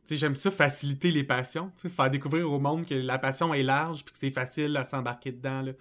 j'aime 0.09 0.35
ça 0.35 0.49
faciliter 0.49 1.11
les 1.11 1.23
passions, 1.23 1.71
faire 1.75 2.09
découvrir 2.09 2.51
au 2.51 2.59
monde 2.59 2.85
que 2.85 2.95
la 2.95 3.17
passion 3.17 3.53
est 3.53 3.63
large 3.63 4.03
puis 4.03 4.13
que 4.13 4.17
c'est 4.17 4.31
facile 4.31 4.75
à 4.77 4.83
s'embarquer 4.83 5.31
dedans. 5.31 5.61
Là 5.61 5.73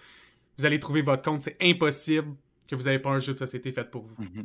vous 0.58 0.66
allez 0.66 0.78
trouver 0.78 1.02
votre 1.02 1.22
compte. 1.22 1.40
C'est 1.40 1.56
impossible 1.60 2.34
que 2.68 2.74
vous 2.74 2.84
n'ayez 2.84 2.98
pas 2.98 3.10
un 3.10 3.20
jeu 3.20 3.32
de 3.32 3.38
société 3.38 3.72
fait 3.72 3.90
pour 3.90 4.02
vous. 4.02 4.22
Mhm. 4.22 4.44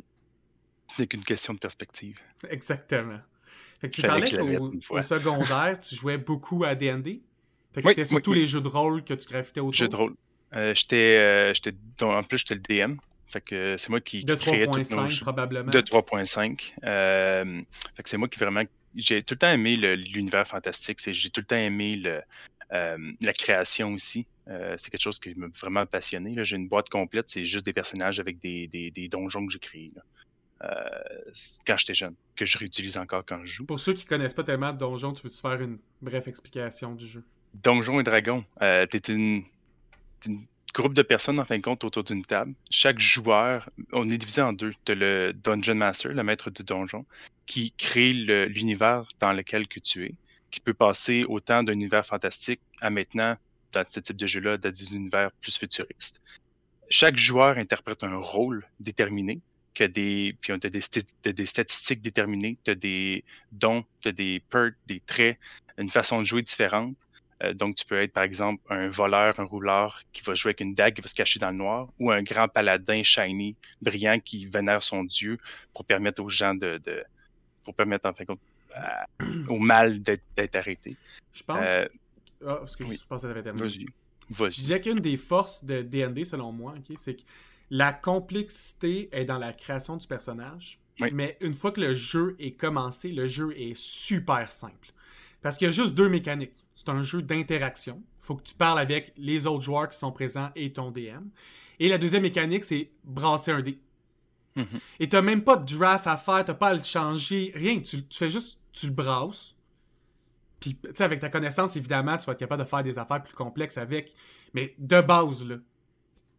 C'est 0.96 1.06
qu'une 1.06 1.24
question 1.24 1.54
de 1.54 1.58
perspective. 1.58 2.18
Exactement. 2.48 3.20
Fait 3.80 3.88
que 3.88 3.94
tu 3.94 4.02
parlais 4.02 4.28
qu'au 4.28 5.02
secondaire, 5.02 5.78
tu 5.80 5.94
jouais 5.94 6.18
beaucoup 6.18 6.64
à 6.64 6.74
D&D. 6.74 7.22
Fait 7.72 7.82
que 7.82 7.88
c'était 7.88 8.04
surtout 8.04 8.32
les 8.32 8.46
jeux 8.46 8.60
de 8.60 8.68
rôle 8.68 9.04
que 9.04 9.14
tu 9.14 9.28
gravitais 9.28 9.60
autour. 9.60 9.72
Jeux 9.72 9.88
de 9.88 9.96
rôle. 9.96 10.14
Euh, 10.52 10.74
j'étais, 10.74 11.16
euh, 11.20 11.52
en 12.02 12.22
plus, 12.24 12.38
j'étais 12.38 12.54
le 12.56 12.60
DM. 12.60 12.96
Fait 13.30 13.40
que 13.40 13.76
c'est 13.78 13.90
moi 13.90 14.00
qui, 14.00 14.24
de 14.24 14.34
3.5 14.34 15.20
probablement. 15.20 15.70
De 15.70 15.80
3.5. 15.80 16.72
Euh, 16.84 17.62
fait 17.94 18.02
que 18.02 18.08
c'est 18.08 18.16
moi 18.16 18.28
qui 18.28 18.38
vraiment... 18.38 18.62
J'ai 18.96 19.22
tout 19.22 19.34
le 19.34 19.38
temps 19.38 19.52
aimé 19.52 19.76
l'univers 19.76 20.46
fantastique. 20.46 20.98
J'ai 21.00 21.30
tout 21.30 21.40
le 21.40 21.46
temps 21.46 21.56
aimé 21.56 21.96
le, 21.96 22.22
la 23.20 23.32
création 23.32 23.94
aussi. 23.94 24.26
Euh, 24.48 24.74
c'est 24.76 24.90
quelque 24.90 25.02
chose 25.02 25.18
qui 25.18 25.34
m'a 25.34 25.46
vraiment 25.60 25.86
passionné. 25.86 26.34
J'ai 26.44 26.56
une 26.56 26.68
boîte 26.68 26.88
complète, 26.88 27.28
c'est 27.28 27.44
juste 27.44 27.64
des 27.64 27.72
personnages 27.72 28.20
avec 28.20 28.40
des, 28.40 29.08
donjons 29.10 29.46
que 29.46 29.52
j'ai 29.52 29.58
créés. 29.58 29.92
Euh, 30.62 30.68
quand 31.66 31.76
j'étais 31.78 31.94
jeune, 31.94 32.14
que 32.36 32.44
je 32.44 32.58
réutilise 32.58 32.98
encore 32.98 33.24
quand 33.24 33.40
je 33.44 33.52
joue. 33.52 33.64
Pour 33.64 33.80
ceux 33.80 33.94
qui 33.94 34.04
connaissent 34.04 34.34
pas 34.34 34.44
tellement 34.44 34.72
de 34.72 34.78
donjons, 34.78 35.12
tu 35.12 35.22
veux-tu 35.22 35.40
faire 35.40 35.60
une 35.60 35.78
brève 36.02 36.28
explication 36.28 36.94
du 36.94 37.06
jeu? 37.06 37.24
Donjons 37.54 38.00
et 38.00 38.02
Dragons, 38.02 38.44
euh, 38.60 38.86
t'es 38.86 38.98
une, 38.98 39.44
une, 40.26 40.44
groupe 40.72 40.94
de 40.94 41.02
personnes 41.02 41.38
en 41.38 41.44
fin 41.44 41.56
de 41.56 41.62
compte 41.62 41.84
autour 41.84 42.04
d'une 42.04 42.24
table. 42.24 42.54
Chaque 42.70 42.98
joueur, 42.98 43.68
on 43.92 44.08
est 44.08 44.18
divisé 44.18 44.42
en 44.42 44.52
deux. 44.52 44.72
Tu 44.84 44.94
le 44.94 45.32
Dungeon 45.32 45.74
Master, 45.74 46.12
le 46.12 46.22
maître 46.22 46.50
du 46.50 46.62
donjon, 46.62 47.04
qui 47.46 47.72
crée 47.72 48.12
l'univers 48.12 49.06
dans 49.18 49.32
lequel 49.32 49.66
que 49.68 49.80
tu 49.80 50.04
es, 50.04 50.14
qui 50.50 50.60
peut 50.60 50.74
passer 50.74 51.24
autant 51.24 51.62
d'un 51.62 51.72
univers 51.72 52.06
fantastique 52.06 52.60
à 52.80 52.90
maintenant 52.90 53.36
dans 53.72 53.84
ce 53.88 54.00
type 54.00 54.16
de 54.16 54.26
jeu-là, 54.26 54.56
dans 54.58 54.70
des 54.70 54.94
univers 54.94 55.30
plus 55.40 55.56
futuristes. 55.56 56.20
Chaque 56.88 57.16
joueur 57.16 57.56
interprète 57.58 58.02
un 58.02 58.16
rôle 58.16 58.66
déterminé, 58.80 59.40
que 59.74 59.84
des, 59.84 60.36
puis 60.40 60.52
tu 60.58 60.66
as 60.66 60.70
des, 60.70 61.32
des, 61.32 61.46
statistiques 61.46 62.02
déterminées, 62.02 62.58
tu 62.64 62.72
as 62.72 62.74
des 62.74 63.24
dons, 63.52 63.84
tu 64.00 64.08
as 64.08 64.12
des 64.12 64.42
perks, 64.50 64.74
des 64.86 65.00
traits, 65.00 65.38
une 65.78 65.88
façon 65.88 66.20
de 66.20 66.24
jouer 66.24 66.42
différente. 66.42 66.96
Euh, 67.42 67.54
donc, 67.54 67.74
tu 67.76 67.84
peux 67.86 68.00
être, 68.02 68.12
par 68.12 68.22
exemple, 68.24 68.62
un 68.70 68.88
voleur, 68.90 69.38
un 69.40 69.44
rouleur 69.44 70.02
qui 70.12 70.22
va 70.22 70.34
jouer 70.34 70.50
avec 70.50 70.60
une 70.60 70.74
dague 70.74 70.94
qui 70.94 71.00
va 71.00 71.08
se 71.08 71.14
cacher 71.14 71.38
dans 71.38 71.50
le 71.50 71.56
noir, 71.56 71.88
ou 71.98 72.10
un 72.10 72.22
grand 72.22 72.48
paladin 72.48 73.02
shiny, 73.02 73.56
brillant, 73.80 74.18
qui 74.20 74.46
vénère 74.46 74.82
son 74.82 75.04
dieu 75.04 75.38
pour 75.72 75.84
permettre 75.84 76.22
aux 76.22 76.28
gens 76.28 76.54
de. 76.54 76.80
pour 77.64 77.74
permettre, 77.74 78.08
en 78.08 78.12
fin 78.12 78.24
de 78.24 78.28
compte, 78.28 78.40
au 79.48 79.58
mal 79.58 80.02
d'être 80.02 80.54
arrêté. 80.56 80.96
Je 81.32 81.42
pense. 81.42 81.66
Euh, 81.66 81.86
Ah, 82.46 82.56
parce 82.56 82.74
que 82.76 82.84
Oui. 82.84 82.96
je 83.00 83.06
pense 83.06 83.20
que 83.22 83.28
ça 83.28 83.30
avait 83.30 83.42
terminé. 83.42 83.66
Vas-y. 83.66 83.86
Je 84.30 84.34
Vas-y. 84.38 84.50
disais 84.50 84.80
qu'une 84.80 85.00
des 85.00 85.16
forces 85.18 85.62
de 85.64 85.82
D&D, 85.82 86.24
selon 86.24 86.52
moi, 86.52 86.74
c'est 86.96 87.16
que 87.16 87.22
la 87.68 87.92
complexité 87.92 89.08
est 89.12 89.24
dans 89.26 89.38
la 89.38 89.52
création 89.52 89.96
du 89.96 90.06
personnage. 90.06 90.78
Oui. 91.00 91.08
Mais 91.12 91.36
une 91.40 91.52
fois 91.54 91.70
que 91.72 91.80
le 91.80 91.94
jeu 91.94 92.36
est 92.38 92.52
commencé, 92.52 93.10
le 93.12 93.26
jeu 93.26 93.52
est 93.58 93.76
super 93.76 94.50
simple. 94.52 94.88
Parce 95.42 95.58
qu'il 95.58 95.66
y 95.66 95.68
a 95.68 95.72
juste 95.72 95.94
deux 95.94 96.08
mécaniques. 96.08 96.52
C'est 96.80 96.88
un 96.88 97.02
jeu 97.02 97.20
d'interaction. 97.20 98.02
Il 98.22 98.24
faut 98.24 98.36
que 98.36 98.42
tu 98.42 98.54
parles 98.54 98.78
avec 98.78 99.12
les 99.18 99.46
autres 99.46 99.60
joueurs 99.62 99.86
qui 99.90 99.98
sont 99.98 100.12
présents 100.12 100.48
et 100.56 100.72
ton 100.72 100.90
DM. 100.90 101.26
Et 101.78 101.88
la 101.88 101.98
deuxième 101.98 102.22
mécanique, 102.22 102.64
c'est 102.64 102.90
brasser 103.04 103.50
un 103.50 103.60
dé. 103.60 103.78
Mhm. 104.56 104.66
Et 104.98 105.06
t'as 105.10 105.20
même 105.20 105.44
pas 105.44 105.56
de 105.58 105.76
draft 105.76 106.06
à 106.06 106.16
faire, 106.16 106.42
t'as 106.42 106.54
pas 106.54 106.68
à 106.68 106.74
le 106.74 106.82
changer, 106.82 107.52
rien. 107.54 107.80
Tu, 107.80 108.06
tu 108.06 108.18
fais 108.18 108.30
juste, 108.30 108.58
tu 108.72 108.86
le 108.86 108.92
brasses. 108.94 109.54
Puis, 110.58 110.74
tu 110.74 110.88
sais, 110.94 111.04
avec 111.04 111.20
ta 111.20 111.28
connaissance, 111.28 111.76
évidemment, 111.76 112.16
tu 112.16 112.24
vas 112.24 112.32
être 112.32 112.38
capable 112.38 112.62
de 112.62 112.68
faire 112.68 112.82
des 112.82 112.96
affaires 112.98 113.22
plus 113.22 113.34
complexes 113.34 113.76
avec. 113.76 114.14
Mais 114.54 114.74
de 114.78 115.02
base, 115.02 115.44
là, 115.44 115.56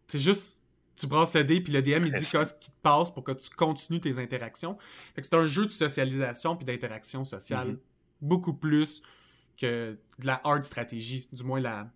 c'est 0.08 0.18
juste, 0.18 0.60
tu 0.96 1.06
brasses 1.06 1.36
le 1.36 1.44
dé, 1.44 1.62
puis 1.62 1.72
le 1.72 1.84
DM, 1.84 1.90
il 1.90 2.02
dit 2.02 2.08
Intéressant. 2.26 2.46
ce 2.46 2.54
qui 2.56 2.72
te 2.72 2.76
passe 2.82 3.12
pour 3.14 3.24
que 3.24 3.32
tu 3.34 3.52
continues 3.52 4.02
tes 4.02 4.18
interactions. 4.18 4.76
Fait 5.14 5.22
que 5.22 5.28
c'est 5.28 5.36
un 5.36 5.46
jeu 5.46 5.68
de 5.68 5.72
socialisation 5.72 6.56
puis 6.56 6.66
d'interaction 6.66 7.26
sociale 7.26 7.68
Mhm. 7.68 7.78
beaucoup 8.22 8.54
plus 8.54 9.04
que 9.58 9.98
de 10.20 10.26
la 10.26 10.42
hard 10.44 10.66
stratégie, 10.66 11.28
du 11.32 11.44
moins 11.44 11.60
la, 11.60 11.88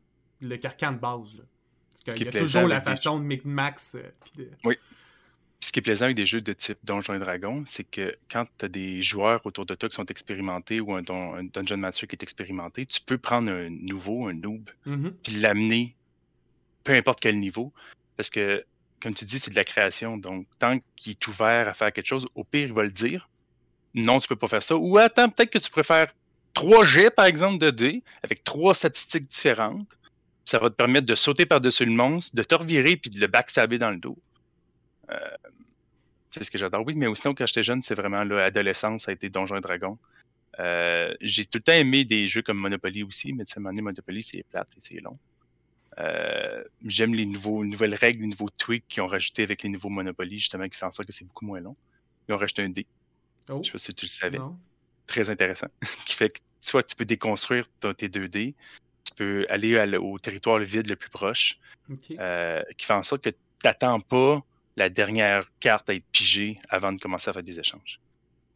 le 0.42 0.58
carcan 0.58 0.92
de 0.94 0.98
base. 0.98 1.36
Là. 1.36 1.44
Parce 1.92 2.04
Qui 2.04 2.24
qu'il 2.26 2.34
y 2.34 2.38
a 2.38 2.40
toujours 2.42 2.68
la 2.68 2.80
des 2.80 2.86
façon 2.86 3.20
de 3.20 3.24
mix-max. 3.24 3.96
euh, 3.96 4.04
puis 4.24 4.46
de... 4.46 4.78
Ce 5.62 5.72
qui 5.72 5.80
est 5.80 5.82
plaisant 5.82 6.06
avec 6.06 6.18
des 6.18 6.26
jeux 6.28 6.42
de 6.42 6.54
type 6.54 6.78
Donjons 6.84 7.16
et 7.16 7.20
Dragons, 7.20 7.64
c'est 7.66 7.86
que 7.86 8.16
quand 8.30 8.46
tu 8.58 8.66
as 8.66 8.68
des 8.68 9.02
joueurs 9.02 9.44
autour 9.46 9.66
de 9.66 9.74
toi 9.74 9.90
qui 9.90 9.96
sont 9.96 10.06
expérimentés 10.06 10.80
ou 10.80 10.94
un, 10.94 11.02
don- 11.02 11.34
un 11.34 11.46
Dungeon 11.46 11.78
Master 11.78 12.08
qui 12.08 12.16
est 12.16 12.22
expérimenté, 12.22 12.86
tu 12.86 13.02
peux 13.02 13.18
prendre 13.18 13.50
un 13.52 13.70
nouveau, 13.70 14.28
un 14.28 14.34
noob, 14.34 14.70
Mhm. 14.86 15.14
puis 15.24 15.34
l'amener, 15.38 15.96
peu 16.84 16.94
importe 16.94 17.20
quel 17.20 17.40
niveau, 17.40 17.74
parce 18.16 18.30
que, 18.30 18.64
comme 19.02 19.16
tu 19.16 19.26
dis, 19.26 19.40
c'est 19.40 19.50
de 19.50 19.56
la 19.56 19.64
création. 19.64 20.18
Donc, 20.18 20.46
tant 20.60 20.78
qu'il 20.96 21.14
est 21.14 21.28
ouvert 21.28 21.68
à 21.68 21.74
faire 21.74 21.92
quelque 21.92 22.06
chose, 22.08 22.28
au 22.36 22.44
pire, 22.44 22.68
il 22.68 22.74
va 22.74 22.84
le 22.84 22.92
dire. 22.92 23.28
Non, 23.96 24.20
tu 24.20 24.28
peux 24.28 24.36
pas 24.36 24.48
faire 24.50 24.62
ça. 24.62 24.76
Ou 24.76 24.98
attends, 25.00 25.30
peut-être 25.30 25.50
que 25.52 25.58
tu 25.58 25.72
préfères 25.72 26.12
trois 26.56 26.84
jets, 26.86 27.12
par 27.12 27.26
exemple, 27.26 27.60
de 27.60 27.70
dés, 27.70 28.02
avec 28.24 28.44
trois 28.44 28.74
statistiques 28.74 29.28
différentes. 29.28 29.88
Ça 30.46 30.58
va 30.58 30.70
te 30.72 30.76
permettre 30.76 31.06
de 31.06 31.16
sauter 31.16 31.46
par-dessus 31.46 31.86
le 31.86 31.92
monstre, 31.92 32.36
de 32.36 32.44
te 32.44 32.56
revirer, 32.56 32.98
puis 32.98 33.12
de 33.12 33.20
le 33.20 33.28
backstabber 33.28 33.78
dans 33.78 33.92
le 33.92 33.98
dos. 33.98 34.18
Euh, 35.12 35.16
c'est 36.32 36.44
ce 36.44 36.52
que 36.52 36.58
j'adore. 36.58 36.84
Oui, 36.86 36.96
mais 36.96 37.08
sinon, 37.16 37.34
quand 37.36 37.46
j'étais 37.46 37.64
jeune, 37.64 37.82
c'est 37.82 37.96
vraiment 37.96 38.24
l'adolescence, 38.24 39.04
ça 39.04 39.12
a 39.12 39.14
été 39.14 39.30
Donjons 39.30 39.58
et 39.58 39.62
Dragons. 39.62 39.98
Euh, 40.60 41.14
j'ai 41.22 41.46
tout 41.46 41.58
le 41.58 41.64
temps 41.64 41.74
aimé 41.74 42.06
des 42.06 42.28
jeux 42.28 42.42
comme 42.42 42.58
Monopoly 42.58 43.04
aussi, 43.04 43.34
mais 43.34 43.44
un 43.44 43.60
moment 43.60 43.70
donné, 43.70 43.82
Monopoly, 43.82 44.24
c'est 44.24 44.44
plate 44.44 44.68
et 44.76 44.80
c'est 44.80 45.00
long. 45.02 45.18
Euh, 45.98 46.64
J'aime 46.86 47.14
les 47.14 47.26
nouveaux, 47.26 47.64
nouvelles 47.66 47.96
règles, 47.96 48.22
les 48.22 48.28
nouveaux 48.28 48.50
tweaks 48.50 48.86
qu'ils 48.88 49.02
ont 49.04 49.08
rajoutés 49.08 49.44
avec 49.44 49.64
les 49.64 49.70
nouveaux 49.70 49.90
Monopoly, 49.90 50.40
justement, 50.40 50.68
qui 50.70 50.78
fait 50.78 50.86
en 50.86 50.92
sorte 50.92 51.08
que 51.08 51.14
c'est 51.14 51.26
beaucoup 51.26 51.46
moins 51.46 51.60
long. 51.60 51.76
Ils 52.28 52.34
ont 52.34 52.38
rajouté 52.38 52.62
un 52.64 52.70
dé. 52.70 52.86
Oh, 53.50 53.60
Je 53.62 53.68
sais 53.68 53.72
pas 53.72 53.78
si 53.78 53.94
tu 53.94 54.06
le 54.06 54.10
savais. 54.10 54.38
non. 54.38 54.58
Très 55.08 55.30
intéressant. 55.30 55.68
qui 56.06 56.16
fait 56.16 56.30
que 56.30 56.40
soit 56.62 56.84
tu 56.84 56.96
peux 56.96 57.06
déconstruire 57.06 57.68
ton- 57.80 57.94
tes 57.94 58.10
2D, 58.10 58.54
tu 59.04 59.14
peux 59.16 59.46
aller 59.50 59.78
à 59.78 59.86
au 60.02 60.18
territoire 60.20 60.60
vide 60.60 60.90
le 60.90 60.96
plus 60.96 61.10
proche, 61.10 61.60
euh, 62.20 62.62
qui 62.78 62.86
fait 62.86 62.94
en 62.94 63.04
sorte 63.04 63.24
que 63.24 63.30
tu 63.30 63.38
n'attends 63.64 64.00
pas 64.00 64.44
la 64.76 64.90
dernière 64.90 65.44
carte 65.60 65.90
à 65.90 65.94
être 65.94 66.06
pigée 66.12 66.58
avant 66.70 66.92
de 66.92 67.00
commencer 67.00 67.30
à 67.30 67.34
faire 67.34 67.44
des 67.44 67.60
échanges. 67.60 68.00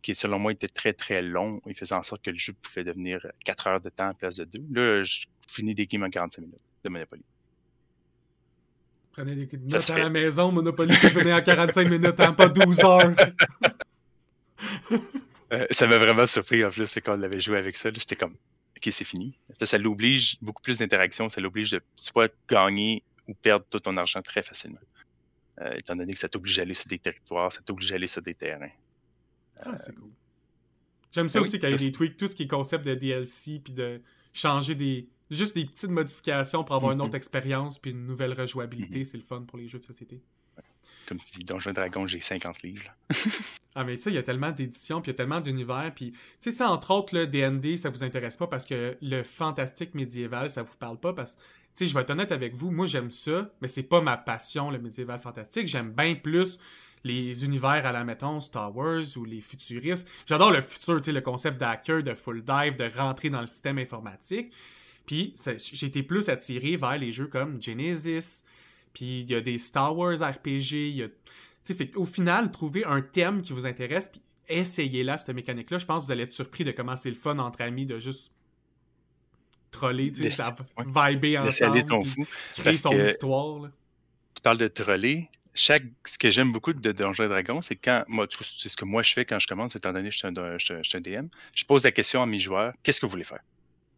Qui, 0.02 0.16
selon 0.16 0.40
moi, 0.40 0.52
était 0.54 0.68
très 0.68 0.94
très 0.94 1.22
long. 1.22 1.62
Il 1.66 1.76
faisait 1.76 1.96
en 1.96 2.04
sorte 2.04 2.24
que 2.24 2.32
le 2.32 2.38
jeu 2.38 2.54
pouvait 2.54 2.84
devenir 2.84 3.26
4 3.46 3.68
heures 3.68 3.82
de 3.82 3.90
temps 3.90 4.10
à 4.10 4.14
place 4.14 4.36
de 4.36 4.46
2. 4.46 4.60
Là, 4.72 5.04
je 5.04 5.26
finis 5.48 5.76
des 5.76 5.86
games 5.88 6.04
en 6.04 6.10
45 6.10 6.42
minutes 6.42 6.60
de 6.84 6.90
Monopoly. 6.90 7.24
Prenez 9.12 9.36
des 9.36 9.58
notes 9.58 9.90
à 9.90 9.98
la 9.98 10.10
maison, 10.10 10.52
Monopoly 10.52 10.96
peut 10.98 11.10
venir 11.10 11.36
en 11.36 11.42
45 11.42 11.90
minutes, 11.90 12.20
hein, 12.20 12.34
pas 12.34 12.48
12 12.48 12.80
heures. 12.84 13.12
Euh, 15.52 15.66
ça 15.72 15.88
m'a 15.88 15.98
vraiment 15.98 16.28
surpris 16.28 16.64
en 16.64 16.70
plus 16.70 16.86
c'est 16.86 17.02
quand 17.02 17.14
on 17.16 17.18
l'avait 17.18 17.40
joué 17.40 17.58
avec 17.58 17.76
ça. 17.76 17.90
J'étais 17.92 18.16
comme, 18.16 18.34
ok, 18.78 18.88
c'est 18.92 19.04
fini. 19.06 19.38
Ça, 19.60 19.66
ça 19.66 19.78
l'oblige 19.78 20.38
beaucoup 20.42 20.62
plus 20.62 20.78
d'interaction. 20.78 21.30
Ça 21.30 21.42
l'oblige 21.42 21.72
de 21.72 21.82
soit 21.96 22.32
gagner 22.48 23.04
ou 23.28 23.34
perdre 23.34 23.66
tout 23.70 23.80
ton 23.80 23.96
argent 23.98 24.22
très 24.22 24.44
facilement. 24.44 24.80
Euh, 25.62 25.74
étant 25.78 25.96
donné 25.96 26.14
que 26.14 26.20
ça 26.20 26.30
t'oblige 26.30 26.58
à 26.60 26.62
aller 26.62 26.74
sur 26.76 26.88
des 26.88 27.00
territoires, 27.00 27.52
ça 27.52 27.62
t'oblige 27.62 27.92
à 27.92 27.96
aller 27.96 28.08
sur 28.08 28.22
des 28.22 28.34
terrains. 28.34 28.70
Ah, 29.66 29.76
c'est 29.78 29.94
cool. 29.94 30.12
J'aime 31.12 31.28
ça 31.28 31.40
ben 31.40 31.44
oui, 31.44 31.48
aussi 31.50 31.60
qu'il 31.60 31.70
y 31.70 31.74
ait 31.74 31.76
des 31.76 31.92
tweaks, 31.92 32.16
tout 32.18 32.28
ce 32.28 32.36
qui 32.36 32.44
est 32.44 32.48
concept 32.48 32.86
de 32.86 32.94
DLC, 32.96 33.60
puis 33.64 33.74
de 33.74 34.02
changer 34.32 34.76
des. 34.76 35.08
Juste 35.32 35.54
des 35.56 35.66
petites 35.66 35.90
modifications 35.90 36.64
pour 36.64 36.76
avoir 36.76 36.92
une 36.92 37.00
Mhm. 37.00 37.06
autre 37.06 37.16
expérience, 37.16 37.78
puis 37.78 37.92
une 37.92 38.06
nouvelle 38.08 38.34
rejouabilité. 38.34 39.04
C'est 39.06 39.18
le 39.18 39.24
fun 39.24 39.42
pour 39.44 39.58
les 39.60 39.68
jeux 39.68 39.78
de 39.80 39.84
société. 39.84 40.22
Comme 41.10 41.18
tu 41.18 41.40
dis, 41.40 41.44
Donjons 41.44 41.72
et 41.72 41.74
Dragons, 41.74 42.06
j'ai 42.06 42.20
50 42.20 42.62
livres. 42.62 42.96
Ah, 43.76 43.84
mais 43.84 43.98
ça, 43.98 44.10
il 44.10 44.16
y 44.16 44.18
a 44.18 44.24
tellement 44.24 44.52
d'éditions, 44.52 45.00
puis 45.00 45.12
il 45.12 45.14
y 45.14 45.16
a 45.16 45.18
tellement 45.18 45.40
d'univers. 45.40 45.92
Puis, 45.96 46.12
tu 46.12 46.18
sais, 46.40 46.52
ça, 46.52 46.70
entre 46.70 46.92
autres, 46.92 47.16
le 47.16 47.28
DND, 47.28 47.78
ça 47.78 47.90
vous 47.90 48.04
intéresse 48.04 48.36
pas 48.36 48.48
parce 48.48 48.66
que 48.66 48.98
le 49.00 49.24
fantastique 49.24 49.94
médiéval, 49.94 50.50
ça 50.50 50.64
vous 50.64 50.76
parle 50.80 51.00
pas. 51.00 51.14
Parce 51.14 51.36
que, 51.36 51.40
tu 51.40 51.46
sais, 51.76 51.86
je 51.86 51.94
vais 51.94 52.02
être 52.02 52.10
honnête 52.10 52.32
avec 52.32 52.56
vous, 52.56 52.72
moi, 52.72 52.88
j'aime 52.88 53.12
ça, 53.12 53.50
mais 53.62 53.68
c'est 53.68 53.84
pas 53.84 54.02
ma 54.02 54.18
passion, 54.18 54.72
le 54.72 54.80
médiéval 54.80 55.22
fantastique. 55.22 55.68
J'aime 55.68 55.92
bien 55.92 56.16
plus 56.16 56.60
les 57.04 57.46
univers 57.46 57.86
à 57.86 57.92
la, 57.92 58.04
mettons, 58.04 58.42
Star 58.42 58.76
Wars 58.76 59.06
ou 59.16 59.24
les 59.24 59.40
futuristes. 59.40 60.10
J'adore 60.26 60.52
le 60.52 60.62
futur, 60.62 60.98
tu 60.98 61.06
sais, 61.06 61.12
le 61.12 61.22
concept 61.22 61.60
d'hacker, 61.60 62.04
de 62.04 62.16
full 62.16 62.44
dive, 62.44 62.76
de 62.76 62.90
rentrer 62.98 63.30
dans 63.30 63.42
le 63.42 63.48
système 63.48 63.78
informatique. 63.78 64.52
Puis, 65.06 65.36
j'ai 65.74 65.88
été 65.88 66.04
plus 66.04 66.28
attiré 66.28 66.76
vers 66.76 66.98
les 66.98 67.12
jeux 67.12 67.28
comme 67.28 67.62
Genesis, 67.62 68.44
puis 69.00 69.22
il 69.22 69.30
y 69.30 69.36
a 69.36 69.40
des 69.40 69.58
Star 69.58 69.96
Wars 69.98 70.18
RPG, 70.22 70.74
il 70.74 70.96
y 70.98 71.04
a... 71.04 71.08
fait 71.64 71.96
au 71.96 72.06
final, 72.06 72.52
trouver 72.52 72.84
un 72.84 73.02
thème 73.02 73.42
qui 73.42 73.54
vous 73.54 73.66
intéresse, 73.66 74.10
puis 74.10 74.22
essayez-la, 74.50 75.18
cette 75.18 75.34
mécanique-là. 75.34 75.78
Je 75.78 75.86
pense 75.86 76.02
que 76.04 76.06
vous 76.08 76.12
allez 76.12 76.24
être 76.24 76.34
surpris 76.34 76.66
de 76.66 76.72
comment 76.72 76.98
c'est 76.98 77.08
le 77.08 77.16
fun 77.16 77.38
entre 77.40 77.62
amis 77.62 77.86
de 77.86 77.98
juste 77.98 78.34
troller, 79.72 80.12
tu 80.12 80.24
sais, 80.24 80.32
ouais. 80.78 80.86
aller 81.64 81.82
ensemble, 81.82 82.08
fou. 82.08 82.26
créer 82.58 82.74
son 82.76 82.90
que- 82.90 83.10
histoire. 83.10 83.60
là. 83.62 83.72
Tu 84.36 84.42
parles 84.42 84.58
de 84.58 84.68
troller. 84.68 85.30
Chaque... 85.54 85.84
Ce 86.06 86.18
que 86.18 86.30
j'aime 86.30 86.52
beaucoup 86.52 86.74
de 86.74 86.92
Donjons 86.92 87.24
et 87.24 87.30
Dragons, 87.30 87.62
c'est 87.62 87.78
quand, 87.78 88.04
moi, 88.10 88.28
c'est 88.30 88.68
ce 88.68 88.76
que 88.76 88.84
moi 88.84 89.02
je 89.04 89.14
fais 89.14 89.24
quand 89.24 89.40
je 89.40 89.48
commence, 89.48 89.78
étant 89.78 89.94
donné 89.94 90.10
que 90.10 90.14
je 90.14 90.18
suis 90.18 90.28
un, 90.28 90.34
je 90.58 90.66
suis 90.66 90.74
un- 90.74 90.84
je 90.84 90.90
suis 90.90 90.98
un 90.98 91.02
DM, 91.02 91.28
je 91.56 91.64
pose 91.64 91.86
la 91.86 91.92
question 91.94 92.22
à 92.22 92.26
mes 92.26 92.40
joueurs, 92.40 92.74
qu'est-ce 92.84 93.00
que 93.00 93.06
vous 93.06 93.12
voulez 93.12 93.24
faire? 93.24 93.40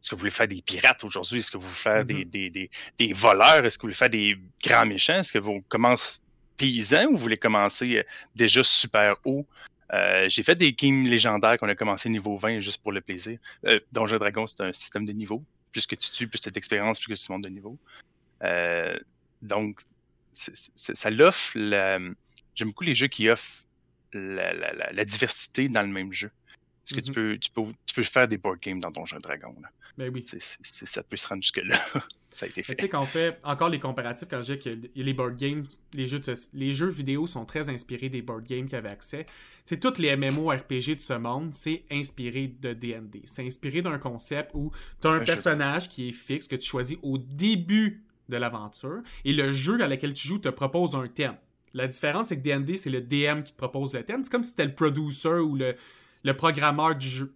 Est-ce 0.01 0.09
que 0.09 0.15
vous 0.15 0.19
voulez 0.19 0.31
faire 0.31 0.47
des 0.47 0.61
pirates 0.63 1.03
aujourd'hui? 1.03 1.39
Est-ce 1.39 1.51
que 1.51 1.57
vous 1.57 1.63
voulez 1.67 1.75
faire 1.75 2.03
des, 2.05 2.25
Mhm. 2.25 2.29
des, 2.31 2.49
des, 2.49 2.69
des 2.97 3.13
voleurs? 3.13 3.63
Est-ce 3.65 3.77
que 3.77 3.83
vous 3.83 3.87
voulez 3.87 3.93
faire 3.95 4.09
des 4.09 4.35
grands 4.63 4.85
méchants? 4.85 5.19
Est-ce 5.19 5.31
que 5.31 5.37
vous 5.37 5.61
commencez 5.69 6.19
paysans 6.57 7.05
ou 7.07 7.11
vous 7.11 7.17
voulez 7.17 7.37
commencer 7.37 7.97
euh, 7.97 8.03
déjà 8.35 8.63
super 8.63 9.15
haut? 9.25 9.45
Euh, 9.93 10.27
j'ai 10.29 10.41
fait 10.41 10.55
des 10.55 10.73
games 10.73 11.03
légendaires 11.05 11.57
qu'on 11.59 11.69
a 11.69 11.75
commencé 11.75 12.09
niveau 12.09 12.37
20 12.37 12.61
juste 12.61 12.81
pour 12.81 12.91
le 12.93 13.01
plaisir. 13.01 13.37
Euh, 13.67 13.79
Donjons 13.91 14.17
Dragons, 14.17 14.47
c'est 14.47 14.61
un 14.61 14.73
système 14.73 15.05
de 15.05 15.11
niveau. 15.11 15.43
Plus 15.71 15.85
que 15.85 15.95
tu 15.95 16.09
tues, 16.09 16.27
plus 16.27 16.39
tu 16.41 16.49
as 16.49 16.51
d'expérience, 16.51 16.99
plus 16.99 17.13
que 17.13 17.19
tu 17.19 17.31
montes 17.31 17.43
de 17.43 17.49
niveau. 17.49 17.77
Euh, 18.43 18.97
donc, 19.41 19.79
ça 20.33 21.09
l'offre. 21.11 21.51
la- 21.55 21.99
J'aime 22.55 22.67
beaucoup 22.69 22.83
les 22.83 22.95
jeux 22.95 23.07
qui 23.07 23.29
offrent 23.29 23.65
la- 24.13 24.53
la- 24.53 24.91
la 24.91 25.05
diversité 25.05 25.69
dans 25.69 25.81
le 25.83 25.87
même 25.87 26.11
jeu. 26.11 26.31
Parce 26.95 27.01
que 27.07 27.11
tu, 27.11 27.19
Mhm. 27.19 27.31
peux, 27.33 27.37
tu, 27.37 27.51
peux, 27.51 27.61
tu 27.85 27.95
peux 27.95 28.03
faire 28.03 28.27
des 28.27 28.37
board 28.37 28.59
games 28.59 28.79
dans 28.79 28.91
Donjons 28.91 29.17
et 29.17 29.21
Dragons. 29.21 29.55
là? 29.61 29.69
Ben 29.97 30.09
oui. 30.13 30.25
Ça 30.39 31.03
peut 31.03 31.17
se 31.17 31.27
rendre 31.27 31.41
jusque-là. 31.43 31.75
ça 32.31 32.45
a 32.45 32.49
été 32.49 32.63
fait. 32.63 32.75
Tu 32.75 32.83
sais, 32.83 32.89
quand 32.89 33.01
on 33.01 33.05
fait 33.05 33.37
encore 33.43 33.67
les 33.69 33.79
comparatifs, 33.79 34.27
quand 34.29 34.41
je 34.41 34.53
dis 34.53 34.59
que 34.59 34.69
les 34.95 35.13
board 35.13 35.35
games, 35.35 35.65
les 35.93 36.07
jeux, 36.07 36.19
de 36.19 36.33
les 36.53 36.73
jeux 36.73 36.87
vidéo 36.89 37.27
sont 37.27 37.43
très 37.45 37.67
inspirés 37.69 38.07
des 38.07 38.21
board 38.21 38.45
games 38.45 38.67
qui 38.67 38.75
avaient 38.75 38.89
accès. 38.89 39.25
C'est 39.65 39.79
toutes 39.81 39.99
les 39.99 40.15
MMORPG 40.15 40.95
de 40.95 41.01
ce 41.01 41.13
monde, 41.13 41.53
c'est 41.53 41.83
inspiré 41.91 42.47
de 42.61 42.71
D&D. 42.73 43.21
C'est 43.25 43.45
inspiré 43.45 43.81
d'un 43.81 43.99
concept 43.99 44.51
où 44.53 44.71
tu 45.01 45.07
as 45.07 45.11
un 45.11 45.15
Un 45.15 45.19
jeu. 45.19 45.25
personnage 45.25 45.89
qui 45.89 46.09
est 46.09 46.13
fixe, 46.13 46.47
que 46.47 46.55
tu 46.55 46.67
choisis 46.67 46.97
au 47.01 47.17
début 47.17 48.03
de 48.29 48.37
l'aventure, 48.37 49.01
et 49.25 49.33
le 49.33 49.51
jeu 49.51 49.81
à 49.83 49.87
lequel 49.89 50.13
tu 50.13 50.25
joues 50.27 50.39
te 50.39 50.49
propose 50.49 50.95
un 50.95 51.07
thème. 51.07 51.35
La 51.73 51.87
différence, 51.87 52.29
c'est 52.29 52.37
que 52.37 52.41
D&D, 52.41 52.77
c'est 52.77 52.89
le 52.89 53.01
DM 53.01 53.43
qui 53.43 53.51
te 53.53 53.57
propose 53.57 53.93
le 53.93 54.03
thème. 54.03 54.23
C'est 54.23 54.31
comme 54.31 54.43
si 54.43 54.51
c'était 54.51 54.65
le 54.65 54.73
producer 54.75 55.29
ou 55.29 55.55
le, 55.55 55.75
le 56.23 56.35
programmeur 56.35 56.95
du 56.95 57.07
jeu. 57.07 57.33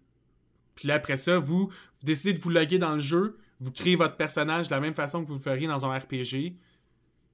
Puis 0.75 0.87
là, 0.87 0.95
après 0.95 1.17
ça, 1.17 1.39
vous, 1.39 1.71
décidez 2.03 2.33
de 2.33 2.39
vous 2.39 2.49
loguer 2.49 2.77
dans 2.77 2.95
le 2.95 3.01
jeu, 3.01 3.37
vous 3.59 3.71
créez 3.71 3.95
votre 3.95 4.17
personnage 4.17 4.67
de 4.67 4.73
la 4.73 4.79
même 4.79 4.93
façon 4.93 5.21
que 5.21 5.27
vous 5.27 5.35
le 5.35 5.39
feriez 5.39 5.67
dans 5.67 5.85
un 5.85 5.97
RPG. 5.97 6.55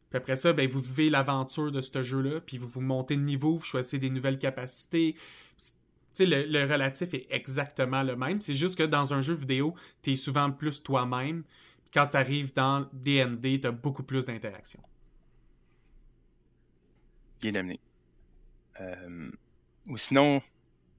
Puis 0.09 0.17
après 0.17 0.35
ça, 0.35 0.53
ben, 0.53 0.69
vous 0.69 0.79
vivez 0.79 1.09
l'aventure 1.09 1.71
de 1.71 1.81
ce 1.81 2.03
jeu-là, 2.03 2.41
puis 2.41 2.57
vous 2.57 2.67
vous 2.67 2.81
montez 2.81 3.15
de 3.15 3.21
niveau, 3.21 3.57
vous 3.57 3.65
choisissez 3.65 3.97
des 3.97 4.09
nouvelles 4.09 4.39
capacités. 4.39 5.15
Tu 5.57 5.71
sais, 6.13 6.25
le, 6.25 6.43
le 6.43 6.71
relatif 6.71 7.13
est 7.13 7.27
exactement 7.31 8.03
le 8.03 8.15
même. 8.15 8.41
C'est 8.41 8.53
juste 8.53 8.77
que 8.77 8.83
dans 8.83 9.13
un 9.13 9.21
jeu 9.21 9.33
vidéo, 9.33 9.73
tu 10.03 10.11
es 10.11 10.15
souvent 10.15 10.51
plus 10.51 10.83
toi-même. 10.83 11.43
Puis 11.83 11.91
quand 11.93 12.07
tu 12.07 12.17
arrives 12.17 12.53
dans 12.53 12.87
D&D, 12.93 13.61
tu 13.61 13.67
as 13.67 13.71
beaucoup 13.71 14.03
plus 14.03 14.25
d'interaction. 14.25 14.81
Bien 17.39 17.55
amené. 17.55 17.79
Euh, 18.79 19.31
ou 19.87 19.97
sinon, 19.97 20.41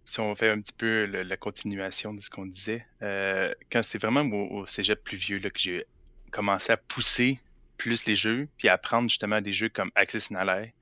si 0.05 0.21
on 0.21 0.35
fait 0.35 0.51
un 0.51 0.61
petit 0.61 0.73
peu 0.73 1.05
la 1.05 1.37
continuation 1.37 2.12
de 2.12 2.21
ce 2.21 2.29
qu'on 2.29 2.47
disait, 2.47 2.85
euh, 3.03 3.55
quand 3.71 3.83
c'est 3.83 3.99
vraiment 3.99 4.23
au, 4.23 4.67
cégep 4.67 5.03
plus 5.03 5.17
vieux 5.17 5.38
là, 5.38 5.51
que 5.51 5.59
j'ai 5.59 5.85
commencé 6.31 6.73
à 6.73 6.77
pousser 6.77 7.41
plus 7.77 8.07
les 8.07 8.15
jeux, 8.15 8.49
puis 8.59 8.69
à 8.69 8.75
apprendre 8.75 9.09
justement 9.09 9.41
des 9.41 9.53
jeux 9.53 9.69
comme 9.69 9.91
Access 9.95 10.31
Nalae, 10.31 10.73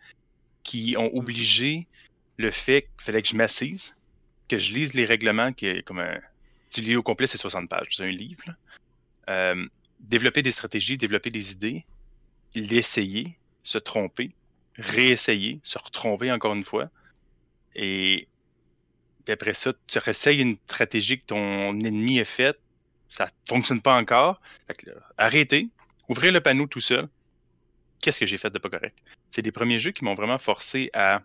qui 0.63 0.97
ont 0.97 1.05
mm-hmm. 1.05 1.19
obligé 1.19 1.87
le 2.39 2.51
fait 2.51 2.83
qu'il 2.83 3.05
fallait 3.05 3.23
que 3.23 3.29
je 3.29 3.37
m'assise, 3.37 3.95
que 4.49 4.59
je 4.59 4.73
lise 4.73 4.95
les 4.95 5.05
règlements, 5.05 5.53
qui 5.53 5.67
est 5.67 5.83
comme 5.83 6.01
un. 6.01 6.19
Tu 6.71 6.81
lis 6.81 6.97
au 6.97 7.03
complet, 7.03 7.27
c'est 7.27 7.39
60 7.39 7.69
pages, 7.69 7.97
c'est 7.97 8.05
un 8.05 8.11
livre. 8.11 8.45
Euh, 9.29 9.67
développer 10.01 10.43
des 10.43 10.51
stratégies, 10.51 10.97
développer 10.97 11.31
des 11.31 11.53
idées, 11.53 11.85
l'essayer, 12.55 13.37
se 13.63 13.79
tromper, 13.79 14.31
réessayer, 14.77 15.61
se 15.63 15.79
retromper 15.79 16.33
encore 16.33 16.55
une 16.55 16.65
fois. 16.65 16.89
Et 17.75 18.29
après 19.31 19.55
ça, 19.55 19.73
tu 19.87 19.99
réessayes 19.99 20.41
une 20.41 20.57
stratégie 20.67 21.21
que 21.21 21.27
ton 21.27 21.79
ennemi 21.81 22.21
a 22.21 22.25
faite, 22.25 22.59
ça 23.09 23.27
ne 23.27 23.31
fonctionne 23.49 23.83
pas 23.83 23.99
encore. 23.99 24.41
arrêtez, 25.19 25.69
ouvrez 26.09 26.31
le 26.31 26.41
panneau 26.41 26.67
tout 26.67 26.81
seul. 26.81 27.09
Qu'est-ce 28.01 28.19
que 28.19 28.27
j'ai 28.27 28.39
fait 28.39 28.51
de 28.51 28.59
pas 28.59 28.71
correct? 28.71 28.97
C'est 29.31 29.43
des 29.43 29.53
premiers 29.53 29.79
jeux 29.79 29.91
qui 29.91 30.05
m'ont 30.05 30.15
vraiment 30.15 30.39
forcé 30.39 30.91
à 30.95 31.23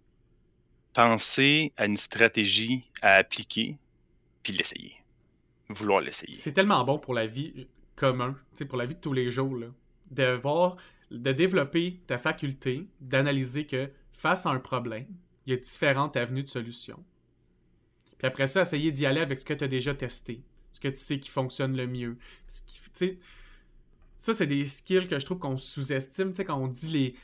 penser 0.94 1.74
à 1.78 1.86
une 1.86 1.98
stratégie 1.98 2.90
à 3.02 3.16
appliquer, 3.16 3.78
puis 4.44 4.54
l'essayer. 4.54 4.96
Vouloir 5.70 6.02
l'essayer. 6.02 6.36
C'est 6.36 6.54
tellement 6.54 6.84
bon 6.84 7.00
pour 7.00 7.14
la 7.14 7.28
vie 7.28 7.68
commune, 7.96 8.36
pour 8.68 8.78
la 8.78 8.86
vie 8.86 8.96
de 8.96 9.00
tous 9.00 9.14
les 9.14 9.32
jours, 9.32 9.56
là, 9.56 9.68
de 10.12 10.32
voir, 10.34 10.78
de 11.12 11.32
développer 11.32 12.00
ta 12.08 12.18
faculté 12.18 12.88
d'analyser 13.00 13.66
que 13.66 13.90
face 14.14 14.46
à 14.46 14.50
un 14.50 14.60
problème, 14.60 15.08
il 15.46 15.52
y 15.52 15.54
a 15.54 15.60
différentes 15.60 16.18
avenues 16.18 16.44
de 16.44 16.50
solution. 16.50 17.04
Puis 18.26 18.30
après 18.32 18.48
ça, 18.48 18.64
essayer 18.64 18.92
d'y 18.92 19.06
aller 19.06 19.22
avec 19.22 19.38
ce 19.38 19.46
que 19.46 19.54
tu 19.54 19.64
as 19.64 19.68
déjà 19.68 19.94
testé, 19.94 20.42
ce 20.72 20.80
que 20.80 20.88
tu 20.88 20.96
sais 20.96 21.20
qui 21.20 21.30
fonctionne 21.30 21.78
le 21.78 21.86
mieux. 21.86 22.18
ça, 24.18 24.34
c'est 24.34 24.48
des 24.48 24.66
skills 24.66 25.08
que 25.08 25.20
je 25.20 25.26
trouve 25.26 25.38
qu'on 25.38 25.58
sous-estime. 25.58 26.34
Quand 26.36 26.58
on 26.58 26.68
dit 26.68 26.88
les. 26.88 27.16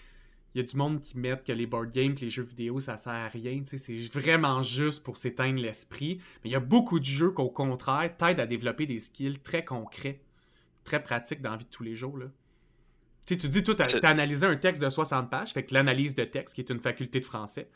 Il 0.53 0.61
y 0.61 0.63
a 0.63 0.67
du 0.67 0.77
monde 0.77 0.99
qui 0.99 1.17
met 1.17 1.39
que 1.43 1.51
les 1.53 1.65
board 1.65 1.89
games 1.89 2.13
les 2.21 2.29
jeux 2.29 2.43
vidéo, 2.43 2.79
ça 2.79 2.97
sert 2.97 3.13
à 3.13 3.29
rien. 3.29 3.63
C'est 3.65 3.97
vraiment 4.13 4.61
juste 4.61 5.01
pour 5.01 5.17
s'éteindre 5.17 5.59
l'esprit. 5.59 6.19
Mais 6.43 6.51
il 6.51 6.53
y 6.53 6.55
a 6.55 6.59
beaucoup 6.59 6.99
de 6.99 7.05
jeux 7.05 7.31
qu'au 7.31 7.49
contraire 7.49 8.15
t'aident 8.15 8.41
à 8.41 8.45
développer 8.45 8.85
des 8.85 8.99
skills 8.99 9.39
très 9.39 9.65
concrets, 9.65 10.21
très 10.83 11.01
pratiques 11.01 11.41
dans 11.41 11.49
la 11.49 11.57
vie 11.57 11.65
de 11.65 11.69
tous 11.71 11.83
les 11.83 11.95
jours. 11.95 12.15
Là. 12.15 12.27
Tu 13.25 13.37
dis, 13.37 13.63
toi, 13.63 13.73
tu 13.73 13.81
as, 13.81 14.07
analysé 14.07 14.45
un 14.45 14.55
texte 14.55 14.83
de 14.83 14.89
60 14.89 15.31
pages, 15.31 15.53
fait 15.53 15.63
que 15.63 15.73
l'analyse 15.73 16.13
de 16.13 16.25
texte, 16.25 16.53
qui 16.53 16.61
est 16.61 16.69
une 16.69 16.79
faculté 16.79 17.19
de 17.19 17.25
français 17.25 17.69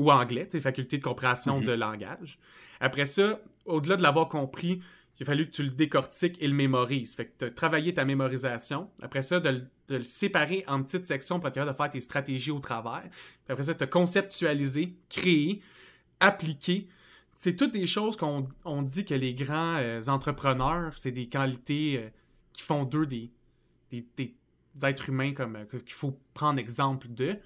ou 0.00 0.10
anglais, 0.10 0.48
faculté 0.60 0.98
de 0.98 1.02
compréhension 1.02 1.60
mm-hmm. 1.60 1.66
de 1.66 1.72
langage. 1.72 2.38
Après 2.80 3.06
ça, 3.06 3.38
au-delà 3.66 3.96
de 3.96 4.02
l'avoir 4.02 4.28
compris, 4.28 4.80
il 5.20 5.24
a 5.24 5.26
fallu 5.26 5.46
que 5.46 5.50
tu 5.50 5.62
le 5.62 5.70
décortiques 5.70 6.40
et 6.40 6.48
le 6.48 6.54
mémorises. 6.54 7.14
Fait 7.14 7.26
que 7.26 7.32
tu 7.38 7.44
as 7.44 7.50
travaillé 7.50 7.92
ta 7.92 8.06
mémorisation. 8.06 8.90
Après 9.02 9.22
ça, 9.22 9.38
de, 9.38 9.66
le 9.90 10.04
séparer 10.04 10.64
en 10.66 10.82
petites 10.82 11.04
sections 11.04 11.38
pour 11.38 11.48
être 11.48 11.56
capable 11.56 11.72
de 11.72 11.76
faire 11.76 11.90
tes 11.90 12.00
stratégies 12.00 12.50
au 12.50 12.58
travers. 12.58 13.02
Puis 13.02 13.52
après 13.52 13.64
ça, 13.64 13.74
tu 13.74 13.84
as 13.84 13.86
conceptualisé, 13.86 14.96
créé, 15.10 15.60
appliqué. 16.20 16.88
C'est 17.34 17.54
toutes 17.54 17.72
des 17.72 17.86
choses 17.86 18.16
qu'on 18.16 18.82
dit 18.82 19.04
que 19.04 19.14
les 19.14 19.34
grands 19.34 19.76
euh, 19.76 20.00
entrepreneurs, 20.08 20.96
c'est 20.96 21.12
des 21.12 21.26
qualités 21.26 21.98
euh, 21.98 22.08
qui 22.54 22.62
font 22.62 22.84
d'eux 22.84 23.06
des, 23.06 23.30
des, 23.90 24.34
êtres 24.82 25.10
humains 25.10 25.34
comme 25.34 25.56
euh, 25.56 25.64
qu'il 25.66 25.92
faut 25.92 26.18
prendre 26.32 26.58
exemple 26.58 27.08
de. 27.08 27.36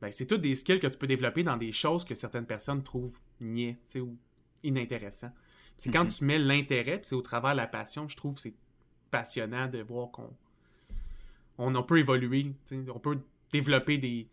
Ben, 0.00 0.12
c'est 0.12 0.26
toutes 0.26 0.40
des 0.40 0.54
skills 0.54 0.78
que 0.78 0.86
tu 0.86 0.96
peux 0.96 1.06
développer 1.06 1.42
dans 1.42 1.56
des 1.56 1.72
choses 1.72 2.04
que 2.04 2.14
certaines 2.14 2.46
personnes 2.46 2.82
trouvent 2.82 3.18
niais 3.40 3.78
ou 3.96 4.16
inintéressant. 4.62 5.32
C'est 5.76 5.90
quand 5.90 6.04
mhm. 6.04 6.10
tu 6.10 6.24
mets 6.24 6.38
l'intérêt, 6.38 7.00
c'est 7.02 7.14
au 7.14 7.22
travers 7.22 7.52
de 7.52 7.56
la 7.56 7.66
passion, 7.66 8.08
je 8.08 8.16
trouve 8.16 8.34
que 8.34 8.40
c'est 8.40 8.54
passionnant 9.10 9.66
de 9.68 9.80
voir 9.80 10.10
qu'on 10.10 10.30
on, 11.58 11.82
peut 11.82 11.98
évoluer, 11.98 12.52
on 12.72 12.98
peut 12.98 13.18
développer 13.52 13.98
des, 13.98 14.28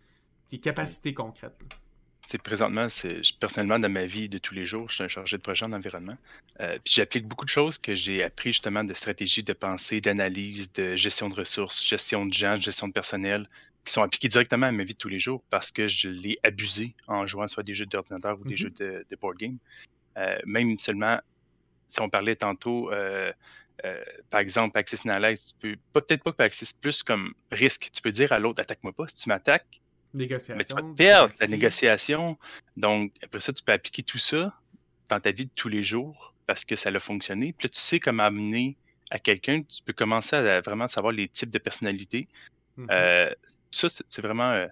capacités 0.62 1.14
concrètes. 1.14 1.56
C'est 2.28 2.42
présentement, 2.42 2.90
c'est 2.90 3.22
personnellement 3.40 3.78
dans 3.78 3.90
ma 3.90 4.06
vie 4.06 4.28
de 4.30 4.40
tous 4.40 4.56
les 4.56 4.66
jours, 4.66 4.90
je 4.90 4.96
suis 4.96 5.04
un 5.04 5.08
chargé 5.08 5.38
de 5.38 5.42
projet 5.44 5.66
en 5.66 5.74
environnement. 5.74 6.18
Euh, 6.60 6.80
puis 6.84 6.96
j'applique 6.96 7.28
beaucoup 7.28 7.46
de 7.46 7.52
choses 7.52 7.78
que 7.78 7.94
j'ai 7.94 8.24
appris 8.24 8.50
justement 8.50 8.84
de 8.84 8.96
stratégies 8.96 9.44
de 9.44 9.54
pensée, 9.54 10.02
d'analyse, 10.02 10.74
de 10.74 10.96
gestion 10.96 11.30
de 11.30 11.36
ressources, 11.36 11.86
gestion 11.86 12.26
de 12.26 12.34
gens, 12.34 12.60
gestion 12.60 12.88
de 12.88 12.94
personnel, 12.94 13.48
qui 13.86 13.94
sont 13.94 14.02
appliquées 14.02 14.28
directement 14.28 14.66
à 14.66 14.72
ma 14.72 14.84
vie 14.84 14.94
de 14.94 15.00
tous 15.00 15.10
les 15.10 15.20
jours 15.20 15.44
parce 15.50 15.72
que 15.72 15.88
je 15.88 16.10
l'ai 16.10 16.38
abusé 16.44 16.96
en 17.08 17.26
jouant 17.26 17.48
soit 17.48 17.64
des 17.64 17.76
jeux 17.76 17.86
d'ordinateur 17.86 18.40
ou 18.40 18.44
des 18.44 18.52
mhm. 18.52 18.58
jeux 18.58 18.70
de, 18.72 19.06
de, 19.10 19.16
board 19.16 19.38
game. 19.38 19.58
Euh, 20.18 20.38
même 20.46 20.78
seulement, 20.80 21.20
si 21.88 22.02
on 22.02 22.10
parlait 22.10 22.36
tantôt, 22.36 22.92
euh, 22.92 23.32
euh, 23.86 24.04
par 24.30 24.40
exemple, 24.42 24.78
Axis 24.78 25.00
Analyze, 25.06 25.46
tu 25.46 25.54
peux, 25.60 26.02
peut-être 26.02 26.24
pas 26.24 26.32
que 26.32 26.44
Axis, 26.44 26.74
plus 26.74 27.04
comme 27.04 27.34
risque. 27.52 27.90
Tu 27.94 28.02
peux 28.02 28.12
dire 28.12 28.32
à 28.32 28.40
l'autre, 28.40 28.62
attaque-moi 28.62 28.92
pas. 28.92 29.08
Si 29.08 29.24
tu 29.24 29.30
m'attaques, 29.30 29.82
négociation, 30.14 30.76
tu 30.76 30.82
vas 30.82 30.94
perdre 30.96 31.34
la 31.40 31.48
négociation. 31.48 32.38
Donc, 32.78 33.14
après 33.22 33.40
ça, 33.40 33.54
tu 33.54 33.64
peux 33.64 33.74
appliquer 33.74 34.04
tout 34.04 34.18
ça 34.18 34.54
dans 35.10 35.20
ta 35.20 35.32
vie 35.32 35.46
de 35.46 35.52
tous 35.54 35.70
les 35.70 35.84
jours 35.84 36.34
parce 36.48 36.66
que 36.66 36.76
ça 36.76 36.90
a 36.90 37.00
fonctionné. 37.00 37.54
Puis 37.54 37.68
là, 37.68 37.70
tu 37.70 37.80
sais 37.80 38.00
comment 38.00 38.24
amener 38.24 38.78
à 39.12 39.20
quelqu'un. 39.20 39.62
Tu 39.62 39.84
peux 39.84 39.94
commencer 39.94 40.36
à 40.36 40.62
vraiment 40.62 40.88
savoir 40.88 41.14
les 41.14 41.28
types 41.28 41.52
de 41.52 41.60
personnalités. 41.60 42.28
Tout 42.76 43.88
ça, 43.90 44.04
c'est 44.10 44.22
vraiment 44.22 44.68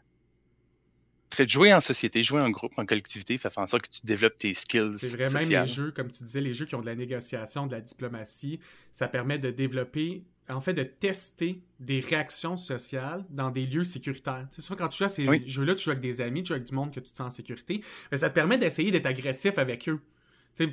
fait 1.33 1.49
jouer 1.49 1.73
en 1.73 1.81
société, 1.81 2.21
jouer 2.23 2.41
en 2.41 2.49
groupe, 2.51 2.73
en 2.77 2.85
collectivité, 2.85 3.37
fait 3.37 3.57
en 3.57 3.67
sorte 3.67 3.87
que 3.87 3.91
tu 3.91 4.05
développes 4.05 4.37
tes 4.37 4.53
skills. 4.53 4.97
C'est 4.99 5.17
vrai, 5.17 5.29
même 5.31 5.49
les 5.49 5.71
jeux, 5.71 5.91
comme 5.91 6.11
tu 6.11 6.23
disais, 6.23 6.41
les 6.41 6.53
jeux 6.53 6.65
qui 6.65 6.75
ont 6.75 6.81
de 6.81 6.85
la 6.85 6.95
négociation, 6.95 7.65
de 7.67 7.71
la 7.73 7.81
diplomatie, 7.81 8.59
ça 8.91 9.07
permet 9.07 9.39
de 9.39 9.49
développer, 9.49 10.23
en 10.49 10.61
fait, 10.61 10.73
de 10.73 10.83
tester 10.83 11.61
des 11.79 11.99
réactions 12.01 12.55
sociales 12.55 13.25
dans 13.29 13.49
des 13.49 13.65
lieux 13.65 13.83
sécuritaires. 13.83 14.45
Tu 14.49 14.57
sais, 14.57 14.61
souvent, 14.61 14.77
quand 14.77 14.89
tu 14.89 14.99
joues 14.99 15.05
à 15.05 15.09
ces 15.09 15.47
jeux-là, 15.47 15.75
tu 15.75 15.85
joues 15.85 15.91
avec 15.91 16.03
des 16.03 16.21
amis, 16.21 16.43
tu 16.43 16.49
joues 16.49 16.53
avec 16.53 16.67
du 16.67 16.75
monde 16.75 16.93
que 16.93 16.99
tu 16.99 17.11
te 17.11 17.17
sens 17.17 17.27
en 17.27 17.29
sécurité, 17.31 17.81
mais 18.11 18.17
ça 18.17 18.29
te 18.29 18.35
permet 18.35 18.57
d'essayer 18.57 18.91
d'être 18.91 19.07
agressif 19.07 19.57
avec 19.57 19.89
eux. 19.89 19.99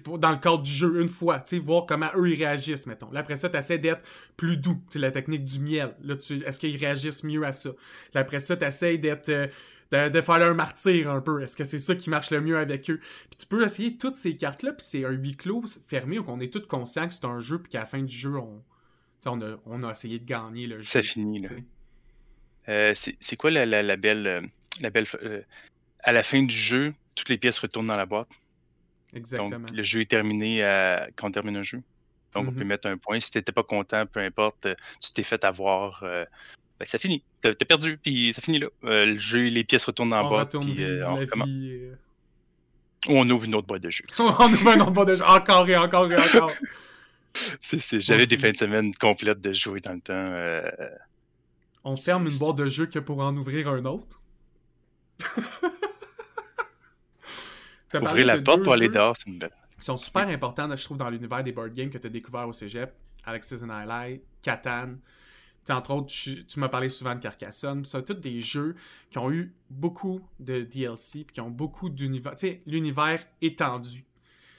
Pour, 0.05 0.19
dans 0.19 0.31
le 0.31 0.38
cadre 0.38 0.62
du 0.62 0.71
jeu, 0.71 1.01
une 1.01 1.09
fois, 1.09 1.43
voir 1.61 1.87
comment 1.87 2.09
eux 2.16 2.31
ils 2.31 2.38
réagissent, 2.38 2.87
mettons. 2.87 3.11
Là, 3.12 3.21
après 3.21 3.37
ça, 3.37 3.49
tu 3.49 3.57
essaies 3.57 3.79
d'être 3.79 4.03
plus 4.37 4.57
doux. 4.57 4.79
la 4.95 5.11
technique 5.11 5.45
du 5.45 5.61
miel. 5.61 5.95
Là, 6.03 6.14
est-ce 6.14 6.59
qu'ils 6.59 6.77
réagissent 6.77 7.25
mieux 7.25 7.45
à 7.45 7.53
ça? 7.53 7.71
Là, 8.14 8.21
après 8.21 8.40
ça, 8.40 8.57
tu 8.57 8.64
essaies 8.64 8.99
d'être. 8.99 9.29
Euh, 9.29 9.47
de, 9.90 10.21
faire 10.21 10.38
leur 10.38 10.55
martyr 10.55 11.11
un 11.11 11.21
peu. 11.21 11.43
Est-ce 11.43 11.57
que 11.57 11.64
c'est 11.64 11.81
ça 11.81 11.97
qui 11.97 12.11
marche 12.11 12.31
le 12.31 12.40
mieux 12.40 12.57
avec 12.57 12.88
eux? 12.90 13.01
Puis 13.29 13.38
tu 13.40 13.47
peux 13.47 13.64
essayer 13.64 13.97
toutes 13.97 14.14
ces 14.14 14.37
cartes-là, 14.37 14.73
puis 14.73 14.87
c'est 14.88 15.05
un 15.05 15.11
huis 15.11 15.37
clos 15.37 15.64
fermé 15.88 16.21
où 16.21 16.25
on 16.29 16.38
est 16.38 16.53
tous 16.53 16.64
conscients 16.66 17.09
que 17.09 17.14
c'est 17.14 17.25
un 17.25 17.40
jeu, 17.40 17.59
puis 17.59 17.73
qu'à 17.73 17.81
la 17.81 17.87
fin 17.87 18.01
du 18.01 18.14
jeu, 18.14 18.37
on, 18.37 18.62
on, 19.27 19.40
a, 19.40 19.57
on 19.66 19.83
a 19.83 19.90
essayé 19.90 20.21
de 20.21 20.25
gagner 20.25 20.69
le 20.69 20.81
jeu. 20.81 20.87
C'est 20.87 21.03
fini, 21.03 21.40
là. 21.40 21.49
Euh, 22.69 22.93
c'est 22.95 23.37
quoi 23.37 23.51
la, 23.51 23.66
la, 23.66 23.97
belle. 23.97 24.49
La 24.81 24.90
belle 24.90 25.07
euh, 25.25 25.43
à 26.03 26.12
la 26.12 26.23
fin 26.23 26.43
du 26.43 26.57
jeu, 26.57 26.95
toutes 27.14 27.29
les 27.29 27.38
pièces 27.38 27.59
retournent 27.59 27.88
dans 27.88 27.97
la 27.97 28.07
boîte? 28.07 28.29
Exactement. 29.14 29.59
Donc, 29.59 29.70
le 29.70 29.83
jeu 29.83 30.01
est 30.01 30.11
terminé 30.11 30.61
quand 31.16 31.29
on 31.29 31.33
termine 31.33 31.57
un 31.57 31.62
jeu. 31.62 31.83
Donc, 32.35 32.46
on 32.46 32.53
peut 32.53 32.61
mm-hmm. 32.61 32.64
mettre 32.64 32.88
un 32.88 32.96
point. 32.96 33.18
Si 33.18 33.31
t'étais 33.33 33.53
pas 33.53 33.64
content, 33.64 34.07
peu 34.07 34.20
importe, 34.20 34.68
tu 35.01 35.12
t'es 35.12 35.25
fait 35.25 35.44
avoir 35.44 36.05
ben, 36.81 36.87
ça 36.87 36.99
finit. 36.99 37.23
T'as 37.42 37.53
perdu, 37.53 37.99
puis 38.03 38.33
ça 38.33 38.40
finit 38.40 38.59
là. 38.59 38.68
Euh, 38.85 39.05
le 39.05 39.18
jeu, 39.18 39.42
les 39.44 39.64
pièces 39.64 39.85
retournent 39.85 40.14
en 40.14 40.31
bas, 40.31 40.46
puis 40.46 40.83
euh, 40.83 41.07
on 41.07 41.14
recommence. 41.16 41.49
Euh. 41.51 41.94
Ou 43.07 43.12
on 43.12 43.29
ouvre 43.29 43.44
une 43.44 43.55
autre 43.55 43.66
boîte 43.66 43.83
de 43.83 43.90
jeu. 43.90 44.05
on 44.18 44.53
ouvre 44.53 44.73
une 44.73 44.81
autre 44.81 44.90
boîte 44.90 45.09
de 45.09 45.16
jeu, 45.16 45.25
encore 45.25 45.68
et 45.68 45.77
encore 45.77 46.11
et 46.11 46.16
encore. 46.16 46.51
J'avais 47.92 48.27
des 48.27 48.38
fins 48.38 48.51
de 48.51 48.57
semaine 48.57 48.94
complètes 48.94 49.42
de 49.42 49.53
jouer 49.53 49.81
dans 49.81 49.92
le 49.92 50.01
temps. 50.01 50.35
On 51.85 51.96
ferme 51.96 52.27
une 52.29 52.38
boîte 52.38 52.57
de 52.57 52.68
jeu 52.70 52.87
que 52.87 52.99
pour 52.99 53.20
en 53.20 53.37
ouvrir 53.37 53.68
un 53.68 53.85
autre. 53.85 54.18
Ouvrir 57.94 58.26
la 58.26 58.40
porte 58.40 58.62
pour 58.62 58.72
aller 58.72 58.88
dehors, 58.88 59.16
c'est 59.16 59.29
une 59.29 59.38
belle. 59.38 59.50
Ils 59.79 59.85
sont 59.85 59.96
super 59.96 60.29
importants, 60.29 60.69
je 60.77 60.85
trouve, 60.85 60.98
dans 60.98 61.08
l'univers 61.08 61.42
des 61.42 61.52
board 61.52 61.73
games 61.73 61.90
que 61.90 61.98
tu 61.98 62.06
as 62.06 62.10
découvert 62.10 62.46
au 62.46 62.52
cégep. 62.52 62.92
Alexis 63.25 63.62
and 63.62 63.71
I 63.71 64.21
Catan 64.42 64.96
entre 65.69 65.92
autres, 65.92 66.12
tu, 66.12 66.60
m'as 66.60 66.69
parlé 66.69 66.88
souvent 66.88 67.15
de 67.15 67.21
Carcassonne. 67.21 67.85
C'est 67.85 68.04
tous 68.04 68.15
des 68.15 68.40
jeux 68.40 68.77
qui 69.10 69.19
ont 69.19 69.31
eu 69.31 69.54
beaucoup 69.69 70.21
de 70.38 70.62
DLC, 70.62 71.25
puis 71.25 71.35
qui 71.35 71.40
ont 71.40 71.50
beaucoup 71.50 71.90
d'univers. 71.90 72.35
Tu 72.35 72.48
sais, 72.48 72.62
l'univers 72.67 73.25
étendu. 73.40 74.04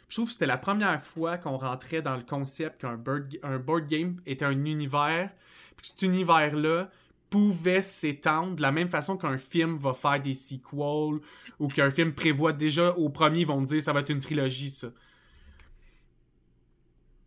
Je 0.10 0.16
trouve 0.16 0.28
que 0.28 0.34
c'était 0.34 0.46
la 0.46 0.58
première 0.58 1.02
fois 1.02 1.38
qu'on 1.38 1.58
rentrait 1.58 2.02
dans 2.02 2.18
le 2.18 2.24
concept 2.24 2.82
qu'un 2.82 3.02
un 3.44 3.60
board 3.60 3.88
game 3.88 4.22
était 4.26 4.46
un 4.46 4.66
univers, 4.66 5.32
puis 5.78 5.88
cet 5.88 6.02
univers-là 6.02 6.90
pouvait 7.32 7.82
s'étendre 7.82 8.58
de 8.58 8.62
la 8.62 8.72
même 8.72 8.90
façon 8.90 9.18
qu'un 9.18 9.40
film 9.40 9.76
va 9.76 9.94
faire 9.94 10.20
des 10.20 10.36
sequels 10.36 11.22
ou 11.60 11.68
qu'un 11.68 11.90
film 11.90 12.14
prévoit 12.14 12.54
déjà 12.54 12.92
au 12.92 13.10
premier, 13.10 13.40
ils 13.40 13.48
vont 13.48 13.62
dire 13.62 13.82
ça 13.82 13.94
va 13.94 14.02
être 14.02 14.10
une 14.10 14.20
trilogie, 14.20 14.70
ça. 14.70 14.90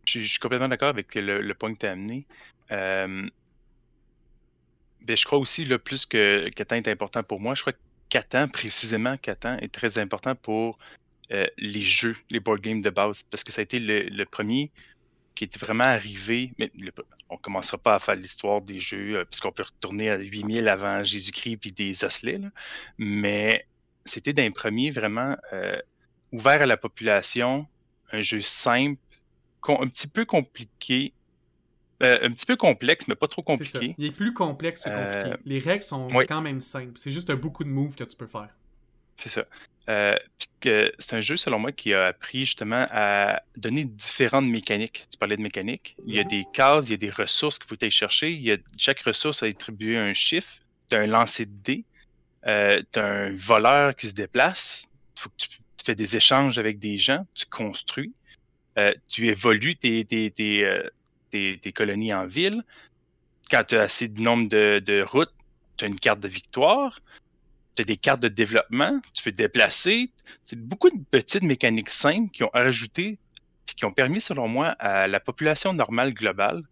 Je, 0.05 0.21
suis 0.21 0.39
complètement 0.39 0.67
d'accord 0.67 0.89
avec 0.89 1.15
le, 1.15 1.51
point 1.53 1.73
que 1.73 1.79
tu 1.79 1.87
as 1.87 1.91
amené. 1.91 2.27
Euh, 2.71 3.27
ben, 5.01 5.17
je 5.17 5.25
crois 5.25 5.39
aussi, 5.39 5.65
le 5.65 5.79
plus 5.79 6.05
que 6.05 6.47
Catan 6.49 6.75
est 6.75 6.87
important 6.87 7.23
pour 7.23 7.41
moi, 7.41 7.55
je 7.55 7.61
crois 7.61 7.73
que 7.73 7.79
Catan, 8.09 8.47
précisément 8.47 9.17
Catan, 9.17 9.57
est 9.57 9.73
très 9.73 9.97
important 9.97 10.35
pour 10.35 10.77
euh, 11.31 11.47
les 11.57 11.81
jeux, 11.81 12.15
les 12.29 12.39
board 12.39 12.61
games 12.61 12.81
de 12.81 12.91
base, 12.91 13.23
parce 13.23 13.43
que 13.43 13.51
ça 13.51 13.61
a 13.61 13.63
été 13.63 13.79
le, 13.79 14.25
premier 14.25 14.71
qui 15.35 15.43
était 15.43 15.59
vraiment 15.59 15.83
arrivé. 15.83 16.51
Mais 16.57 16.71
on 17.29 17.37
commencera 17.37 17.77
pas 17.77 17.95
à 17.95 17.99
faire 17.99 18.15
l'histoire 18.15 18.61
des 18.61 18.79
jeux, 18.79 19.17
euh, 19.17 19.25
puisqu'on 19.25 19.51
peut 19.51 19.63
retourner 19.63 20.09
à 20.09 20.17
8000 20.17 20.67
avant 20.67 21.03
Jésus-Christ 21.03 21.57
puis 21.57 21.71
des 21.71 22.03
osselets, 22.03 22.41
mais 22.97 23.67
c'était 24.05 24.33
d'un 24.33 24.51
premier 24.51 24.91
vraiment 24.91 25.35
euh, 25.53 25.77
ouvert 26.31 26.61
à 26.61 26.65
la 26.65 26.77
population, 26.77 27.67
un 28.11 28.21
jeu 28.21 28.41
simple, 28.41 28.99
un 29.67 29.87
petit 29.87 30.07
peu 30.07 30.25
compliqué, 30.25 31.13
un 32.01 32.29
petit 32.31 32.45
peu 32.45 32.55
complexe, 32.55 33.07
mais 33.07 33.15
pas 33.15 33.27
trop 33.27 33.41
compliqué. 33.41 33.95
Il 33.97 34.05
est 34.05 34.11
plus 34.11 34.33
complexe 34.33 34.83
que 34.83 34.89
compliqué. 34.89 35.37
Les 35.45 35.59
règles 35.59 35.83
sont 35.83 36.07
quand 36.27 36.41
même 36.41 36.61
simples. 36.61 36.93
C'est 36.97 37.09
juste 37.09 37.31
un 37.31 37.35
beaucoup 37.35 37.63
de 37.63 37.69
moves 37.69 37.95
que 37.95 38.03
tu 38.03 38.15
peux 38.15 38.27
faire. 38.27 38.49
C'est 39.17 39.29
ça. 39.29 39.45
Euh, 39.87 40.13
c'est 40.63 41.13
un 41.13 41.21
jeu, 41.21 41.37
selon 41.37 41.59
moi, 41.59 41.71
qui 41.71 41.93
a 41.93 42.07
appris 42.07 42.39
justement 42.45 42.87
à 42.89 43.41
donner 43.55 43.85
différentes 43.85 44.47
mécaniques. 44.47 45.05
Tu 45.11 45.17
parlais 45.17 45.37
de 45.37 45.41
mécanique. 45.41 45.95
Il 46.07 46.15
y 46.15 46.19
a 46.19 46.23
des 46.23 46.45
cases, 46.53 46.87
il 46.87 46.91
y 46.91 46.93
a 46.95 46.97
des 46.97 47.11
ressources 47.11 47.59
qu'il 47.59 47.67
faut 47.67 47.75
aller 47.79 47.91
chercher. 47.91 48.31
Il 48.31 48.41
y 48.41 48.51
a, 48.51 48.57
chaque 48.77 49.01
ressource 49.01 49.43
a 49.43 49.45
attribué 49.45 49.97
un 49.97 50.13
chiffre. 50.13 50.59
Tu 50.89 50.95
as 50.95 51.01
un 51.01 51.07
lancer 51.07 51.45
de 51.45 51.53
dés. 51.63 51.85
Euh, 52.47 52.81
tu 52.91 52.99
as 52.99 53.05
un 53.05 53.31
voleur 53.33 53.95
qui 53.95 54.07
se 54.07 54.13
déplace. 54.13 54.87
Tu, 55.37 55.49
fais 55.83 55.95
des 55.95 56.15
échanges 56.15 56.57
avec 56.57 56.79
des 56.79 56.97
gens. 56.97 57.27
Tu 57.35 57.45
construis. 57.45 58.13
Euh, 58.79 58.91
tu 59.07 59.27
évolues 59.27 59.75
tes, 59.75 60.03
tes, 60.03 60.31
tes, 60.31 61.71
colonies 61.73 62.13
en 62.13 62.25
ville. 62.25 62.63
Quand 63.51 63.63
tu 63.67 63.77
as 63.77 63.83
assez 63.83 64.07
de 64.07 64.19
nombre 64.19 64.49
de, 64.49 64.81
de 64.83 65.03
routes, 65.03 65.33
tu 65.77 65.85
as 65.85 65.87
une 65.87 65.99
carte 65.99 66.21
de 66.21 66.27
victoire 66.27 66.99
tu 67.75 67.81
as 67.81 67.85
des 67.85 67.97
cartes 67.97 68.21
de 68.21 68.27
développement, 68.27 69.01
tu 69.13 69.23
peux 69.23 69.31
te 69.31 69.37
déplacer. 69.37 70.09
C'est 70.43 70.59
beaucoup 70.59 70.89
de 70.89 71.03
petites 71.11 71.43
mécaniques 71.43 71.89
simples 71.89 72.31
qui 72.31 72.43
ont 72.43 72.51
ajouté 72.53 73.17
et 73.69 73.73
qui 73.75 73.85
ont 73.85 73.91
permis, 73.91 74.21
selon 74.21 74.47
moi, 74.47 74.69
à 74.79 75.07
la 75.07 75.19
population 75.19 75.73
normale 75.73 76.13
globale, 76.13 76.63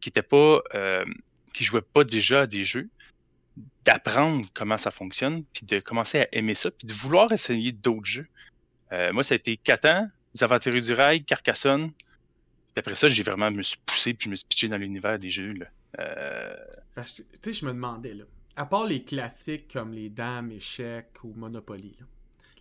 qui 0.00 0.08
était 0.08 0.22
pas, 0.22 0.62
euh, 0.74 1.04
qui 1.52 1.64
jouait 1.64 1.82
pas 1.82 2.04
déjà 2.04 2.42
à 2.42 2.46
des 2.46 2.64
jeux, 2.64 2.88
d'apprendre 3.84 4.46
comment 4.54 4.78
ça 4.78 4.90
fonctionne, 4.90 5.44
puis 5.52 5.64
de 5.64 5.80
commencer 5.80 6.20
à 6.20 6.26
aimer 6.32 6.54
ça, 6.54 6.70
puis 6.70 6.86
de 6.86 6.92
vouloir 6.92 7.32
essayer 7.32 7.72
d'autres 7.72 8.04
jeux. 8.04 8.28
Euh, 8.92 9.12
moi, 9.12 9.24
ça 9.24 9.34
a 9.34 9.36
été 9.36 9.56
Catan, 9.56 10.08
Les 10.34 10.44
Aventuriers 10.44 10.82
du 10.82 10.92
Rail, 10.92 11.24
Carcassonne. 11.24 11.90
Puis 11.90 12.80
après 12.80 12.94
ça, 12.94 13.08
j'ai 13.08 13.22
vraiment 13.22 13.50
me 13.50 13.62
suis 13.62 13.78
poussé, 13.84 14.12
puis 14.12 14.26
je 14.26 14.30
me 14.30 14.36
suis 14.36 14.46
pitché 14.46 14.68
dans 14.68 14.76
l'univers 14.76 15.18
des 15.18 15.30
jeux. 15.30 15.52
Là. 15.52 15.66
Euh... 15.98 16.56
Parce 16.94 17.12
que, 17.12 17.22
tu 17.22 17.38
sais, 17.42 17.52
je 17.52 17.64
me 17.64 17.72
demandais, 17.72 18.14
là, 18.14 18.24
à 18.56 18.66
part 18.66 18.86
les 18.86 19.04
classiques 19.04 19.72
comme 19.72 19.92
les 19.92 20.08
dames, 20.08 20.50
échecs 20.50 21.12
ou 21.22 21.32
Monopoly, 21.34 21.96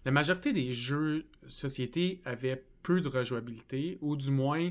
la 0.03 0.11
majorité 0.11 0.53
des 0.53 0.71
jeux 0.71 1.25
société 1.47 2.21
avaient 2.25 2.63
peu 2.83 3.01
de 3.01 3.07
rejouabilité, 3.07 3.97
ou 4.01 4.15
du 4.15 4.29
moins, 4.29 4.69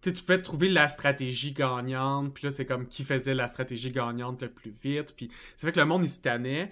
tu 0.00 0.12
pouvais 0.12 0.42
trouver 0.42 0.68
la 0.68 0.88
stratégie 0.88 1.52
gagnante, 1.52 2.34
puis 2.34 2.44
là, 2.44 2.50
c'est 2.50 2.66
comme 2.66 2.88
qui 2.88 3.04
faisait 3.04 3.34
la 3.34 3.46
stratégie 3.46 3.92
gagnante 3.92 4.42
le 4.42 4.50
plus 4.50 4.74
vite, 4.82 5.14
puis 5.16 5.30
c'est 5.56 5.66
vrai 5.66 5.72
que 5.72 5.78
le 5.78 5.86
monde, 5.86 6.02
il 6.02 6.08
se 6.08 6.20
tannait, 6.20 6.70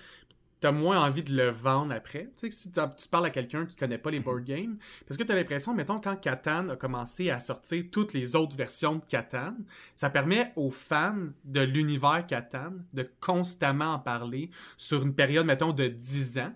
t'as 0.61 0.73
moins 0.73 1.03
envie 1.03 1.23
de 1.23 1.35
le 1.35 1.49
vendre 1.49 1.93
après. 1.95 2.31
Tu 2.37 2.51
sais, 2.51 2.57
si 2.57 2.71
tu 2.71 3.09
parles 3.11 3.27
à 3.27 3.31
quelqu'un 3.31 3.65
qui 3.65 3.77
connaît 3.77 3.99
pas 3.99 4.11
les 4.11 4.21
board 4.21 4.45
games, 4.45 4.77
parce 5.07 5.17
que 5.17 5.23
t'as 5.23 5.35
l'impression, 5.35 5.75
mettons, 5.75 5.99
quand 5.99 6.17
Catan 6.17 6.69
a 6.69 6.77
commencé 6.77 7.31
à 7.31 7.41
sortir 7.41 7.85
toutes 7.91 8.13
les 8.13 8.37
autres 8.37 8.57
versions 8.57 8.97
de 8.97 9.05
Catan, 9.05 9.55
ça 9.95 10.11
permet 10.11 10.53
aux 10.57 10.71
fans 10.71 11.29
de 11.45 11.61
l'univers 11.61 12.27
Catan 12.27 12.73
de 12.93 13.11
constamment 13.21 13.95
en 13.95 13.99
parler 13.99 14.51
sur 14.77 15.03
une 15.03 15.15
période, 15.15 15.47
mettons, 15.47 15.73
de 15.73 15.89
10 15.89 16.39
ans. 16.39 16.53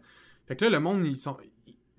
Fait 0.46 0.56
que 0.56 0.64
là, 0.64 0.70
le 0.70 0.80
monde, 0.80 1.04
ils 1.04 1.16
sont... 1.16 1.36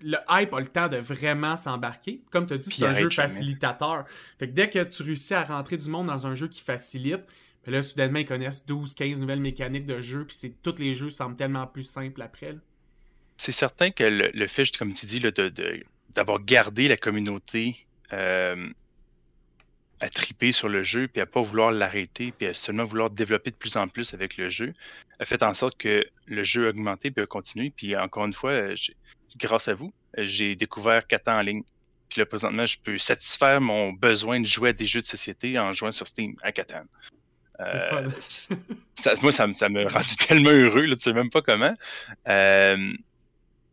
Le 0.02 0.18
hype 0.28 0.52
a 0.52 0.60
le 0.60 0.66
temps 0.66 0.88
de 0.88 0.98
vraiment 0.98 1.56
s'embarquer. 1.56 2.22
Comme 2.30 2.46
tu 2.46 2.52
as 2.52 2.58
dit, 2.58 2.70
c'est 2.70 2.84
un 2.84 2.92
jeu 2.92 3.08
facilitateur. 3.08 4.04
Fait 4.38 4.46
que 4.46 4.52
dès 4.52 4.68
que 4.68 4.84
tu 4.84 5.02
réussis 5.02 5.32
à 5.32 5.42
rentrer 5.42 5.78
du 5.78 5.88
monde 5.88 6.08
dans 6.08 6.26
un 6.26 6.34
jeu 6.34 6.48
qui 6.48 6.60
facilite, 6.60 7.22
là, 7.70 7.82
soudainement, 7.82 8.20
ils 8.20 8.26
connaissent 8.26 8.64
12, 8.66 8.94
15 8.94 9.20
nouvelles 9.20 9.40
mécaniques 9.40 9.86
de 9.86 10.00
jeu, 10.00 10.26
puis 10.26 10.54
tous 10.62 10.78
les 10.78 10.94
jeux 10.94 11.10
semblent 11.10 11.36
tellement 11.36 11.66
plus 11.66 11.84
simples 11.84 12.22
après. 12.22 12.56
C'est 13.36 13.52
certain 13.52 13.90
que 13.90 14.04
le, 14.04 14.46
fait, 14.46 14.76
comme 14.76 14.92
tu 14.92 15.06
dis, 15.06 15.20
d'avoir 16.14 16.42
gardé 16.42 16.88
la 16.88 16.96
communauté 16.96 17.86
euh, 18.12 18.68
à 20.00 20.08
triper 20.08 20.52
sur 20.52 20.68
le 20.68 20.82
jeu, 20.82 21.08
puis 21.08 21.20
à 21.20 21.26
pas 21.26 21.42
vouloir 21.42 21.70
l'arrêter, 21.70 22.32
puis 22.32 22.48
à 22.48 22.54
seulement 22.54 22.84
vouloir 22.84 23.10
développer 23.10 23.50
de 23.50 23.56
plus 23.56 23.76
en 23.76 23.88
plus 23.88 24.14
avec 24.14 24.36
le 24.36 24.48
jeu, 24.48 24.72
a 25.18 25.24
fait 25.24 25.42
en 25.42 25.54
sorte 25.54 25.76
que 25.76 26.04
le 26.26 26.44
jeu 26.44 26.66
a 26.66 26.70
augmenté, 26.70 27.10
puis 27.10 27.22
a 27.22 27.26
continué. 27.26 27.70
Puis 27.70 27.96
encore 27.96 28.26
une 28.26 28.32
fois, 28.32 28.70
grâce 29.36 29.68
à 29.68 29.74
vous, 29.74 29.92
j'ai 30.16 30.54
découvert 30.56 31.06
4 31.06 31.28
ans 31.28 31.38
en 31.38 31.42
ligne. 31.42 31.62
Puis 32.08 32.20
là, 32.20 32.26
présentement, 32.26 32.66
je 32.66 32.78
peux 32.78 32.98
satisfaire 32.98 33.60
mon 33.60 33.92
besoin 33.92 34.40
de 34.40 34.46
jouer 34.46 34.70
à 34.70 34.72
des 34.72 34.86
jeux 34.86 35.00
de 35.00 35.06
société 35.06 35.58
en 35.58 35.72
jouant 35.72 35.92
sur 35.92 36.06
Steam 36.06 36.36
à 36.42 36.52
Catan. 36.52 36.84
Euh, 37.60 38.10
moi, 39.22 39.32
ça, 39.32 39.46
ça 39.54 39.68
me 39.68 39.86
rend 39.86 40.00
tellement 40.28 40.50
heureux, 40.50 40.86
là, 40.86 40.96
tu 40.96 41.02
sais 41.02 41.12
même 41.12 41.30
pas 41.30 41.42
comment. 41.42 41.74
Euh, 42.28 42.92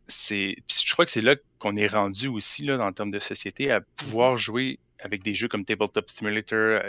je 0.08 0.92
crois 0.92 1.04
que 1.04 1.10
c'est 1.10 1.22
là 1.22 1.34
qu'on 1.58 1.76
est 1.76 1.86
rendu 1.86 2.28
aussi, 2.28 2.64
là, 2.64 2.76
dans 2.76 2.86
le 2.86 2.94
terme 2.94 3.10
de 3.10 3.18
société, 3.18 3.70
à 3.70 3.80
pouvoir 3.80 4.34
mm-hmm. 4.34 4.38
jouer 4.38 4.78
avec 5.00 5.22
des 5.22 5.34
jeux 5.34 5.48
comme 5.48 5.64
Tabletop 5.64 6.08
Simulator, 6.08 6.82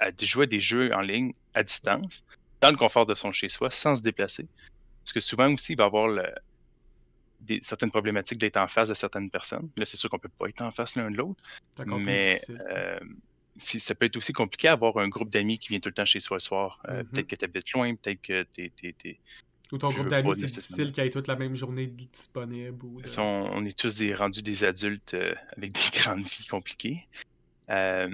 à, 0.00 0.10
jouer 0.20 0.44
à 0.44 0.46
des 0.46 0.60
jeux 0.60 0.92
en 0.94 1.00
ligne 1.00 1.32
à 1.54 1.62
distance, 1.62 2.24
dans 2.60 2.70
le 2.70 2.76
confort 2.76 3.06
de 3.06 3.14
son 3.14 3.32
chez-soi, 3.32 3.70
sans 3.70 3.96
se 3.96 4.02
déplacer. 4.02 4.46
Parce 5.04 5.12
que 5.12 5.20
souvent 5.20 5.52
aussi, 5.52 5.72
il 5.72 5.78
va 5.78 5.84
y 5.84 5.86
avoir 5.86 6.16
des, 7.40 7.60
certaines 7.62 7.90
problématiques 7.90 8.38
d'être 8.38 8.56
en 8.56 8.66
face 8.66 8.88
de 8.88 8.94
certaines 8.94 9.30
personnes. 9.30 9.68
Là, 9.76 9.86
c'est 9.86 9.96
sûr 9.96 10.10
qu'on 10.10 10.18
peut 10.18 10.28
pas 10.28 10.48
être 10.48 10.62
en 10.62 10.70
face 10.70 10.96
l'un 10.96 11.10
de 11.10 11.16
l'autre. 11.16 11.42
Mais 11.86 12.38
ça 13.56 13.94
peut 13.94 14.06
être 14.06 14.16
aussi 14.16 14.32
compliqué 14.32 14.68
d'avoir 14.68 14.96
un 14.98 15.08
groupe 15.08 15.30
d'amis 15.30 15.58
qui 15.58 15.68
vient 15.68 15.80
tout 15.80 15.88
le 15.88 15.94
temps 15.94 16.04
chez 16.04 16.20
soi 16.20 16.36
le 16.36 16.40
soir. 16.40 16.80
Euh, 16.88 17.02
mm-hmm. 17.02 17.06
Peut-être 17.06 17.26
que 17.26 17.36
tu 17.36 17.44
habites 17.44 17.72
loin, 17.72 17.94
peut-être 17.94 18.22
que 18.22 18.46
tu 18.54 18.70
es, 18.82 19.20
Ou 19.72 19.78
ton 19.78 19.88
groupe 19.88 20.08
d'amis, 20.08 20.34
c'est 20.34 20.46
difficile 20.46 20.92
qu'ils 20.92 21.04
aient 21.04 21.10
toute 21.10 21.26
la 21.26 21.36
même 21.36 21.54
journée 21.54 21.86
disponible. 21.86 22.86
on, 23.18 23.64
est 23.64 23.78
tous 23.78 23.96
des, 23.96 24.14
rendus 24.14 24.42
des 24.42 24.64
adultes 24.64 25.14
euh, 25.14 25.34
avec 25.56 25.72
des 25.92 25.98
grandes 25.98 26.22
vies 26.24 26.46
compliquées. 26.48 27.06
Euh, 27.68 28.08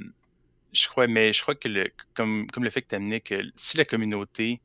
je 0.72 0.88
crois, 0.88 1.06
mais 1.06 1.32
je 1.32 1.42
crois 1.42 1.54
que 1.54 1.68
le, 1.68 1.90
comme, 2.14 2.46
comme 2.48 2.64
le 2.64 2.70
fait 2.70 2.82
que 2.82 2.88
tu 2.88 2.94
amenais 2.94 3.20
que 3.20 3.42
si 3.56 3.76
la 3.76 3.84
communauté 3.84 4.60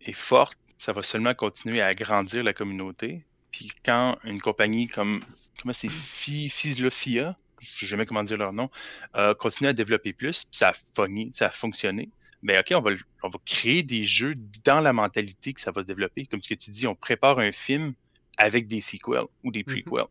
est 0.00 0.12
forte, 0.12 0.58
ça 0.78 0.92
va 0.92 1.02
seulement 1.02 1.34
continuer 1.34 1.80
à 1.80 1.86
agrandir 1.86 2.42
la 2.42 2.52
communauté. 2.52 3.24
Puis 3.50 3.70
quand 3.84 4.18
une 4.24 4.40
compagnie 4.40 4.88
comme 4.88 5.20
comment 5.60 5.72
c'est 5.72 5.88
Philophia 5.88 7.36
je 7.60 7.78
sais 7.78 7.86
jamais 7.86 8.06
comment 8.06 8.22
dire 8.22 8.36
leur 8.36 8.52
nom, 8.52 8.70
euh, 9.14 9.34
continuer 9.34 9.70
à 9.70 9.72
développer 9.72 10.12
plus, 10.12 10.44
puis 10.44 10.58
ça 10.58 10.70
a 10.70 10.72
fogné, 10.94 11.30
ça 11.32 11.46
a 11.46 11.50
fonctionné. 11.50 12.10
Mais 12.42 12.58
OK, 12.58 12.72
on 12.74 12.80
va, 12.80 12.90
on 13.22 13.28
va 13.28 13.38
créer 13.44 13.82
des 13.82 14.04
jeux 14.04 14.34
dans 14.64 14.80
la 14.80 14.92
mentalité 14.92 15.52
que 15.52 15.60
ça 15.60 15.70
va 15.72 15.82
se 15.82 15.86
développer. 15.86 16.26
Comme 16.26 16.42
ce 16.42 16.48
que 16.48 16.54
tu 16.54 16.70
dis, 16.70 16.86
on 16.86 16.94
prépare 16.94 17.38
un 17.38 17.52
film 17.52 17.94
avec 18.38 18.66
des 18.66 18.80
sequels 18.80 19.24
ou 19.42 19.50
des 19.50 19.62
mm-hmm. 19.62 19.84
prequels. 19.84 20.06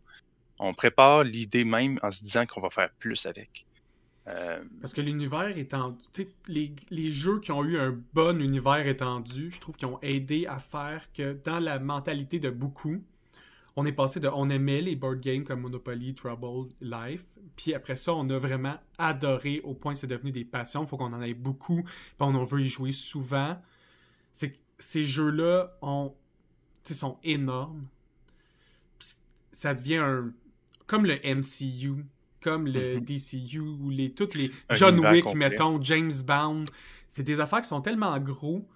On 0.60 0.74
prépare 0.74 1.24
l'idée 1.24 1.66
même 1.66 2.00
en 2.02 2.12
se 2.12 2.24
disant 2.24 2.46
qu'on 2.46 2.62
va 2.62 2.70
faire 2.70 2.90
plus 3.00 3.26
avec. 3.26 3.66
Euh, 4.28 4.64
Parce 4.82 4.94
que 4.94 5.02
l'univers 5.02 5.56
étendu, 5.56 6.26
les, 6.48 6.74
les 6.90 7.12
jeux 7.12 7.40
qui 7.40 7.52
ont 7.52 7.64
eu 7.64 7.78
un 7.78 7.96
bon 8.14 8.42
univers 8.42 8.88
étendu, 8.88 9.52
je 9.52 9.60
trouve 9.60 9.76
qu'ils 9.76 9.88
ont 9.88 10.00
aidé 10.02 10.48
à 10.48 10.58
faire 10.60 11.12
que 11.14 11.34
dans 11.46 11.60
la 11.60 11.78
mentalité 11.78 12.40
de 12.40 12.50
beaucoup, 12.50 13.04
on 13.76 13.86
est 13.86 13.92
passé 13.92 14.20
de 14.20 14.30
on 14.30 14.50
aimait 14.50 14.82
les 14.82 14.96
board 14.96 15.20
games 15.20 15.44
comme 15.44 15.62
Monopoly, 15.62 16.16
Trouble, 16.16 16.70
Life, 16.82 17.26
puis 17.56 17.74
après 17.74 17.96
ça, 17.96 18.14
on 18.14 18.30
a 18.30 18.38
vraiment 18.38 18.78
adoré 18.98 19.62
au 19.64 19.74
point 19.74 19.94
que 19.94 20.00
c'est 20.00 20.08
devenu 20.08 20.32
des 20.32 20.46
passions. 20.46 20.84
Il 20.84 20.88
faut 20.88 20.98
qu'on 20.98 21.14
en 21.14 21.22
ait 21.22 21.34
beaucoup, 21.34 21.84
puis 21.84 22.16
on 22.20 22.44
veut 22.44 22.62
y 22.62 22.68
jouer 22.68 22.92
souvent. 22.92 23.58
C'est 24.32 24.54
ces 24.78 25.06
jeux-là 25.06 25.78
ont, 25.82 26.14
sont 26.84 27.18
énormes. 27.24 27.88
ça 29.52 29.74
devient 29.74 29.98
un 29.98 30.34
comme 30.88 31.06
le 31.06 31.16
MCU, 31.24 32.06
comme 32.42 32.68
le 32.68 33.00
mhm. 33.00 33.06
DCU 33.06 33.60
ou 33.60 33.90
les 33.90 34.12
toutes 34.12 34.36
les 34.36 34.52
John 34.72 35.00
Wick, 35.00 35.34
mettons, 35.34 35.82
James 35.82 36.12
Bond. 36.26 36.66
C'est 37.08 37.24
des 37.24 37.40
affaires 37.40 37.62
qui 37.62 37.70
sont 37.70 37.82
tellement 37.82 38.20
gros 38.20 38.68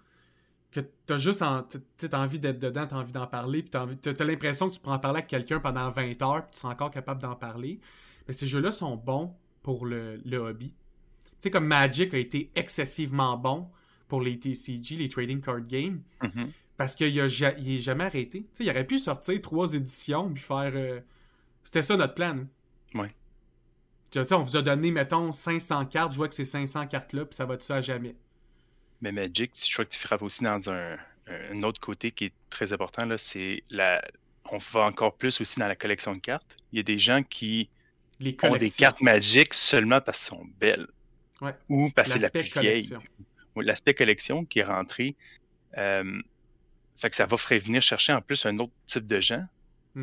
que 0.72 0.82
t'as 1.05 1.17
juste 1.17 1.41
envie 1.41 2.39
d'être 2.39 2.59
dedans, 2.59 2.86
t'as 2.88 2.97
envie 2.97 3.13
d'en 3.13 3.28
parler, 3.28 3.61
puis 3.61 3.72
t'as, 3.72 3.84
envie, 3.84 3.97
t'as, 3.97 4.24
l'impression 4.24 4.70
que 4.70 4.76
tu 4.76 4.80
pourras 4.80 4.97
en 4.97 4.99
parler 4.99 5.20
avec 5.20 5.30
quelqu'un 5.30 5.59
pendant 5.59 5.89
20 5.89 6.22
heures, 6.22 6.43
puis 6.43 6.51
tu 6.53 6.59
seras 6.59 6.74
encore 6.74 6.91
capable 6.91 7.22
d'en 7.22 7.36
parler. 7.36 7.80
Mais 8.28 8.34
ces 8.34 8.45
jeux-là 8.45 8.72
sont 8.72 8.95
bons 8.95 9.36
pour 9.63 9.86
le, 9.86 10.20
hobby. 10.34 10.70
Tu 10.70 11.32
sais, 11.39 11.51
comme 11.51 11.65
Magic 11.65 12.13
a 12.13 12.17
été 12.17 12.51
excessivement 12.55 13.38
bon 13.38 13.67
pour 14.07 14.22
les 14.22 14.38
TCG, 14.38 14.95
les 14.97 15.09
Trading 15.09 15.41
Card 15.41 15.61
Games, 15.61 16.01
mm-hmm. 16.22 16.47
parce 16.78 16.95
qu'il 16.95 17.15
n'est 17.15 17.80
jamais 17.80 18.03
arrêté. 18.03 18.41
Tu 18.41 18.47
sais, 18.53 18.63
il 18.65 18.70
aurait 18.70 18.86
pu 18.86 18.99
sortir 18.99 19.41
trois 19.41 19.74
éditions, 19.74 20.32
puis 20.32 20.43
faire... 20.43 20.72
Euh, 20.76 20.99
c'était 21.63 21.82
ça 21.82 21.97
notre 21.97 22.15
plan, 22.15 22.36
nous. 22.36 22.99
Ouais. 22.99 23.13
Tu 24.11 24.24
sais, 24.24 24.34
on 24.34 24.43
vous 24.43 24.55
a 24.55 24.61
donné, 24.61 24.91
mettons, 24.91 25.32
500 25.32 25.86
cartes, 25.86 26.11
je 26.11 26.17
vois 26.17 26.28
que 26.28 26.36
ces 26.36 26.45
500 26.45 26.88
cartes-là, 26.88 27.26
puis 27.26 27.36
ça 27.36 27.45
va 27.45 27.57
de 27.57 27.61
ça 27.61 27.76
à 27.76 27.82
jamais? 27.82 28.15
Mais 29.01 29.11
Magic, 29.11 29.51
je 29.55 29.71
crois 29.73 29.85
que 29.85 29.91
tu 29.91 29.99
frappes 29.99 30.21
aussi 30.21 30.43
dans 30.43 30.69
un, 30.71 30.97
autre 31.63 31.79
côté 31.79 32.11
qui 32.11 32.25
est 32.25 32.33
très 32.49 32.73
important, 32.73 33.05
là, 33.05 33.17
c'est 33.17 33.63
la. 33.69 34.01
on 34.51 34.57
va 34.57 34.81
encore 34.85 35.15
plus 35.15 35.39
aussi 35.41 35.59
dans 35.59 35.67
la 35.67 35.75
collection 35.75 36.13
de 36.15 36.19
cartes. 36.19 36.57
Il 36.73 36.77
y 36.77 36.79
a 36.79 36.83
des 36.83 36.97
gens 36.99 37.21
qui 37.23 37.69
Les 38.19 38.35
ont 38.43 38.55
des 38.57 38.71
cartes 38.71 39.01
magiques 39.01 39.53
seulement 39.53 40.01
parce 40.01 40.27
qu'elles 40.29 40.37
sont 40.39 40.47
belles. 40.59 40.87
Ouais. 41.41 41.53
Ou 41.69 41.89
parce 41.91 42.09
que 42.09 42.15
c'est 42.15 42.19
la 42.19 42.29
plus 42.29 42.59
vieille. 42.61 42.89
L'aspect 43.55 43.93
collection 43.93 44.45
qui 44.45 44.59
est 44.59 44.63
rentré. 44.63 45.15
euh, 45.77 46.21
fait 46.97 47.09
que 47.09 47.15
ça 47.15 47.25
va 47.25 47.37
faire 47.37 47.61
venir 47.61 47.81
chercher 47.81 48.11
en 48.11 48.21
plus 48.21 48.45
un 48.45 48.57
autre 48.59 48.73
type 48.85 49.07
de 49.07 49.21
gens 49.21 49.45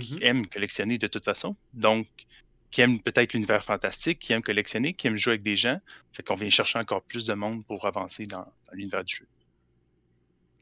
qui 0.01 0.14
Mhm. 0.14 0.22
aiment 0.22 0.47
collectionner 0.47 0.97
de 0.99 1.07
toute 1.07 1.24
façon. 1.24 1.55
Donc, 1.74 2.07
qui 2.77 2.83
aiment 2.83 3.01
peut-être 3.01 3.33
l'univers 3.33 3.64
fantastique, 3.64 4.18
qui 4.18 4.35
aiment 4.35 4.43
collectionner, 4.43 4.93
qui 4.93 5.07
aiment 5.07 5.16
jouer 5.16 5.33
avec 5.33 5.43
des 5.43 5.57
gens. 5.57 5.81
Fait 6.12 6.22
qu'on 6.22 6.35
vient 6.35 6.51
chercher 6.51 6.79
encore 6.79 7.01
plus 7.01 7.24
de 7.24 7.33
monde 7.33 7.64
pour 7.64 7.87
avancer 7.87 8.27
dans, 8.27 8.41
dans 8.41 8.72
l'univers 8.74 9.03
du 9.03 9.16
jeu. 9.16 9.27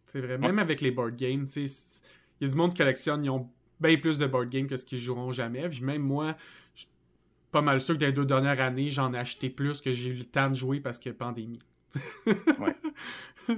C'est 0.06 0.20
vrai. 0.20 0.38
Même 0.38 0.60
avec 0.60 0.80
les 0.80 0.92
board 0.92 1.16
games, 1.16 1.44
il 1.56 1.66
y 2.40 2.44
a 2.44 2.48
du 2.48 2.54
monde 2.54 2.70
qui 2.70 2.78
collectionne, 2.78 3.24
ils 3.24 3.30
ont 3.30 3.50
bien 3.80 3.96
plus 3.96 4.16
de 4.16 4.26
board 4.26 4.48
games 4.48 4.68
que 4.68 4.76
ce 4.76 4.84
qu'ils 4.84 5.00
joueront 5.00 5.32
jamais. 5.32 5.68
Puis 5.68 5.82
même 5.82 6.02
moi, 6.02 6.36
je 6.76 6.82
suis 6.82 6.88
pas 7.50 7.62
mal 7.62 7.82
sûr 7.82 7.96
que 7.96 8.00
dans 8.02 8.06
les 8.06 8.12
deux 8.12 8.26
dernières 8.26 8.60
années, 8.60 8.90
j'en 8.90 9.12
ai 9.12 9.18
acheté 9.18 9.50
plus 9.50 9.80
que 9.80 9.92
j'ai 9.92 10.10
eu 10.10 10.14
le 10.14 10.24
temps 10.24 10.50
de 10.50 10.54
jouer 10.54 10.78
parce 10.78 11.00
que 11.00 11.10
pandémie. 11.10 11.58
Ouais. 12.26 12.76
je 13.48 13.54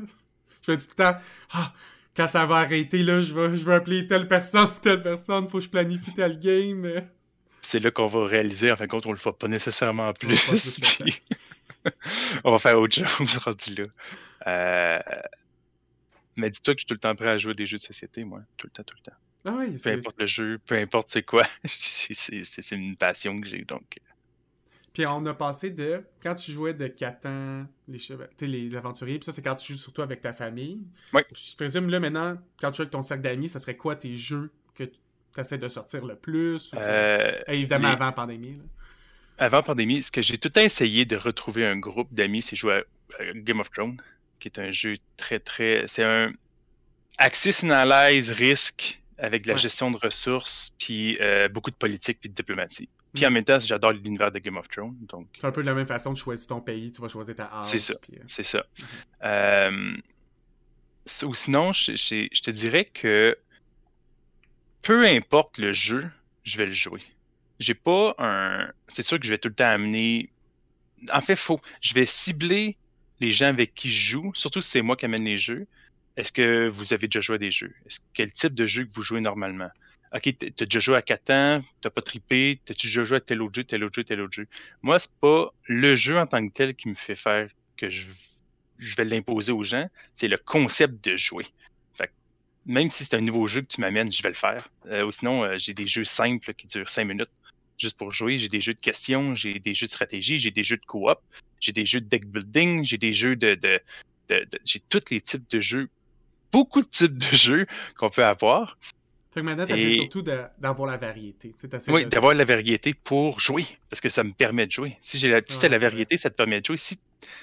fais 0.63 0.79
tout 0.79 0.87
le 0.89 0.95
temps, 0.95 1.19
ah, 1.53 1.75
quand 2.17 2.27
ça 2.27 2.47
va 2.47 2.57
arrêter, 2.57 3.03
là, 3.03 3.21
je 3.21 3.35
vais, 3.35 3.55
je 3.55 3.67
vais 3.67 3.75
appeler 3.75 4.07
telle 4.07 4.29
personne, 4.29 4.71
telle 4.81 5.03
personne, 5.03 5.47
faut 5.47 5.59
que 5.59 5.65
je 5.65 5.69
planifie 5.69 6.15
tel 6.15 6.41
game. 6.41 7.07
C'est 7.67 7.81
là 7.81 7.91
qu'on 7.91 8.07
va 8.07 8.25
réaliser, 8.27 8.71
en 8.71 8.77
fin 8.77 8.85
de 8.85 8.91
compte, 8.91 9.07
on 9.07 9.11
le 9.11 9.19
fera 9.19 9.37
pas 9.37 9.49
nécessairement 9.49 10.13
plus. 10.13 10.37
puis 11.01 11.21
on 12.45 12.53
va 12.53 12.59
faire 12.61 12.79
autre 12.79 12.95
chose 12.95 13.39
rendu 13.39 13.75
là. 13.75 13.85
Euh, 14.47 14.99
Mais 16.37 16.49
dis-toi 16.49 16.75
que 16.75 16.79
je 16.79 16.83
suis 16.83 16.87
tout 16.87 16.95
le 16.95 17.01
temps 17.01 17.17
prêt 17.17 17.31
à 17.31 17.39
jouer 17.39 17.51
à 17.51 17.55
des 17.55 17.67
jeux 17.67 17.79
de 17.79 17.83
société, 17.83 18.23
moi. 18.23 18.41
Tout 18.57 18.69
le 18.69 18.71
temps, 18.71 18.85
tout 18.85 18.95
le 18.97 19.11
temps. 19.11 19.17
Ah 19.47 19.55
oui, 19.59 19.77
Peu 19.83 19.91
importe 19.91 20.17
le 20.21 20.29
jeu, 20.29 20.61
peu 20.65 20.77
importe 20.77 21.11
c'est 21.11 21.25
quoi. 21.25 21.43
c'est- 21.65 22.71
une 22.73 22.97
passion 22.97 23.35
que 23.37 23.47
j'ai, 23.49 23.65
donc. 23.65 23.97
Puis 24.93 25.05
on 25.09 25.27
a 25.27 25.35
passé 25.35 25.71
de 25.71 26.05
quand 26.23 26.37
tu 26.37 26.53
jouais 26.53 26.73
de 26.73 26.87
Catan, 26.87 27.67
les, 27.89 27.99
les 28.43 28.77
aventuriers, 28.77 29.19
puis 29.19 29.25
ça 29.27 29.33
c'est 29.33 29.43
quand 29.43 29.57
tu 29.57 29.73
joues 29.73 29.79
surtout 29.79 30.03
avec 30.03 30.21
ta 30.21 30.33
famille. 30.33 30.83
Ouais. 31.13 31.27
Je 31.35 31.57
présume 31.57 31.91
là 31.91 31.99
maintenant, 31.99 32.39
quand 32.61 32.71
tu 32.71 32.77
joues 32.77 32.83
avec 32.83 32.93
ton 32.93 33.03
cercle 33.03 33.23
d'amis, 33.25 33.49
ça 33.49 33.59
serait 33.59 33.77
quoi 33.77 33.97
tes 33.97 34.17
jeux 34.17 34.53
tu 35.37 35.41
essaies 35.43 35.59
de 35.59 35.69
sortir 35.69 36.05
le 36.05 36.17
plus 36.17 36.73
ou 36.73 36.77
Euh, 36.79 37.33
Évidemment 37.49 37.89
les- 37.89 37.95
avant 37.95 38.07
la 38.07 38.13
pandémie. 38.13 38.57
là. 38.57 38.63
Avant 39.39 39.63
pandémie, 39.63 40.03
ce 40.03 40.11
que 40.11 40.23
j'ai 40.23 40.39
tout 40.39 40.49
le 40.49 40.53
temps 40.53 40.61
essayé 40.63 41.05
de 41.05 41.17
retrouver 41.17 41.67
un 41.67 41.77
groupe 41.77 42.13
d'amis, 42.13 42.43
c'est 42.43 42.57
jouer 42.57 42.75
à 43.19 43.25
Game 43.35 43.61
of 43.61 43.71
Thrones, 43.71 43.99
qui 44.39 44.49
est 44.49 44.59
un 44.59 44.71
jeu 44.73 44.97
très 45.17 45.39
très. 45.39 45.85
C'est 45.89 46.05
un 46.05 46.33
Axis 47.19 47.65
Analyze 47.65 48.31
risque 48.31 49.01
avec 49.19 49.43
de 49.43 49.49
la 49.49 49.55
Ouais. 49.55 49.59
gestion 49.61 49.91
de 49.91 49.97
ressources, 49.99 50.75
puis 50.79 51.17
euh, 51.21 51.49
beaucoup 51.49 51.71
de 51.71 51.77
politique 51.77 52.19
puis 52.21 52.29
de 52.29 52.35
diplomatie. 52.35 52.89
Puis 53.15 53.25
en 53.27 53.31
même 53.31 53.45
temps, 53.45 53.59
j'adore 53.59 53.93
l'univers 53.93 54.31
de 54.31 54.39
Game 54.39 54.59
of 54.59 54.69
Thrones, 54.69 54.95
donc 55.09 55.27
C'est 55.41 55.47
un 55.47 55.51
peu 55.53 55.63
de 55.63 55.67
la 55.67 55.73
même 55.75 55.87
façon 55.87 56.13
de 56.13 56.19
choisir 56.19 56.47
ton 56.49 56.61
pays, 56.61 56.93
tu 56.93 57.01
vas 57.01 57.09
choisir 57.09 57.35
ta 57.35 57.45
house. 57.45 57.69
C'est 57.71 57.79
ça. 57.79 57.95
puis, 58.01 58.19
euh, 58.19 58.23
c'est 58.27 58.43
ça. 58.43 58.65
Euh, 59.25 59.97
s- 61.07 61.23
ou 61.27 61.35
sinon, 61.35 61.73
je, 61.73 61.93
je- 61.97 62.29
je 62.33 62.43
te 62.43 62.51
dirais 62.51 62.85
que 62.87 63.37
peu 64.87 65.05
importe 65.05 65.59
le 65.59 65.73
jeu, 65.73 66.09
je 66.45 66.59
vais 66.59 66.67
le 66.67 66.73
jouer. 66.73 67.03
J'ai 67.59 67.75
pas 67.75 68.15
un. 68.19 68.71
C'est 68.87 69.03
sûr 69.03 69.19
que 69.19 69.27
je 69.27 69.33
vais 69.33 69.39
tout 69.39 69.49
le 69.49 69.55
temps 69.55 69.65
amener. 69.65 70.31
En 71.13 71.21
fait, 71.21 71.35
faux. 71.35 71.61
Je 71.81 71.93
vais 71.93 72.07
cibler 72.07 72.77
les 73.19 73.33
gens 73.33 73.47
avec 73.47 73.75
qui 73.75 73.93
je 73.93 74.13
joue, 74.13 74.33
surtout 74.35 74.61
si 74.61 74.71
c'est 74.71 74.83
moi 74.83 74.97
qui 74.97 75.07
amène 75.07 75.25
les 75.25 75.39
jeux. 75.39 75.67
Est-ce 76.17 76.31
que 76.31 76.69
vous 76.69 76.93
avez 76.93 77.09
déjà 77.09 77.21
joué 77.21 77.35
à 77.35 77.39
des 77.39 77.51
jeux? 77.51 77.75
Quel 78.15 78.31
type 78.31 78.55
de 78.55 78.65
jeu 78.67 78.85
que 78.85 78.95
vous 78.95 79.03
jouez 79.03 79.21
normalement? 79.21 79.71
Ok, 80.15 80.33
t'as 80.39 80.65
déjà 80.65 80.79
joué 80.79 80.95
à 80.95 81.03
Catan, 81.03 81.63
t'as 81.81 81.91
pas 81.91 82.01
trippé, 82.01 82.61
t'as-tu 82.65 82.87
déjà 82.87 83.03
joué 83.03 83.17
à 83.17 83.21
tel 83.21 83.43
autre 83.43 83.57
jeu, 83.57 83.65
tel 83.65 83.83
autre 83.83 83.97
jeu, 83.97 84.05
tel 84.05 84.21
autre 84.21 84.35
jeu? 84.35 84.47
Moi, 84.83 85.01
c'est 85.01 85.17
pas 85.21 85.53
le 85.65 85.97
jeu 85.97 86.17
en 86.17 86.29
tant 86.29 86.47
que 86.47 86.53
tel 86.53 86.77
qui 86.77 86.89
me 86.89 86.95
fait 86.95 87.17
faire 87.17 87.49
que 87.77 87.91
je 87.91 88.97
vais 88.97 89.05
l'imposer 89.05 89.51
aux 89.51 89.65
gens, 89.65 89.89
c'est 90.15 90.29
le 90.29 90.39
concept 90.39 91.05
de 91.05 91.17
jouer. 91.17 91.45
Même 92.67 92.91
si 92.91 93.05
c'est 93.05 93.15
un 93.15 93.21
nouveau 93.21 93.47
jeu 93.47 93.63
que 93.63 93.69
tu 93.69 93.81
m'amènes, 93.81 94.11
je 94.11 94.23
vais 94.23 94.29
le 94.31 94.35
faire. 94.35 94.69
Euh, 94.87 95.05
ou 95.05 95.13
sinon, 95.13 95.45
euh, 95.45 95.57
j'ai 95.57 95.73
des 95.73 95.87
jeux 95.87 96.05
simples 96.05 96.53
qui 96.55 96.67
durent 96.67 96.89
5 96.89 97.05
minutes 97.05 97.31
juste 97.79 97.97
pour 97.97 98.11
jouer. 98.11 98.39
J'ai 98.39 98.49
des 98.49 98.61
jeux 98.61 98.75
de 98.75 98.81
questions, 98.81 99.35
j'ai 99.35 99.59
des 99.61 99.73
jeux 99.75 99.87
de 99.87 99.91
stratégie, 99.93 100.39
j'ai 100.39 100.51
des 100.51 100.65
jeux 100.65 100.77
de 100.77 100.85
coop, 100.85 101.19
j'ai 101.61 101.73
des 101.73 101.85
jeux 101.87 102.01
de 102.01 102.07
deck 102.07 102.27
building, 102.27 102.85
j'ai 102.85 102.99
des 102.99 103.13
jeux 103.13 103.37
de. 103.37 103.55
de, 103.55 103.81
de- 104.29 104.45
de- 104.51 104.59
j'ai 104.65 104.81
tous 104.89 105.03
les 105.11 105.21
types 105.21 105.49
de 105.49 105.61
jeux, 105.61 105.89
beaucoup 106.51 106.83
de 106.83 106.89
types 106.89 107.17
de 107.17 107.37
jeux 107.37 107.67
qu'on 107.97 108.11
peut 108.11 108.25
avoir. 108.25 108.77
Fait 109.33 109.41
que 109.41 109.45
maintenant, 109.45 109.67
t'essaies 109.67 109.93
Et- 109.93 109.95
surtout 109.97 110.23
d'avoir 110.23 110.91
la 110.91 110.97
variété. 110.97 111.55
Oui, 111.89 112.07
d'avoir 112.07 112.35
la 112.35 112.45
variété 112.45 112.95
pour 112.95 113.39
jouer, 113.39 113.67
parce 113.91 114.01
que 114.01 114.09
ça 114.09 114.25
me 114.25 114.33
permet 114.33 114.67
de 114.67 114.73
jouer. 114.73 114.97
Si 115.03 115.19
j'ai 115.19 115.29
la, 115.29 115.41
si 115.47 115.59
Ouais, 115.59 115.69
la 115.69 115.79
variété, 115.79 116.17
ça 116.17 116.31
te 116.31 116.35
permet 116.35 116.61
de 116.63 116.67
jouer. 116.67 116.79
Si, 116.79 116.99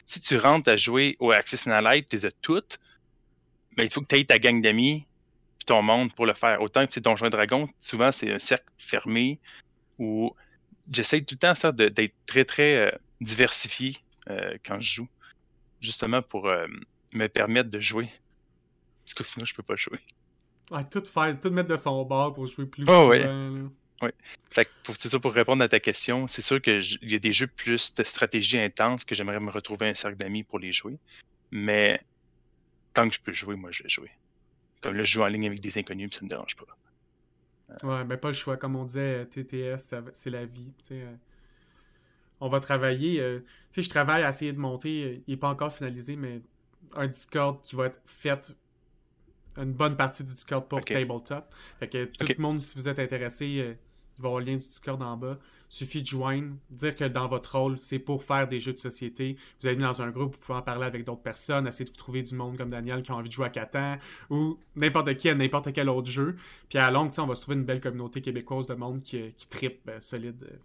si 0.08 0.20
tu 0.20 0.36
rentres 0.38 0.70
à 0.70 0.76
jouer 0.76 1.16
au 1.20 1.32
Access 1.32 1.68
Analyte, 1.68 2.10
tu 2.10 2.16
les 2.18 2.26
as 2.26 2.32
toutes, 2.42 2.80
mais 3.78 3.86
il 3.86 3.90
faut 3.92 4.02
que 4.02 4.08
tu 4.08 4.20
aies 4.20 4.26
ta 4.26 4.40
gang 4.40 4.60
d'amis 4.62 5.06
puis 5.64 5.76
ton 5.76 5.82
monde 5.82 6.14
pour 6.14 6.26
le 6.26 6.34
faire. 6.34 6.62
Autant 6.62 6.86
que 6.86 6.92
c'est 6.92 7.02
Donjons 7.02 7.28
et 7.28 7.30
Dragons, 7.30 7.70
souvent 7.80 8.12
c'est 8.12 8.32
un 8.32 8.40
cercle 8.40 8.66
fermé 8.78 9.40
où 9.98 10.36
j'essaye 10.92 11.24
tout 11.24 11.36
le 11.36 11.40
temps 11.40 11.56
ça, 11.56 11.72
d'être 11.72 12.14
très 12.26 12.44
très 12.44 12.76
euh, 12.76 12.92
diversifié 13.22 13.98
euh, 14.30 14.58
quand 14.66 14.82
je 14.82 14.96
joue, 14.96 15.08
justement 15.82 16.22
pour 16.22 16.48
euh, 16.48 16.68
me 17.14 17.28
permettre 17.28 17.70
de 17.70 17.80
jouer. 17.80 18.10
Parce 19.06 19.14
que 19.14 19.24
sinon 19.24 19.46
je 19.46 19.56
peux 19.56 19.64
pas 19.64 19.76
jouer. 19.76 20.00
Tout 20.92 21.04
faire, 21.06 21.40
tout 21.40 21.50
mettre 21.50 21.70
de 21.70 21.76
son 21.76 22.04
bord 22.04 22.34
pour 22.34 22.48
jouer 22.48 22.66
plus 22.66 22.84
Oh, 22.88 22.92
souvent. 22.92 23.10
ouais. 23.10 23.20
là. 23.24 24.10
Fait 24.50 24.66
que 24.66 24.72
pour, 24.84 24.98
c'est 24.98 25.08
ça, 25.08 25.20
pour 25.20 25.34
répondre 25.34 25.64
à 25.64 25.70
ta 25.70 25.80
question, 25.80 26.28
c'est 26.28 26.42
sûr 26.42 26.62
qu'il 26.62 26.82
y 27.04 27.16
a 27.16 27.20
des 27.20 27.32
jeux 27.32 27.48
plus 27.48 27.96
de 27.96 28.04
stratégie 28.04 28.60
intense 28.60 29.06
que 29.06 29.16
j'aimerais 29.16 29.40
me 29.40 29.50
retrouver 29.50 29.88
un 29.88 29.94
cercle 29.94 30.18
d'amis 30.18 30.44
pour 30.44 30.60
les 30.60 30.74
jouer. 30.74 30.98
Mais 31.52 32.02
tant 32.94 33.08
que 33.08 33.16
je 33.16 33.22
peux 33.22 33.32
jouer, 33.32 33.56
moi 33.56 33.72
je 33.72 33.84
vais 33.84 33.90
jouer. 33.90 34.12
Comme 34.84 34.96
là, 34.96 35.04
je 35.04 35.14
joue 35.14 35.22
en 35.24 35.28
ligne 35.28 35.48
avec 35.48 35.60
des 35.62 35.78
inconnus, 35.78 36.10
puis 36.10 36.20
ça 36.20 36.26
me 36.26 36.30
dérange 36.30 36.56
pas. 36.56 36.66
Ouais, 37.84 38.04
mais 38.06 38.18
pas 38.18 38.28
le 38.28 38.34
choix. 38.36 38.58
Comme 38.58 38.76
on 38.76 38.86
disait, 38.86 39.24
euh, 39.24 39.26
TTS, 39.26 39.96
c'est 40.14 40.30
la 40.30 40.46
vie. 40.46 40.72
euh. 40.92 41.16
on 42.40 42.48
va 42.50 42.60
travailler. 42.60 43.20
euh, 43.22 43.40
tu 43.40 43.46
sais, 43.72 43.82
je 43.82 43.90
travaille 43.90 44.24
à 44.24 44.30
essayer 44.30 44.54
de 44.54 44.60
monter. 44.60 45.04
euh, 45.04 45.24
il 45.28 45.32
n'est 45.32 45.38
pas 45.38 45.50
encore 45.50 45.72
finalisé, 45.74 46.16
mais 46.16 46.42
un 46.96 47.08
Discord 47.08 47.62
qui 47.64 47.76
va 47.76 47.88
être 47.88 48.02
fait. 48.06 48.54
Une 49.58 49.74
bonne 49.74 49.96
partie 49.96 50.24
du 50.24 50.32
Discord 50.32 50.68
pour. 50.68 50.82
Tabletop. 50.84 51.46
Fait 51.80 51.88
que 51.88 52.06
tout 52.06 52.26
le 52.28 52.42
monde, 52.42 52.62
si 52.62 52.76
vous 52.76 52.90
êtes 52.90 53.00
intéressé, 53.00 53.60
euh, 53.60 53.74
il 54.18 54.22
va 54.22 54.28
y 54.28 54.30
avoir 54.30 54.40
le 54.40 54.46
lien 54.46 54.58
du 54.58 54.68
Discord 54.68 55.02
en 55.02 55.18
bas. 55.18 55.38
Suffit 55.70 56.04
de 56.04 56.08
joindre, 56.08 56.54
dire 56.70 56.96
que 56.96 57.06
dans 57.06 57.28
votre 57.28 57.58
rôle, 57.58 57.80
c'est 57.80 57.98
pour 57.98 58.24
faire 58.24 58.48
des 58.48 58.60
jeux 58.60 58.74
de 58.74 58.78
société. 58.78 59.38
Vous 59.60 59.68
allez 59.68 59.78
dans 59.78 60.04
un 60.04 60.12
groupe, 60.12 60.34
vous 60.36 60.40
pouvez 60.40 60.60
en 60.60 60.62
parler 60.62 60.86
avec 60.86 61.04
d'autres 61.04 61.24
personnes, 61.24 61.66
essayer 61.68 61.86
de 61.86 61.90
vous 61.90 61.96
trouver 61.98 62.22
du 62.22 62.36
monde 62.36 62.58
comme 62.58 62.70
Daniel 62.70 63.02
qui 63.02 63.12
a 63.12 63.16
envie 63.16 63.28
de 63.30 63.34
jouer 63.34 63.48
à 63.48 63.50
Catan 63.50 63.98
ou 64.30 64.60
n'importe 64.76 65.16
qui 65.16 65.30
à 65.30 65.36
n'importe 65.36 65.74
quel 65.74 65.90
autre 65.90 66.12
jeu. 66.12 66.36
Puis 66.70 66.78
à 66.78 66.82
la 66.84 66.92
longue, 66.92 67.12
on 67.18 67.26
va 67.26 67.34
se 67.34 67.42
trouver 67.42 67.58
une 67.58 67.66
belle 67.66 67.82
communauté 67.82 68.22
québécoise 68.22 68.68
de 68.68 68.76
monde 68.76 69.02
qui, 69.02 69.34
qui 69.36 69.48
trippe 69.48 69.82
euh, 69.90 70.00
solide 70.00 70.44
euh, 70.44 70.56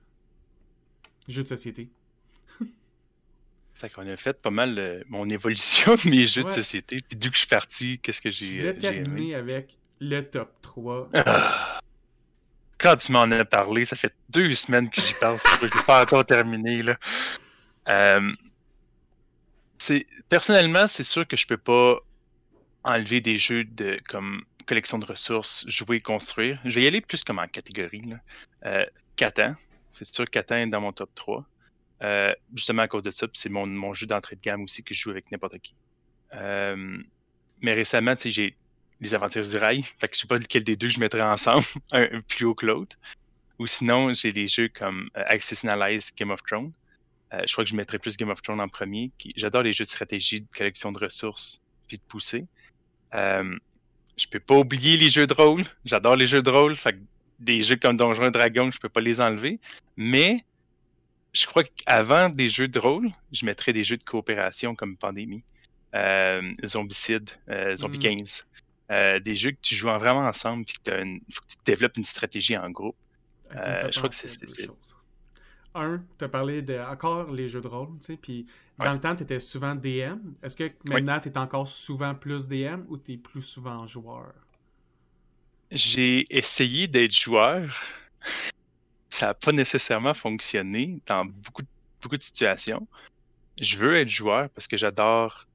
jeux 1.26 1.42
de 1.42 1.48
société. 1.48 1.88
Fait 3.74 3.88
qu'on 3.88 4.06
a 4.08 4.16
fait 4.16 4.34
pas 4.42 4.50
mal 4.50 4.78
euh, 4.78 5.02
mon 5.08 5.26
évolution 5.30 5.94
de 5.94 6.10
mes 6.10 6.26
jeux 6.26 6.42
Ouais. 6.42 6.48
de 6.48 6.54
société. 6.54 6.96
Puis 7.08 7.16
d'où 7.16 7.28
que 7.30 7.34
je 7.34 7.38
suis 7.40 7.48
parti, 7.48 7.98
qu'est-ce 8.00 8.20
que 8.20 8.28
Je 8.30 8.44
j'ai 8.44 8.58
vais 8.62 8.68
euh, 8.68 8.70
aimé. 8.72 8.78
terminer 8.80 9.34
avec 9.36 9.78
le 10.00 10.20
top 10.22 10.52
3. 10.62 11.08
Ah. 11.14 11.77
Quand 12.78 12.96
tu 12.96 13.12
m'en 13.12 13.22
as 13.22 13.44
parlé, 13.44 13.84
ça 13.84 13.96
fait 13.96 14.14
deux 14.28 14.54
semaines 14.54 14.88
que 14.88 15.00
j'y 15.00 15.14
pense, 15.14 15.42
je 15.60 15.66
l'ai 15.66 15.82
pas 15.84 16.02
encore 16.02 16.24
terminé. 16.24 16.82
Là. 16.82 16.96
Euh, 17.88 18.32
personnellement, 20.28 20.86
c'est 20.86 21.02
sûr 21.02 21.26
que 21.26 21.36
je 21.36 21.46
peux 21.46 21.56
pas 21.56 21.98
enlever 22.84 23.20
des 23.20 23.38
jeux 23.38 23.64
de 23.64 23.98
comme 24.08 24.42
collection 24.66 24.98
de 24.98 25.06
ressources, 25.06 25.64
jouer, 25.66 26.00
construire. 26.00 26.60
Je 26.64 26.74
vais 26.76 26.82
y 26.82 26.86
aller 26.86 27.00
plus 27.00 27.24
comme 27.24 27.38
en 27.38 27.48
catégorie. 27.48 28.02
Là. 28.02 28.16
Euh, 28.66 28.86
Catan, 29.16 29.54
c'est 29.92 30.04
sûr 30.04 30.26
que 30.26 30.30
Catan 30.30 30.56
est 30.56 30.66
dans 30.66 30.80
mon 30.80 30.92
top 30.92 31.10
3. 31.14 31.44
Euh, 32.00 32.28
justement 32.54 32.82
à 32.82 32.88
cause 32.88 33.02
de 33.02 33.10
ça, 33.10 33.26
c'est 33.32 33.48
mon, 33.48 33.66
mon 33.66 33.92
jeu 33.92 34.06
d'entrée 34.06 34.36
de 34.36 34.40
gamme 34.40 34.62
aussi 34.62 34.84
que 34.84 34.94
je 34.94 35.00
joue 35.00 35.10
avec 35.10 35.32
n'importe 35.32 35.58
qui. 35.58 35.74
Mais 37.60 37.72
récemment, 37.72 38.14
j'ai 38.24 38.56
les 39.00 39.14
aventures 39.14 39.48
du 39.48 39.56
rail. 39.56 39.82
Fait 39.82 40.08
que 40.08 40.14
je 40.14 40.20
sais 40.20 40.26
pas 40.26 40.36
lequel 40.36 40.64
des 40.64 40.76
deux 40.76 40.88
je 40.88 41.00
mettrais 41.00 41.22
ensemble, 41.22 41.64
un, 41.92 42.20
plus 42.22 42.44
haut 42.44 42.54
que 42.54 42.66
l'autre. 42.66 42.96
Ou 43.58 43.66
sinon, 43.66 44.14
j'ai 44.14 44.32
des 44.32 44.46
jeux 44.46 44.68
comme 44.68 45.10
euh, 45.16 45.24
Access 45.26 45.64
Analyze 45.64 46.12
Game 46.16 46.30
of 46.30 46.42
Thrones. 46.42 46.72
Euh, 47.32 47.40
je 47.46 47.52
crois 47.52 47.64
que 47.64 47.70
je 47.70 47.76
mettrais 47.76 47.98
plus 47.98 48.16
Game 48.16 48.30
of 48.30 48.40
Thrones 48.42 48.60
en 48.60 48.68
premier. 48.68 49.10
J'adore 49.36 49.62
les 49.62 49.72
jeux 49.72 49.84
de 49.84 49.90
stratégie, 49.90 50.40
de 50.40 50.46
collection 50.56 50.92
de 50.92 50.98
ressources, 50.98 51.60
puis 51.86 51.98
de 51.98 52.02
pousser. 52.02 52.46
Euh, 53.14 53.56
je 54.16 54.26
peux 54.26 54.40
pas 54.40 54.56
oublier 54.56 54.96
les 54.96 55.10
jeux 55.10 55.26
de 55.26 55.34
rôle. 55.34 55.64
J'adore 55.84 56.16
les 56.16 56.26
jeux 56.26 56.42
de 56.42 56.50
rôle. 56.50 56.76
Fait 56.76 56.92
que 56.92 57.00
des 57.38 57.62
jeux 57.62 57.76
comme 57.76 57.96
Donjons 57.96 58.24
et 58.24 58.30
Dragons, 58.30 58.70
je 58.72 58.78
peux 58.78 58.88
pas 58.88 59.00
les 59.00 59.20
enlever. 59.20 59.60
Mais 59.96 60.44
je 61.32 61.46
crois 61.46 61.62
qu'avant 61.64 62.28
des 62.28 62.48
jeux 62.48 62.68
de 62.68 62.78
rôle, 62.78 63.10
je 63.32 63.44
mettrais 63.44 63.72
des 63.72 63.84
jeux 63.84 63.96
de 63.96 64.02
coopération 64.02 64.74
comme 64.74 64.96
Pandémie, 64.96 65.44
euh, 65.94 66.42
Zombicide, 66.64 67.30
euh, 67.48 67.76
Zombie 67.76 67.98
Mm. 67.98 68.18
15. 68.18 68.46
Euh, 68.90 69.20
des 69.20 69.34
jeux 69.34 69.50
que 69.50 69.60
tu 69.60 69.74
joues 69.74 69.88
vraiment 69.88 70.26
ensemble, 70.26 70.64
puis 70.64 70.76
que 70.82 71.04
il 71.04 71.34
faut 71.34 71.42
que 71.42 71.46
tu 71.46 71.56
développes 71.64 71.96
une 71.98 72.04
stratégie 72.04 72.56
en 72.56 72.70
groupe. 72.70 72.96
Euh, 73.54 73.90
je 73.90 73.98
crois 73.98 74.08
que 74.08 74.14
c'est. 74.14 74.28
Un, 75.74 76.02
tu 76.18 76.24
as 76.24 76.28
parlé 76.28 76.62
de 76.62 76.78
encore 76.78 77.30
les 77.30 77.48
jeux 77.48 77.60
de 77.60 77.68
rôle, 77.68 77.98
tu 78.00 78.06
sais, 78.06 78.16
puis 78.16 78.46
dans 78.78 78.92
le 78.92 78.98
temps, 78.98 79.14
tu 79.14 79.24
étais 79.24 79.40
souvent 79.40 79.74
DM. 79.74 80.18
Est-ce 80.42 80.56
que 80.56 80.72
maintenant, 80.84 81.20
tu 81.20 81.28
es 81.28 81.38
encore 81.38 81.68
souvent 81.68 82.14
plus 82.14 82.48
DM 82.48 82.84
ou 82.88 82.96
tu 82.96 83.12
es 83.12 83.16
plus 83.18 83.42
souvent 83.42 83.86
joueur? 83.86 84.32
J'ai 85.70 86.24
essayé 86.34 86.88
d'être 86.88 87.12
joueur. 87.12 87.76
Ça 89.10 89.26
n'a 89.26 89.34
pas 89.34 89.52
nécessairement 89.52 90.14
fonctionné 90.14 91.00
dans 91.06 91.26
beaucoup, 91.26 91.62
beaucoup 92.00 92.16
de 92.16 92.22
situations. 92.22 92.86
Je 93.60 93.76
veux 93.76 93.96
être 93.96 94.08
joueur 94.08 94.48
parce 94.50 94.66
que 94.66 94.76
j'adore 94.76 95.46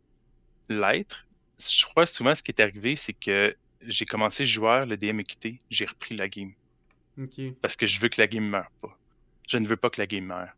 l'être. 0.69 1.25
Je 1.59 1.85
crois 1.85 2.05
que 2.05 2.09
souvent, 2.09 2.35
ce 2.35 2.43
qui 2.43 2.51
est 2.51 2.61
arrivé, 2.61 2.95
c'est 2.95 3.13
que 3.13 3.55
j'ai 3.85 4.05
commencé 4.05 4.45
joueur, 4.45 4.85
le 4.85 4.97
DM 4.97 5.19
est 5.19 5.23
quitté, 5.23 5.57
j'ai 5.69 5.85
repris 5.85 6.15
la 6.15 6.27
game. 6.27 6.51
Parce 7.61 7.75
que 7.75 7.85
je 7.85 7.99
veux 7.99 8.09
que 8.09 8.19
la 8.19 8.27
game 8.27 8.47
meure 8.47 8.71
pas. 8.81 8.97
Je 9.47 9.57
ne 9.57 9.67
veux 9.67 9.77
pas 9.77 9.89
que 9.89 10.01
la 10.01 10.07
game 10.07 10.25
meure. 10.25 10.49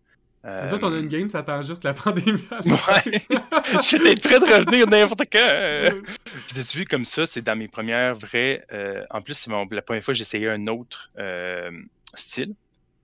Les 0.62 0.74
autres, 0.74 0.88
on 0.88 0.94
a 0.94 1.00
une 1.00 1.08
game, 1.08 1.28
ça 1.28 1.40
attend 1.40 1.64
juste 1.64 1.84
la 1.84 1.96
pandémie. 1.96 2.44
ouais. 2.66 3.22
J'étais 3.82 4.16
prêt 4.16 4.40
de 4.40 4.46
revenir 4.46 4.88
n'importe 4.88 5.24
quand. 5.32 6.04
J'ai 6.54 6.80
vu 6.80 6.86
comme 6.86 7.04
ça, 7.04 7.26
c'est 7.26 7.42
dans 7.42 7.56
mes 7.56 7.68
premières 7.68 8.14
vraies. 8.14 8.64
Euh, 8.72 9.04
en 9.10 9.22
plus, 9.22 9.34
c'est 9.34 9.50
la 9.50 9.82
première 9.82 10.04
fois 10.04 10.14
que 10.14 10.18
j'essayais 10.18 10.50
un 10.50 10.68
autre 10.68 11.10
euh, 11.18 11.72
style, 12.14 12.54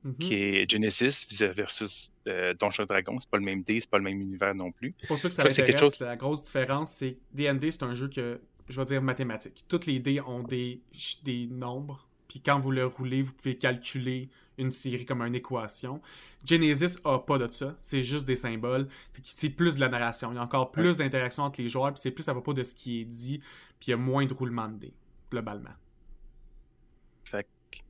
mm-hmm. 0.05 0.17
qui 0.17 0.33
est 0.35 0.69
Genesis 0.69 1.25
versus 1.53 2.13
euh, 2.27 2.53
Donjon 2.53 2.85
Dragon. 2.85 3.19
C'est 3.19 3.29
pas 3.29 3.37
le 3.37 3.43
même 3.43 3.63
dé, 3.63 3.79
c'est 3.79 3.89
pas 3.89 3.97
le 3.97 4.03
même 4.03 4.21
univers 4.21 4.55
non 4.55 4.71
plus. 4.71 4.93
Pour 5.07 5.17
ça 5.17 5.29
que 5.29 5.35
ça 5.35 5.43
m'intéresse, 5.43 5.79
chose... 5.79 5.99
la 5.99 6.15
grosse 6.15 6.43
différence, 6.43 6.91
c'est 6.91 7.17
D&D, 7.33 7.71
c'est 7.71 7.83
un 7.83 7.93
jeu 7.93 8.07
que, 8.07 8.39
je 8.67 8.79
vais 8.79 8.85
dire, 8.85 9.01
mathématique. 9.01 9.65
Toutes 9.67 9.85
les 9.85 9.99
dés 9.99 10.21
ont 10.21 10.43
des, 10.43 10.81
des 11.23 11.47
nombres, 11.47 12.07
puis 12.27 12.41
quand 12.41 12.59
vous 12.59 12.71
le 12.71 12.85
roulez, 12.85 13.21
vous 13.21 13.33
pouvez 13.33 13.57
calculer 13.57 14.29
une 14.57 14.71
série 14.71 15.05
comme 15.05 15.21
une 15.21 15.35
équation. 15.35 16.01
Genesis 16.45 16.97
a 17.03 17.19
pas 17.19 17.37
de 17.37 17.51
ça, 17.51 17.75
c'est 17.81 18.03
juste 18.03 18.25
des 18.25 18.35
symboles. 18.35 18.87
C'est 19.23 19.49
plus 19.49 19.75
de 19.75 19.79
la 19.79 19.89
narration. 19.89 20.31
Il 20.31 20.35
y 20.35 20.37
a 20.37 20.43
encore 20.43 20.71
plus 20.71 20.97
d'interaction 20.97 21.43
entre 21.43 21.61
les 21.61 21.69
joueurs, 21.69 21.93
puis 21.93 22.01
c'est 22.01 22.11
plus 22.11 22.27
à 22.29 22.33
propos 22.33 22.53
de 22.53 22.63
ce 22.63 22.73
qui 22.75 23.01
est 23.01 23.05
dit, 23.05 23.39
puis 23.79 23.87
il 23.87 23.91
y 23.91 23.93
a 23.93 23.97
moins 23.97 24.25
de 24.25 24.33
roulement 24.33 24.67
de 24.67 24.77
dés, 24.77 24.93
globalement. 25.29 25.71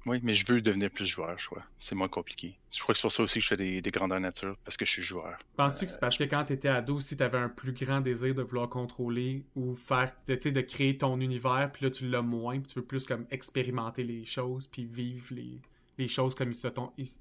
Oui, 0.05 0.19
mais 0.23 0.33
je 0.33 0.45
veux 0.47 0.61
devenir 0.61 0.89
plus 0.89 1.05
joueur, 1.05 1.37
je 1.37 1.45
crois. 1.45 1.63
C'est 1.77 1.95
moins 1.95 2.07
compliqué. 2.07 2.55
Je 2.73 2.79
crois 2.81 2.93
que 2.93 2.99
c'est 2.99 3.03
pour 3.03 3.11
ça 3.11 3.23
aussi 3.23 3.39
que 3.39 3.43
je 3.43 3.47
fais 3.47 3.57
des, 3.57 3.81
des 3.81 3.91
grandeurs 3.91 4.19
nature, 4.19 4.55
parce 4.63 4.77
que 4.77 4.85
je 4.85 4.91
suis 4.91 5.01
joueur. 5.01 5.37
Penses-tu 5.57 5.85
que 5.85 5.91
c'est 5.91 5.99
parce 5.99 6.17
que 6.17 6.23
quand 6.23 6.45
tu 6.45 6.53
étais 6.53 6.69
ado, 6.69 6.99
si 6.99 7.17
tu 7.17 7.23
avais 7.23 7.37
un 7.37 7.49
plus 7.49 7.73
grand 7.73 8.01
désir 8.01 8.33
de 8.33 8.41
vouloir 8.41 8.69
contrôler 8.69 9.43
ou 9.55 9.75
faire, 9.75 10.11
tu 10.25 10.37
sais, 10.39 10.51
de 10.51 10.61
créer 10.61 10.97
ton 10.97 11.19
univers, 11.19 11.69
puis 11.73 11.85
là 11.85 11.91
tu 11.91 12.07
l'as 12.07 12.21
moins, 12.21 12.59
puis 12.59 12.67
tu 12.67 12.79
veux 12.79 12.85
plus 12.85 13.05
comme 13.05 13.25
expérimenter 13.31 14.03
les 14.03 14.25
choses, 14.25 14.67
puis 14.67 14.85
vivre 14.85 15.27
les, 15.31 15.59
les 15.97 16.07
choses 16.07 16.35
comme 16.35 16.51
ils, 16.51 16.55
se 16.55 16.67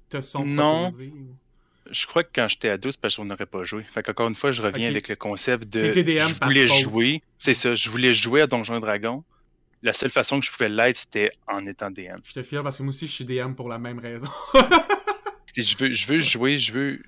te 0.09 0.21
sont 0.21 0.45
non. 0.45 0.89
Je 1.89 2.05
crois 2.05 2.23
que 2.23 2.29
quand 2.33 2.47
j'étais 2.47 2.69
ado, 2.69 2.91
c'est 2.91 3.01
parce 3.01 3.15
qu'on 3.15 3.25
n'aurait 3.25 3.45
pas 3.45 3.63
joué. 3.63 3.83
Fait 3.83 4.03
qu'encore 4.03 4.27
une 4.27 4.35
fois, 4.35 4.51
je 4.51 4.61
reviens 4.61 4.87
avec 4.87 5.07
le 5.07 5.15
concept 5.15 5.67
de. 5.67 5.91
je 5.93 6.45
voulais 6.45 6.67
jouer. 6.67 7.21
C'est 7.37 7.53
ça, 7.53 7.75
je 7.75 7.89
voulais 7.89 8.13
jouer 8.13 8.41
à 8.41 8.47
Donjon 8.47 8.79
Dragon. 8.79 9.23
La 9.83 9.93
seule 9.93 10.11
façon 10.11 10.39
que 10.39 10.45
je 10.45 10.51
pouvais 10.51 10.69
l'être, 10.69 10.97
c'était 10.97 11.31
en 11.47 11.65
étant 11.65 11.89
DM. 11.89 12.17
Je 12.23 12.33
te 12.33 12.43
fier 12.43 12.61
parce 12.61 12.77
que 12.77 12.83
moi 12.83 12.89
aussi, 12.89 13.07
je 13.07 13.11
suis 13.11 13.25
DM 13.25 13.53
pour 13.53 13.67
la 13.67 13.79
même 13.79 13.99
raison. 13.99 14.29
je, 15.55 15.77
veux, 15.77 15.93
je 15.93 16.07
veux 16.07 16.19
jouer, 16.19 16.57
je 16.57 16.71
veux. 16.71 17.03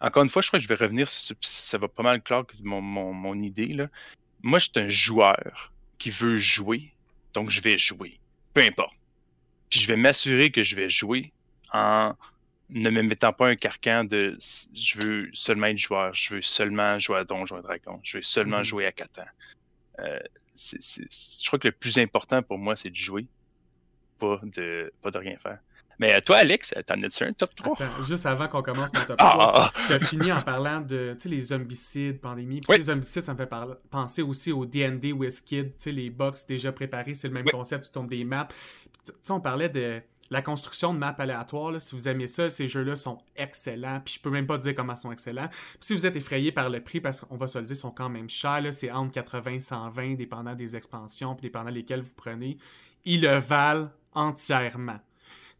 Encore 0.00 0.22
une 0.22 0.28
fois, 0.28 0.42
je 0.42 0.48
crois 0.48 0.58
que 0.58 0.62
je 0.62 0.68
vais 0.68 0.74
revenir 0.74 1.08
sur 1.08 1.36
ça 1.40 1.78
va 1.78 1.88
pas 1.88 2.02
mal 2.02 2.22
clair 2.22 2.44
mon, 2.62 2.80
mon, 2.80 3.12
mon 3.12 3.42
idée. 3.42 3.68
Là. 3.68 3.88
Moi, 4.42 4.58
je 4.58 4.68
suis 4.70 4.80
un 4.80 4.88
joueur 4.88 5.72
qui 5.98 6.10
veut 6.10 6.36
jouer, 6.36 6.92
donc 7.34 7.50
je 7.50 7.60
vais 7.60 7.78
jouer. 7.78 8.18
Peu 8.54 8.62
importe. 8.62 8.94
Puis 9.70 9.80
je 9.80 9.88
vais 9.88 9.96
m'assurer 9.96 10.50
que 10.50 10.62
je 10.62 10.76
vais 10.76 10.88
jouer 10.88 11.32
en 11.72 12.14
ne 12.68 12.90
me 12.90 13.02
mettant 13.02 13.32
pas 13.32 13.48
un 13.48 13.56
carcan 13.56 14.04
de 14.04 14.36
je 14.74 15.00
veux 15.00 15.30
seulement 15.32 15.66
être 15.66 15.78
joueur, 15.78 16.12
je 16.14 16.34
veux 16.34 16.42
seulement 16.42 16.98
jouer 16.98 17.18
à 17.18 17.24
Donjon 17.24 17.60
Dragon, 17.60 18.00
je 18.02 18.18
veux 18.18 18.22
seulement 18.22 18.60
mm-hmm. 18.60 18.64
jouer 18.64 18.86
à 18.86 18.92
Catan. 18.92 19.24
Euh, 20.00 20.18
je 20.56 21.46
crois 21.46 21.58
que 21.58 21.68
le 21.68 21.72
plus 21.72 21.98
important 21.98 22.42
pour 22.42 22.58
moi, 22.58 22.76
c'est 22.76 22.90
de 22.90 22.96
jouer, 22.96 23.26
pas 24.18 24.40
de, 24.42 24.92
pas 25.02 25.10
de 25.10 25.18
rien 25.18 25.36
faire. 25.38 25.58
Mais 25.98 26.20
toi, 26.20 26.36
Alex, 26.38 26.74
t'en 26.86 27.00
as-tu 27.02 27.24
un 27.24 27.32
top 27.32 27.54
3? 27.54 27.74
Attends, 27.74 28.04
juste 28.04 28.26
avant 28.26 28.48
qu'on 28.48 28.62
commence 28.62 28.92
mon 28.92 29.04
top 29.04 29.16
3, 29.16 29.18
ah! 29.18 29.72
tu 29.86 29.92
as 29.92 29.98
fini 29.98 30.30
en 30.32 30.42
parlant 30.42 30.80
de 30.80 31.16
les 31.24 31.40
zombicides, 31.40 32.20
pandémie. 32.20 32.60
Puis 32.60 32.76
les 32.76 32.84
zombicides, 32.84 33.22
ça 33.22 33.34
me 33.34 33.38
fait 33.38 33.50
penser 33.90 34.22
aussi 34.22 34.52
au 34.52 34.66
D&D 34.66 35.12
WizKid, 35.12 35.72
les 35.86 36.10
box 36.10 36.46
déjà 36.46 36.72
préparés, 36.72 37.14
c'est 37.14 37.28
le 37.28 37.34
même 37.34 37.48
concept, 37.50 37.86
tu 37.86 37.92
tombes 37.92 38.10
des 38.10 38.24
maps. 38.24 38.48
sais, 39.22 39.32
on 39.32 39.40
parlait 39.40 39.68
de 39.68 40.02
la 40.30 40.42
construction 40.42 40.92
de 40.92 40.98
maps 40.98 41.14
aléatoires. 41.18 41.80
si 41.80 41.94
vous 41.94 42.08
aimez 42.08 42.26
ça, 42.26 42.50
ces 42.50 42.68
jeux-là 42.68 42.96
sont 42.96 43.18
excellents. 43.36 44.00
Puis 44.04 44.14
je 44.14 44.20
peux 44.20 44.30
même 44.30 44.46
pas 44.46 44.58
dire 44.58 44.74
comment 44.74 44.94
ils 44.94 44.98
sont 44.98 45.12
excellents. 45.12 45.48
Puis 45.48 45.78
si 45.80 45.94
vous 45.94 46.06
êtes 46.06 46.16
effrayé 46.16 46.52
par 46.52 46.68
le 46.70 46.80
prix, 46.82 47.00
parce 47.00 47.20
qu'on 47.20 47.36
va 47.36 47.48
se 47.48 47.58
le 47.58 47.64
dire, 47.64 47.76
ils 47.76 47.80
sont 47.80 47.90
quand 47.90 48.08
même 48.08 48.28
chers, 48.28 48.62
c'est 48.72 48.90
entre 48.90 49.12
80 49.12 49.50
et 49.52 49.60
120, 49.60 50.14
dépendant 50.14 50.54
des 50.54 50.76
expansions, 50.76 51.34
puis 51.34 51.46
dépendant 51.46 51.70
lesquelles 51.70 52.02
vous 52.02 52.14
prenez, 52.16 52.58
ils 53.04 53.20
le 53.20 53.38
valent 53.38 53.90
entièrement 54.14 54.98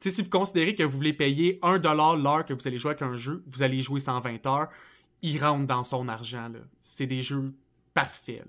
sais, 0.01 0.11
si 0.11 0.23
vous 0.23 0.31
considérez 0.31 0.75
que 0.75 0.83
vous 0.83 0.97
voulez 0.97 1.13
payer 1.13 1.59
1$ 1.63 2.23
l'heure 2.23 2.45
que 2.45 2.53
vous 2.53 2.67
allez 2.67 2.79
jouer 2.79 2.91
avec 2.91 3.03
un 3.03 3.17
jeu, 3.17 3.43
vous 3.47 3.63
allez 3.63 3.83
jouer 3.83 4.01
120 4.01 4.47
heures, 4.47 4.69
il 5.23 5.43
rentre 5.43 5.67
dans 5.67 5.85
son 5.85 6.09
argent. 6.09 6.51
C'est 6.83 7.07
des 7.07 7.23
jeux 7.23 7.55
parfaits. 7.95 8.45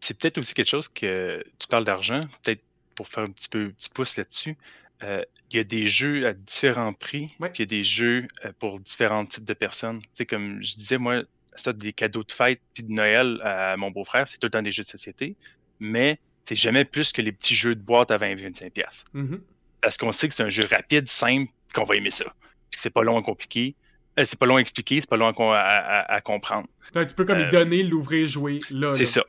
C'est 0.00 0.18
peut-être 0.18 0.38
aussi 0.38 0.52
quelque 0.52 0.68
chose 0.68 0.88
que 0.88 1.42
tu 1.58 1.66
parles 1.66 1.84
d'argent, 1.84 2.20
peut-être 2.42 2.62
pour 2.94 3.08
faire 3.08 3.24
un 3.24 3.30
petit 3.30 3.48
peu 3.48 3.70
petit 3.70 3.88
pouce 3.88 4.16
là-dessus. 4.16 4.56
Euh, 5.02 5.22
il 5.50 5.56
y 5.56 5.60
a 5.60 5.64
des 5.64 5.88
jeux 5.88 6.26
à 6.26 6.32
différents 6.32 6.92
prix, 6.92 7.34
il 7.40 7.58
y 7.58 7.62
a 7.62 7.66
des 7.66 7.84
jeux 7.84 8.28
euh, 8.44 8.52
pour 8.58 8.80
différents 8.80 9.26
types 9.26 9.44
de 9.44 9.54
personnes. 9.54 10.02
Tu 10.14 10.26
comme 10.26 10.62
je 10.62 10.76
disais, 10.76 10.98
moi, 10.98 11.22
ça, 11.56 11.72
des 11.72 11.92
cadeaux 11.92 12.24
de 12.24 12.32
fête 12.32 12.60
puis 12.74 12.82
de 12.82 12.92
Noël 12.92 13.40
à 13.42 13.76
mon 13.76 13.90
beau-frère, 13.90 14.28
c'est 14.28 14.38
tout 14.38 14.46
le 14.46 14.50
temps 14.50 14.62
des 14.62 14.72
jeux 14.72 14.82
de 14.82 14.88
société. 14.88 15.36
Mais 15.80 16.18
c'est 16.44 16.56
jamais 16.56 16.84
plus 16.84 17.12
que 17.12 17.22
les 17.22 17.32
petits 17.32 17.54
jeux 17.54 17.74
de 17.74 17.80
boîte 17.80 18.10
à 18.10 18.18
20-25$. 18.18 19.04
Mm-hmm. 19.14 19.40
Parce 19.80 19.96
qu'on 19.96 20.12
sait 20.12 20.28
que 20.28 20.34
c'est 20.34 20.42
un 20.42 20.50
jeu 20.50 20.64
rapide, 20.70 21.08
simple, 21.08 21.50
qu'on 21.74 21.84
va 21.84 21.96
aimer 21.96 22.10
ça. 22.10 22.24
C'est 22.70 22.92
pas 22.92 23.02
long 23.02 23.18
à 23.18 23.22
compliquer. 23.22 23.74
Euh, 24.18 24.24
c'est 24.24 24.38
pas 24.38 24.46
long 24.46 24.56
à 24.56 24.60
expliquer, 24.60 25.00
c'est 25.00 25.10
pas 25.10 25.16
long 25.16 25.32
à, 25.52 26.20
comprendre. 26.22 26.68
tu 26.92 27.14
peux 27.14 27.24
comme 27.24 27.38
euh, 27.38 27.50
donner, 27.50 27.82
l'ouvrir, 27.82 28.26
jouer 28.26 28.58
là. 28.70 28.92
C'est 28.94 29.06
ça. 29.06 29.24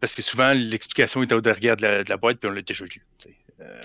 Parce 0.00 0.14
que 0.14 0.22
souvent, 0.22 0.52
l'explication 0.54 1.22
est 1.22 1.32
au 1.32 1.40
derrière 1.40 1.76
de 1.76 2.04
la, 2.08 2.16
boîte, 2.16 2.38
puis 2.38 2.48
on 2.48 2.52
l'a 2.52 2.62
déjà 2.62 2.84
vu. 2.84 3.04
Euh, 3.60 3.82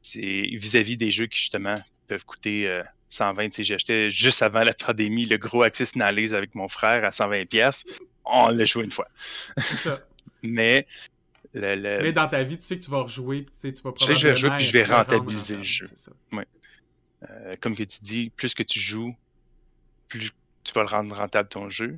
c'est 0.00 0.20
vis-à-vis 0.20 0.96
des 0.96 1.10
jeux 1.10 1.26
qui, 1.26 1.38
justement, 1.38 1.76
peuvent 2.08 2.24
coûter 2.24 2.70
120. 3.10 3.62
J'ai 3.62 3.74
acheté 3.74 4.10
juste 4.10 4.42
avant 4.42 4.64
la 4.64 4.72
pandémie 4.72 5.26
le 5.26 5.36
gros 5.36 5.62
Axis 5.62 5.90
Analyse 5.94 6.34
avec 6.34 6.54
mon 6.54 6.68
frère 6.68 7.04
à 7.04 7.10
120$. 7.10 7.84
On 8.24 8.48
l'a 8.48 8.64
joué 8.64 8.84
une 8.84 8.90
fois. 8.90 9.08
Ça. 9.58 10.00
Mais 10.42 10.86
mais 11.54 12.12
dans 12.12 12.28
ta 12.28 12.42
vie, 12.42 12.56
tu 12.56 12.64
sais 12.64 12.78
que 12.78 12.84
tu 12.84 12.90
vas 12.90 13.02
rejouer, 13.02 13.44
tu 13.44 13.50
sais, 13.52 13.72
tu 13.72 13.82
vas 13.82 13.92
probablement. 13.92 14.18
Je 14.18 14.26
sais 14.26 14.32
que 14.32 14.36
je 14.36 14.46
vais 14.46 14.48
rejouer 14.48 14.50
puis 14.56 14.64
je 14.64 14.72
vais 14.72 14.84
rentabiliser 14.84 15.56
le 15.56 15.62
jeu. 15.62 15.86
Euh, 17.30 17.52
comme 17.60 17.76
que 17.76 17.84
tu 17.84 18.02
dis, 18.02 18.30
plus 18.30 18.54
que 18.54 18.62
tu 18.62 18.80
joues, 18.80 19.14
plus 20.08 20.32
tu 20.64 20.72
vas 20.72 20.82
le 20.82 20.88
rendre 20.88 21.14
rentable 21.14 21.48
ton 21.48 21.70
jeu. 21.70 21.96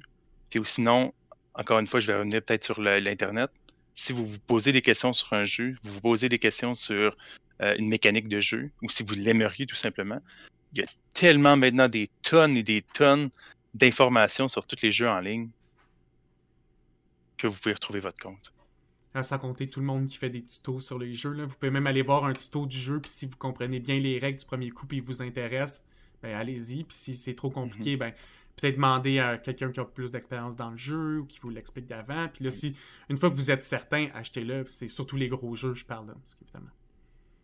Puis 0.51 0.59
ou 0.59 0.65
sinon, 0.65 1.15
encore 1.55 1.79
une 1.79 1.87
fois, 1.87 2.01
je 2.01 2.09
vais 2.09 2.15
revenir 2.15 2.43
peut-être 2.43 2.65
sur 2.65 2.81
l'Internet. 2.81 3.51
Si 3.95 4.13
vous 4.13 4.27
vous 4.27 4.39
posez 4.41 4.73
des 4.73 4.83
questions 4.83 5.13
sur 5.13 5.33
un 5.33 5.45
jeu, 5.45 5.77
vous 5.83 5.95
vous 5.95 6.01
posez 6.01 6.29
des 6.29 6.39
questions 6.39 6.75
sur 6.75 7.17
euh, 7.63 7.75
une 7.79 7.89
mécanique 7.89 8.29
de 8.29 8.41
jeu, 8.41 8.71
ou 8.83 8.91
si 8.91 9.05
vous 9.05 9.15
l'aimeriez 9.15 9.67
tout 9.67 9.77
simplement, 9.77 10.21
il 10.73 10.81
y 10.81 10.83
a 10.83 10.87
tellement 11.13 11.57
maintenant 11.57 11.89
des 11.89 12.11
tonnes 12.23 12.57
et 12.57 12.65
des 12.65 12.83
tonnes 12.83 13.31
d'informations 13.73 14.49
sur 14.49 14.67
tous 14.67 14.83
les 14.83 14.91
jeux 14.91 15.09
en 15.09 15.21
ligne 15.21 15.49
que 17.37 17.47
vous 17.47 17.57
pouvez 17.57 17.75
retrouver 17.75 18.01
votre 18.01 18.19
compte 18.19 18.54
sans 19.23 19.39
compter 19.39 19.69
tout 19.69 19.81
le 19.81 19.87
monde 19.87 20.09
qui 20.09 20.17
fait 20.17 20.31
des 20.31 20.43
tutos 20.43 20.81
sur 20.81 20.99
les 20.99 21.15
jeux. 21.15 21.33
Là. 21.33 21.45
Vous 21.45 21.55
pouvez 21.55 21.71
même 21.71 21.87
aller 21.87 22.03
voir 22.03 22.25
un 22.25 22.33
tuto 22.33 22.67
du 22.67 22.79
jeu, 22.79 23.01
puis 23.01 23.11
si 23.11 23.27
vous 23.27 23.37
comprenez 23.37 23.81
bien 23.81 23.99
les 23.99 24.19
règles 24.19 24.39
du 24.39 24.47
premier 24.47 24.71
coup, 24.71 24.87
puis 24.87 24.99
il 24.99 25.03
vous 25.03 25.23
intéresse, 25.23 25.85
ben 26.23 26.35
allez-y. 26.35 26.85
Puis 26.85 26.97
si 26.97 27.15
c'est 27.15 27.35
trop 27.35 27.51
compliqué, 27.51 27.93
mhm. 27.93 27.99
ben 27.99 28.13
peut-être 28.57 28.77
demander 28.77 29.19
à 29.19 29.39
quelqu'un 29.39 29.71
qui 29.73 29.81
a 29.81 29.85
plus 29.85 30.13
d'expérience 30.13 30.57
dans 30.57 30.71
le 30.71 30.77
jeu 30.77 31.21
ou 31.21 31.27
qui 31.27 31.39
vous 31.41 31.51
l'explique 31.51 31.87
d'avant. 31.87 32.29
Puis 32.29 32.45
là, 32.45 32.51
si 32.51 32.77
une 33.09 33.17
fois 33.17 33.31
que 33.31 33.35
vous 33.35 33.51
êtes 33.51 33.63
certain, 33.63 34.09
achetez-le. 34.15 34.65
C'est 34.69 34.89
surtout 34.89 35.17
les 35.17 35.29
gros 35.29 35.55
jeux, 35.55 35.75
je 35.75 35.85
parle, 35.85 36.09
là, 36.09 36.15
parce 36.15 36.35
qu'évidemment. 36.35 36.71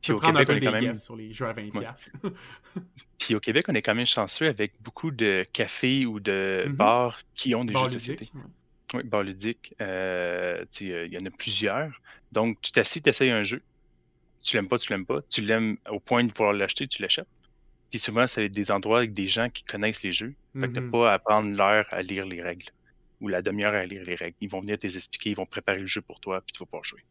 Puis 0.01 0.13
au 0.13 0.17
prendre 0.17 0.41
Québec, 0.41 0.65
un 0.65 0.71
peu 0.71 0.79
des 0.79 0.87
même... 0.87 0.95
sur 0.95 1.15
les 1.15 1.33
jeux 1.33 1.47
à 1.47 1.53
20$. 1.53 2.13
Puis 3.19 3.35
au 3.35 3.41
Québec, 3.41 3.67
on 3.69 3.75
est 3.75 3.83
quand 3.83 3.95
même 3.95 4.07
chanceux 4.07 4.47
avec 4.47 4.73
beaucoup 4.81 5.11
de 5.11 5.45
cafés 5.53 6.07
ou 6.07 6.21
de 6.21 6.65
mhm. 6.67 6.73
bars 6.73 7.21
qui 7.35 7.55
ont 7.55 7.65
des 7.65 7.75
jeux 7.75 7.85
de 7.85 7.91
société. 7.91 8.31
Oui, 8.95 9.03
bar 9.05 9.23
ludique. 9.23 9.75
Euh, 9.81 10.65
il 10.81 11.13
y 11.13 11.19
en 11.19 11.27
a 11.27 11.31
plusieurs. 11.31 12.01
Donc, 12.33 12.61
tu 12.61 12.73
t'assis, 12.73 13.03
tu 13.03 13.11
essayes 13.11 13.31
un 13.31 13.43
jeu. 13.43 13.63
Tu 14.43 14.57
l'aimes 14.57 14.69
pas, 14.69 14.79
tu 14.79 14.91
l'aimes 14.91 15.07
pas. 15.07 15.21
Tu 15.29 15.43
l'aimes 15.43 15.77
au 15.89 16.01
point 16.01 16.25
de 16.25 16.33
pouvoir 16.33 16.53
l'acheter, 16.53 16.89
tu 16.89 17.03
l'achètes. 17.03 17.29
Puis 17.91 17.99
souvent, 17.99 18.27
c'est 18.27 18.49
des 18.49 18.71
endroits 18.71 18.99
avec 18.99 19.13
des 19.13 19.29
gens 19.29 19.49
qui 19.49 19.65
connaissent 19.65 20.03
les 20.03 20.13
jeux. 20.13 20.35
Fait 20.59 20.69
que 20.69 20.75
t'as 20.75 20.81
mm-hmm. 20.81 20.91
pas 20.91 21.13
à 21.13 21.19
prendre 21.19 21.51
l'heure 21.51 21.87
à 21.91 22.03
lire 22.03 22.25
les 22.25 22.43
règles. 22.43 22.71
ou 23.21 23.29
la 23.29 23.43
demi-heure 23.43 23.75
à 23.75 23.83
lire 23.83 24.03
les 24.05 24.15
règles. 24.15 24.37
Ils 24.41 24.49
vont 24.49 24.61
venir 24.61 24.79
t'expliquer, 24.79 25.31
ils 25.31 25.37
vont 25.37 25.47
préparer 25.47 25.81
le 25.81 25.87
jeu 25.87 26.01
pour 26.01 26.21
toi, 26.21 26.41
puis 26.41 26.53
tu 26.53 26.61
vas 26.61 26.67
pouvoir 26.67 26.85
jouer. 26.85 27.03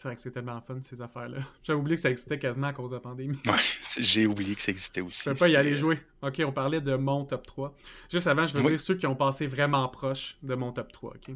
C'est 0.00 0.08
vrai 0.08 0.14
que 0.14 0.22
c'est 0.22 0.30
tellement 0.30 0.58
fun, 0.62 0.78
ces 0.80 1.02
affaires-là. 1.02 1.40
J'avais 1.62 1.78
oublié 1.78 1.96
que 1.96 2.00
ça 2.00 2.08
existait 2.08 2.38
quasiment 2.38 2.68
à 2.68 2.72
cause 2.72 2.88
de 2.88 2.96
la 2.96 3.00
pandémie. 3.00 3.36
Ouais, 3.44 3.52
j'ai 3.98 4.26
oublié 4.26 4.54
que 4.54 4.62
ça 4.62 4.70
existait 4.70 5.02
aussi. 5.02 5.20
Je 5.26 5.28
peux 5.28 5.36
pas 5.36 5.48
y 5.50 5.56
aller 5.56 5.76
jouer. 5.76 5.98
Ok, 6.22 6.40
on 6.46 6.52
parlait 6.52 6.80
de 6.80 6.96
mon 6.96 7.26
top 7.26 7.46
3. 7.46 7.76
Juste 8.10 8.26
avant, 8.26 8.46
je 8.46 8.56
veux 8.56 8.62
dire 8.62 8.80
ceux 8.80 8.94
qui 8.94 9.06
ont 9.06 9.14
passé 9.14 9.46
vraiment 9.46 9.86
proche 9.88 10.38
de 10.42 10.54
mon 10.54 10.72
top 10.72 10.90
3. 10.90 11.16
ok? 11.16 11.34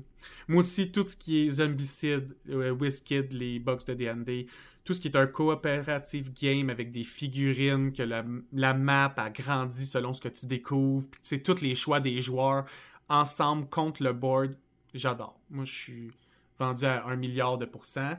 Moi 0.49 0.61
aussi, 0.61 0.91
tout 0.91 1.07
ce 1.07 1.15
qui 1.15 1.45
est 1.45 1.51
Zombicide, 1.51 2.35
euh, 2.49 2.71
Whiskid, 2.71 3.35
les 3.35 3.59
box 3.59 3.85
de 3.85 3.93
D&D, 3.93 4.47
tout 4.83 4.95
ce 4.95 5.01
qui 5.03 5.09
est 5.09 5.17
un 5.17 5.27
coopérative 5.27 6.33
game 6.33 6.71
avec 6.71 6.91
des 6.91 7.05
figurines, 7.05 7.93
que 7.93 8.03
la, 8.03 8.25
la 8.55 8.73
map 8.73 9.13
a 9.19 9.29
grandi 9.29 9.85
selon 9.85 10.15
ce 10.15 10.23
que 10.23 10.29
tu 10.29 10.47
découvres, 10.47 11.07
sais, 11.21 11.41
tous 11.41 11.61
les 11.61 11.75
choix 11.75 12.01
des 12.01 12.23
joueurs 12.23 12.65
ensemble 13.11 13.69
contre 13.69 14.03
le 14.03 14.15
board, 14.15 14.55
j'adore. 14.95 15.39
Moi, 15.51 15.67
je 15.67 15.73
suis 15.75 16.11
vendu 16.59 16.87
à 16.87 17.05
un 17.05 17.17
milliard 17.17 17.59
de 17.59 17.67
pourcents. 17.67 18.17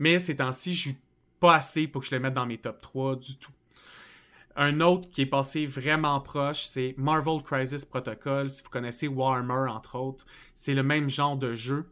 Mais 0.00 0.18
ces 0.18 0.36
temps-ci, 0.36 0.74
je 0.74 0.80
suis 0.80 0.98
pas 1.38 1.54
assez 1.54 1.86
pour 1.86 2.00
que 2.02 2.08
je 2.08 2.14
le 2.14 2.20
mette 2.20 2.34
dans 2.34 2.46
mes 2.46 2.58
top 2.58 2.80
3 2.80 3.16
du 3.16 3.36
tout. 3.36 3.52
Un 4.56 4.80
autre 4.80 5.08
qui 5.10 5.22
est 5.22 5.26
passé 5.26 5.64
vraiment 5.66 6.20
proche, 6.20 6.66
c'est 6.66 6.94
Marvel 6.98 7.40
Crisis 7.42 7.84
Protocol. 7.84 8.50
Si 8.50 8.62
vous 8.62 8.70
connaissez 8.70 9.06
Warhammer, 9.06 9.70
entre 9.70 9.96
autres, 9.96 10.26
c'est 10.54 10.74
le 10.74 10.82
même 10.82 11.08
genre 11.08 11.36
de 11.36 11.54
jeu. 11.54 11.86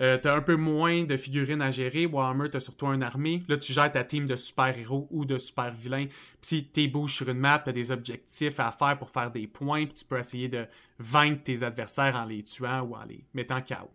Euh, 0.00 0.18
t'as 0.18 0.34
un 0.34 0.42
peu 0.42 0.56
moins 0.56 1.04
de 1.04 1.16
figurines 1.16 1.62
à 1.62 1.70
gérer. 1.70 2.06
Warhammer, 2.06 2.50
t'as 2.50 2.60
surtout 2.60 2.86
une 2.88 3.02
armée. 3.02 3.42
Là, 3.48 3.56
tu 3.56 3.72
gères 3.72 3.90
ta 3.90 4.02
team 4.02 4.26
de 4.26 4.34
super-héros 4.34 5.06
ou 5.10 5.24
de 5.24 5.38
super-vilains. 5.38 6.06
Puis 6.42 6.64
t'es 6.64 6.88
bouges 6.88 7.14
sur 7.14 7.28
une 7.28 7.38
map, 7.38 7.62
t'as 7.64 7.72
des 7.72 7.90
objectifs 7.90 8.58
à 8.58 8.72
faire 8.72 8.98
pour 8.98 9.10
faire 9.10 9.30
des 9.30 9.46
points. 9.46 9.86
Puis 9.86 9.94
tu 9.94 10.04
peux 10.04 10.18
essayer 10.18 10.48
de 10.48 10.66
vaincre 10.98 11.44
tes 11.44 11.62
adversaires 11.62 12.16
en 12.16 12.24
les 12.24 12.42
tuant 12.42 12.82
ou 12.82 12.96
en 12.96 13.04
les 13.04 13.24
mettant 13.32 13.60
KO. 13.60 13.88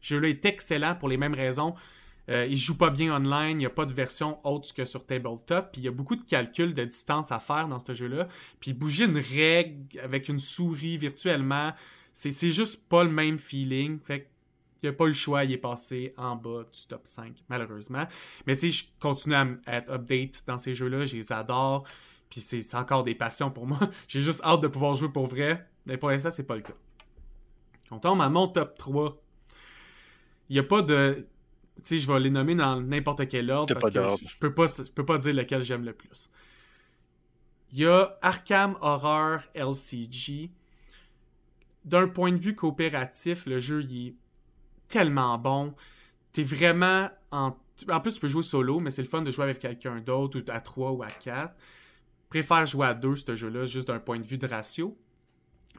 Ce 0.00 0.14
jeu-là 0.14 0.28
est 0.28 0.44
excellent 0.44 0.94
pour 0.94 1.08
les 1.08 1.16
mêmes 1.16 1.34
raisons. 1.34 1.74
Euh, 2.28 2.46
il 2.46 2.56
joue 2.56 2.76
pas 2.76 2.90
bien 2.90 3.14
online, 3.14 3.52
il 3.52 3.58
n'y 3.58 3.66
a 3.66 3.70
pas 3.70 3.86
de 3.86 3.92
version 3.92 4.38
autre 4.46 4.72
que 4.74 4.84
sur 4.84 5.06
tabletop, 5.06 5.72
puis 5.72 5.80
il 5.80 5.84
y 5.84 5.88
a 5.88 5.92
beaucoup 5.92 6.16
de 6.16 6.24
calculs 6.24 6.74
de 6.74 6.84
distance 6.84 7.32
à 7.32 7.40
faire 7.40 7.68
dans 7.68 7.80
ce 7.80 7.94
jeu-là. 7.94 8.28
Puis 8.60 8.74
bouger 8.74 9.04
une 9.04 9.18
règle 9.18 9.98
avec 10.00 10.28
une 10.28 10.38
souris 10.38 10.98
virtuellement, 10.98 11.72
c'est 12.12 12.50
juste 12.50 12.88
pas 12.88 13.04
le 13.04 13.10
même 13.10 13.38
feeling. 13.38 13.98
Fait 14.00 14.28
il 14.82 14.88
n'y 14.88 14.94
a 14.94 14.96
pas 14.96 15.06
le 15.06 15.12
choix, 15.12 15.44
il 15.44 15.52
est 15.52 15.58
passé 15.58 16.14
en 16.16 16.36
bas 16.36 16.62
du 16.72 16.86
top 16.86 17.00
5, 17.04 17.32
malheureusement. 17.48 18.06
Mais 18.46 18.54
tu 18.54 18.70
sais, 18.70 18.70
je 18.70 18.84
continue 19.00 19.34
à, 19.34 19.46
être 19.66 19.90
update 19.90 20.44
dans 20.46 20.58
ces 20.58 20.74
jeux-là, 20.74 21.04
je 21.04 21.16
les 21.16 21.32
adore. 21.32 21.84
Puis 22.30 22.40
c'est 22.40 22.74
encore 22.76 23.02
des 23.02 23.14
passions 23.14 23.50
pour 23.50 23.66
moi. 23.66 23.80
J'ai 24.06 24.20
juste 24.20 24.40
hâte 24.44 24.60
de 24.60 24.68
pouvoir 24.68 24.94
jouer 24.94 25.08
pour 25.08 25.26
vrai. 25.26 25.66
Mais 25.86 25.96
pour 25.96 26.10
l'instant, 26.10 26.30
c'est 26.30 26.46
pas 26.46 26.54
le 26.54 26.62
cas. 26.62 26.74
On 27.90 27.98
tombe 27.98 28.20
à 28.20 28.28
mon 28.28 28.46
top 28.46 28.76
3. 28.76 29.20
Il 30.50 30.52
n'y 30.52 30.60
a 30.60 30.62
pas 30.62 30.82
de 30.82 31.26
sais, 31.82 31.98
je 31.98 32.10
vais 32.10 32.20
les 32.20 32.30
nommer 32.30 32.54
dans 32.54 32.80
n'importe 32.80 33.28
quel 33.28 33.50
ordre 33.50 33.74
parce 33.74 33.92
que 33.92 34.26
je, 34.26 34.38
peux 34.38 34.52
pas, 34.52 34.66
je 34.66 34.90
peux 34.90 35.04
pas 35.04 35.18
dire 35.18 35.34
lequel 35.34 35.62
j'aime 35.62 35.84
le 35.84 35.92
plus. 35.92 36.30
Il 37.72 37.80
y 37.80 37.86
a 37.86 38.18
Arkham 38.22 38.76
Horror 38.80 39.40
LCG. 39.54 40.50
D'un 41.84 42.08
point 42.08 42.32
de 42.32 42.38
vue 42.38 42.54
coopératif, 42.54 43.46
le 43.46 43.60
jeu 43.60 43.82
il 43.82 44.08
est 44.08 44.14
tellement 44.88 45.38
bon. 45.38 45.74
T'es 46.32 46.42
vraiment 46.42 47.10
en. 47.30 47.56
En 47.88 48.00
plus, 48.00 48.14
tu 48.14 48.20
peux 48.20 48.28
jouer 48.28 48.42
solo, 48.42 48.80
mais 48.80 48.90
c'est 48.90 49.02
le 49.02 49.08
fun 49.08 49.22
de 49.22 49.30
jouer 49.30 49.44
avec 49.44 49.60
quelqu'un 49.60 50.00
d'autre, 50.00 50.40
ou 50.40 50.50
à 50.50 50.60
3 50.60 50.90
ou 50.90 51.02
à 51.04 51.10
4. 51.10 51.54
Préfère 52.28 52.66
jouer 52.66 52.88
à 52.88 52.94
2 52.94 53.14
ce 53.14 53.36
jeu-là, 53.36 53.66
juste 53.66 53.86
d'un 53.86 54.00
point 54.00 54.18
de 54.18 54.26
vue 54.26 54.36
de 54.36 54.48
ratio. 54.48 54.98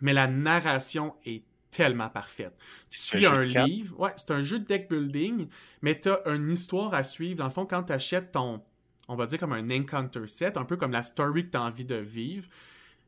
Mais 0.02 0.14
la 0.14 0.28
narration 0.28 1.16
est 1.26 1.44
tellement 1.72 2.10
parfaite. 2.10 2.56
Tu 2.90 3.00
suis 3.00 3.26
un, 3.26 3.44
livre, 3.46 4.00
ouais, 4.00 4.12
c'est 4.18 4.32
un 4.32 4.42
jeu 4.42 4.60
de 4.60 4.66
deck 4.66 4.90
building, 4.90 5.48
mais 5.82 6.00
tu 6.00 6.10
as 6.10 6.22
une 6.28 6.50
histoire 6.50 6.94
à 6.94 7.04
suivre. 7.04 7.38
Dans 7.38 7.46
le 7.46 7.52
fond, 7.52 7.66
quand 7.66 7.84
tu 7.84 7.94
achètes 7.94 8.32
ton, 8.32 8.62
on 9.08 9.16
va 9.16 9.26
dire 9.26 9.40
comme 9.40 9.54
un 9.54 9.70
encounter 9.70 10.28
set, 10.28 10.58
un 10.58 10.66
peu 10.66 10.78
comme 10.78 10.92
la 10.92 11.04
story 11.04 11.46
que 11.46 11.52
tu 11.52 11.58
as 11.58 11.62
envie 11.62 11.86
de 11.86 11.96
vivre, 11.96 12.48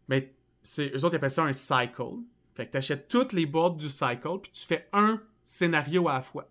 mais 0.08 0.34
c'est, 0.62 0.96
eux 0.96 1.04
autres 1.06 1.14
ils 1.14 1.18
appellent 1.18 1.32
ça 1.32 1.44
un 1.44 1.54
cycle. 1.54 2.20
Fait 2.54 2.68
que 2.68 2.72
tu 2.72 2.78
achètes 2.78 3.08
toutes 3.08 3.34
les 3.34 3.46
boîtes 3.46 3.78
du 3.78 3.90
cycle, 3.90 4.40
puis 4.42 4.52
tu 4.52 4.66
fais 4.66 4.88
un 4.94 5.22
scénario 5.44 6.08
à 6.08 6.14
la 6.14 6.22
fois. 6.22 6.48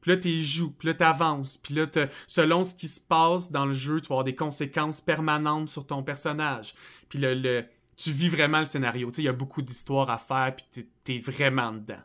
Puis 0.00 0.10
là, 0.10 0.16
tu 0.18 0.42
joues, 0.42 0.70
puis 0.70 0.88
là, 0.88 0.94
tu 0.94 1.02
avances, 1.02 1.56
puis 1.56 1.74
là, 1.74 1.86
selon 2.26 2.62
ce 2.62 2.74
qui 2.74 2.88
se 2.88 3.00
passe 3.00 3.50
dans 3.50 3.64
le 3.64 3.72
jeu, 3.72 4.02
tu 4.02 4.08
vas 4.08 4.16
avoir 4.16 4.24
des 4.24 4.34
conséquences 4.34 5.00
permanentes 5.00 5.68
sur 5.68 5.86
ton 5.86 6.02
personnage. 6.02 6.74
Puis 7.08 7.18
le 7.18 7.64
tu 7.96 8.10
vis 8.10 8.28
vraiment 8.28 8.60
le 8.60 8.66
scénario. 8.66 9.10
Il 9.18 9.24
y 9.24 9.28
a 9.28 9.32
beaucoup 9.32 9.62
d'histoires 9.62 10.10
à 10.10 10.18
faire, 10.18 10.54
puis 10.56 10.86
t'es 11.04 11.14
es 11.14 11.18
vraiment 11.18 11.72
dedans. 11.72 12.02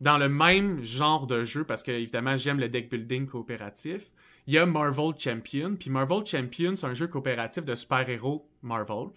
Dans 0.00 0.18
le 0.18 0.28
même 0.28 0.82
genre 0.82 1.26
de 1.26 1.44
jeu, 1.44 1.64
parce 1.64 1.82
que 1.82 1.92
évidemment 1.92 2.36
j'aime 2.36 2.58
le 2.58 2.68
deck 2.68 2.90
building 2.90 3.26
coopératif, 3.26 4.10
il 4.46 4.54
y 4.54 4.58
a 4.58 4.66
Marvel 4.66 5.12
Champion. 5.16 5.76
Puis 5.76 5.90
Marvel 5.90 6.26
Champion, 6.26 6.74
c'est 6.76 6.86
un 6.86 6.94
jeu 6.94 7.06
coopératif 7.06 7.64
de 7.64 7.74
super-héros 7.74 8.48
Marvel. 8.62 9.08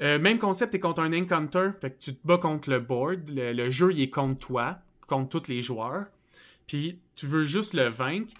Euh, 0.00 0.18
même 0.18 0.38
concept, 0.38 0.72
t'es 0.72 0.80
contre 0.80 1.00
un 1.00 1.12
encounter, 1.12 1.70
fait 1.80 1.90
que 1.90 1.98
tu 1.98 2.14
te 2.14 2.26
bats 2.26 2.38
contre 2.38 2.70
le 2.70 2.80
board. 2.80 3.30
Le, 3.30 3.52
le 3.52 3.70
jeu, 3.70 3.92
il 3.92 4.00
est 4.00 4.10
contre 4.10 4.46
toi, 4.46 4.78
contre 5.06 5.40
tous 5.40 5.48
les 5.48 5.62
joueurs. 5.62 6.06
Puis 6.66 7.00
tu 7.16 7.26
veux 7.26 7.44
juste 7.44 7.74
le 7.74 7.88
vaincre. 7.88 8.32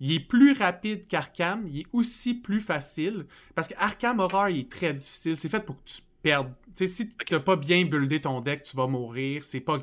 Il 0.00 0.12
est 0.12 0.20
plus 0.20 0.52
rapide 0.52 1.06
qu'Arkham, 1.06 1.66
il 1.68 1.80
est 1.80 1.86
aussi 1.92 2.34
plus 2.34 2.60
facile. 2.60 3.26
Parce 3.54 3.68
qu'Arkham 3.68 4.20
Horror, 4.20 4.48
il 4.50 4.60
est 4.60 4.70
très 4.70 4.92
difficile. 4.92 5.36
C'est 5.36 5.48
fait 5.48 5.64
pour 5.64 5.76
que 5.76 5.88
tu 5.88 6.02
perdes. 6.22 6.52
Si 6.74 7.08
tu 7.08 7.34
n'as 7.34 7.40
pas 7.40 7.56
bien 7.56 7.84
buildé 7.84 8.20
ton 8.20 8.40
deck, 8.40 8.62
tu 8.62 8.76
vas 8.76 8.86
mourir. 8.86 9.44
C'est 9.44 9.60
pas 9.60 9.78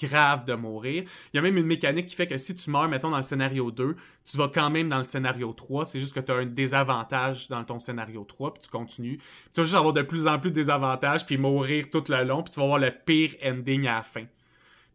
grave 0.00 0.44
de 0.46 0.54
mourir. 0.54 1.04
Il 1.32 1.36
y 1.36 1.38
a 1.38 1.42
même 1.42 1.58
une 1.58 1.66
mécanique 1.66 2.06
qui 2.06 2.16
fait 2.16 2.26
que 2.26 2.38
si 2.38 2.54
tu 2.54 2.70
meurs, 2.70 2.88
mettons, 2.88 3.10
dans 3.10 3.18
le 3.18 3.22
scénario 3.22 3.70
2, 3.70 3.96
tu 4.24 4.36
vas 4.36 4.48
quand 4.48 4.70
même 4.70 4.88
dans 4.88 4.98
le 4.98 5.04
scénario 5.04 5.52
3. 5.52 5.86
C'est 5.86 6.00
juste 6.00 6.14
que 6.14 6.20
tu 6.20 6.32
as 6.32 6.36
un 6.36 6.46
désavantage 6.46 7.48
dans 7.48 7.62
ton 7.64 7.78
scénario 7.78 8.24
3, 8.24 8.54
puis 8.54 8.62
tu 8.62 8.70
continues. 8.70 9.18
tu 9.52 9.60
vas 9.60 9.64
juste 9.64 9.76
avoir 9.76 9.92
de 9.92 10.02
plus 10.02 10.26
en 10.26 10.38
plus 10.38 10.50
de 10.50 10.54
désavantages, 10.54 11.26
puis 11.26 11.36
mourir 11.36 11.90
tout 11.90 12.04
le 12.08 12.24
long, 12.24 12.42
puis 12.42 12.52
tu 12.52 12.60
vas 12.60 12.64
avoir 12.64 12.78
le 12.78 12.90
pire 12.90 13.34
ending 13.44 13.86
à 13.86 13.96
la 13.96 14.02
fin 14.02 14.24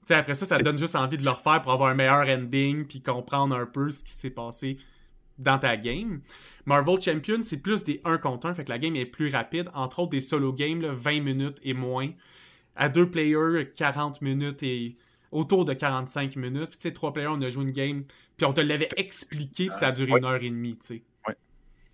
après 0.09 0.35
ça, 0.35 0.45
ça 0.45 0.59
donne 0.59 0.77
juste 0.77 0.95
envie 0.95 1.17
de 1.17 1.23
le 1.23 1.31
refaire 1.31 1.61
pour 1.61 1.71
avoir 1.71 1.89
un 1.89 1.95
meilleur 1.95 2.27
ending 2.27 2.85
puis 2.85 3.01
comprendre 3.01 3.55
un 3.55 3.65
peu 3.65 3.91
ce 3.91 4.03
qui 4.03 4.13
s'est 4.13 4.29
passé 4.29 4.77
dans 5.37 5.59
ta 5.59 5.77
game. 5.77 6.21
Marvel 6.65 6.99
Champion, 7.01 7.43
c'est 7.43 7.57
plus 7.57 7.83
des 7.83 8.01
1 8.05 8.17
contre 8.17 8.47
1, 8.47 8.53
fait 8.53 8.63
que 8.65 8.69
la 8.69 8.79
game 8.79 8.95
est 8.95 9.05
plus 9.05 9.29
rapide. 9.29 9.69
Entre 9.73 9.99
autres, 9.99 10.11
des 10.11 10.21
solo 10.21 10.53
games, 10.53 10.85
20 10.85 11.21
minutes 11.21 11.59
et 11.63 11.73
moins. 11.73 12.09
À 12.75 12.89
deux 12.89 13.09
players, 13.09 13.71
40 13.75 14.21
minutes 14.21 14.63
et 14.63 14.97
autour 15.31 15.65
de 15.65 15.73
45 15.73 16.35
minutes. 16.35 16.69
Puis, 16.69 16.77
tu 16.77 16.81
sais, 16.83 16.93
trois 16.93 17.13
players, 17.13 17.29
on 17.31 17.41
a 17.41 17.49
joué 17.49 17.63
une 17.63 17.71
game, 17.71 18.03
puis 18.37 18.45
on 18.45 18.53
te 18.53 18.61
l'avait 18.61 18.89
expliqué, 18.97 19.67
puis 19.67 19.77
ça 19.77 19.87
a 19.87 19.91
duré 19.91 20.11
une 20.17 20.25
heure 20.25 20.41
et 20.41 20.49
demie, 20.49 20.77
tu 20.77 20.87
sais. 20.87 21.03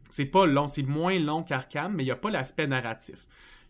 C'est 0.09 0.25
pas 0.25 0.45
long, 0.45 0.67
c'est 0.67 0.83
moins 0.83 1.17
long 1.19 1.41
qu'Arkham, 1.41 1.93
mais 1.95 2.03
il 2.03 2.07
n'y 2.07 2.11
a 2.11 2.17
pas 2.17 2.31
l'aspect 2.31 2.67
narratif. 2.67 3.25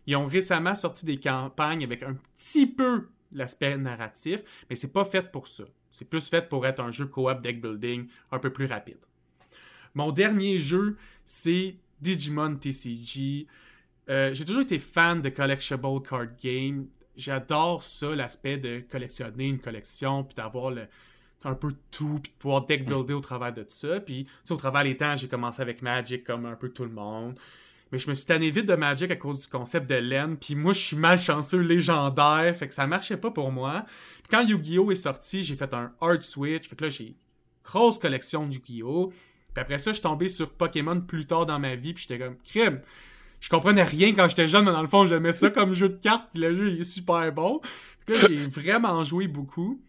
Ils 0.06 0.16
ont 0.16 0.26
récemment 0.26 0.74
sorti 0.74 1.06
des 1.06 1.20
campagnes 1.20 1.84
avec 1.84 2.02
un 2.02 2.14
petit 2.34 2.66
peu 2.66 3.08
l'aspect 3.32 3.76
narratif, 3.76 4.42
mais 4.68 4.76
c'est 4.76 4.92
pas 4.92 5.04
fait 5.04 5.30
pour 5.30 5.48
ça. 5.48 5.64
C'est 5.90 6.08
plus 6.08 6.28
fait 6.28 6.48
pour 6.48 6.66
être 6.66 6.80
un 6.80 6.90
jeu 6.90 7.06
co-op 7.06 7.40
deck 7.40 7.60
building 7.60 8.08
un 8.30 8.38
peu 8.38 8.50
plus 8.52 8.66
rapide. 8.66 8.98
Mon 9.94 10.10
dernier 10.10 10.58
jeu, 10.58 10.96
c'est 11.24 11.76
Digimon 12.00 12.56
TCG. 12.56 13.46
Euh, 14.08 14.32
j'ai 14.32 14.44
toujours 14.44 14.62
été 14.62 14.78
fan 14.78 15.20
de 15.20 15.28
collectible 15.28 16.02
card 16.02 16.28
game. 16.42 16.86
J'adore 17.14 17.82
ça, 17.82 18.14
l'aspect 18.14 18.56
de 18.56 18.80
collectionner 18.80 19.44
une 19.44 19.58
collection, 19.58 20.24
puis 20.24 20.34
d'avoir 20.34 20.72
un 21.44 21.54
peu 21.54 21.72
tout, 21.90 22.20
puis 22.22 22.32
de 22.32 22.38
pouvoir 22.38 22.64
deck 22.64 22.86
builder 22.86 23.14
au 23.14 23.20
travers 23.20 23.52
de 23.52 23.62
tout 23.62 23.70
ça. 23.70 24.00
Puis, 24.00 24.26
au 24.48 24.56
travers 24.56 24.84
des 24.84 24.96
temps, 24.96 25.16
j'ai 25.16 25.28
commencé 25.28 25.60
avec 25.60 25.82
Magic 25.82 26.24
comme 26.24 26.46
un 26.46 26.56
peu 26.56 26.70
tout 26.70 26.84
le 26.84 26.90
monde. 26.90 27.38
Mais 27.92 27.98
je 27.98 28.08
me 28.08 28.14
suis 28.14 28.24
tanné 28.24 28.50
vite 28.50 28.64
de 28.64 28.74
Magic 28.74 29.10
à 29.10 29.16
cause 29.16 29.42
du 29.42 29.48
concept 29.48 29.88
de 29.88 29.96
laine. 29.96 30.38
Puis 30.38 30.54
moi, 30.54 30.72
je 30.72 30.78
suis 30.78 30.96
malchanceux 30.96 31.60
légendaire. 31.60 32.56
Fait 32.56 32.66
que 32.66 32.74
ça 32.74 32.86
marchait 32.86 33.18
pas 33.18 33.30
pour 33.30 33.52
moi. 33.52 33.84
Puis 34.22 34.30
quand 34.30 34.40
Yu-Gi-Oh! 34.40 34.90
est 34.90 34.96
sorti, 34.96 35.44
j'ai 35.44 35.56
fait 35.56 35.74
un 35.74 35.92
hard 36.00 36.22
switch. 36.22 36.68
Fait 36.68 36.74
que 36.74 36.84
là, 36.84 36.90
j'ai 36.90 37.14
grosse 37.62 37.98
collection 37.98 38.46
de 38.46 38.54
Yu-Gi-Oh! 38.54 39.12
Puis 39.52 39.60
après 39.60 39.78
ça, 39.78 39.90
je 39.90 39.96
suis 39.96 40.02
tombé 40.02 40.30
sur 40.30 40.50
Pokémon 40.50 41.02
plus 41.02 41.26
tard 41.26 41.44
dans 41.44 41.58
ma 41.58 41.76
vie. 41.76 41.92
Puis 41.92 42.06
j'étais 42.08 42.24
comme, 42.24 42.38
crime! 42.38 42.80
Je 43.40 43.50
comprenais 43.50 43.82
rien 43.82 44.14
quand 44.14 44.28
j'étais 44.28 44.48
jeune, 44.48 44.64
mais 44.64 44.72
dans 44.72 44.82
le 44.82 44.88
fond, 44.88 45.04
j'aimais 45.04 45.32
ça 45.32 45.50
comme 45.50 45.74
jeu 45.74 45.90
de 45.90 45.96
cartes. 45.96 46.30
Puis 46.32 46.40
le 46.40 46.54
jeu, 46.54 46.70
il 46.70 46.80
est 46.80 46.84
super 46.84 47.30
bon. 47.32 47.60
Puis 48.06 48.14
là, 48.14 48.20
j'ai 48.28 48.36
vraiment 48.36 49.04
joué 49.04 49.28
beaucoup. 49.28 49.82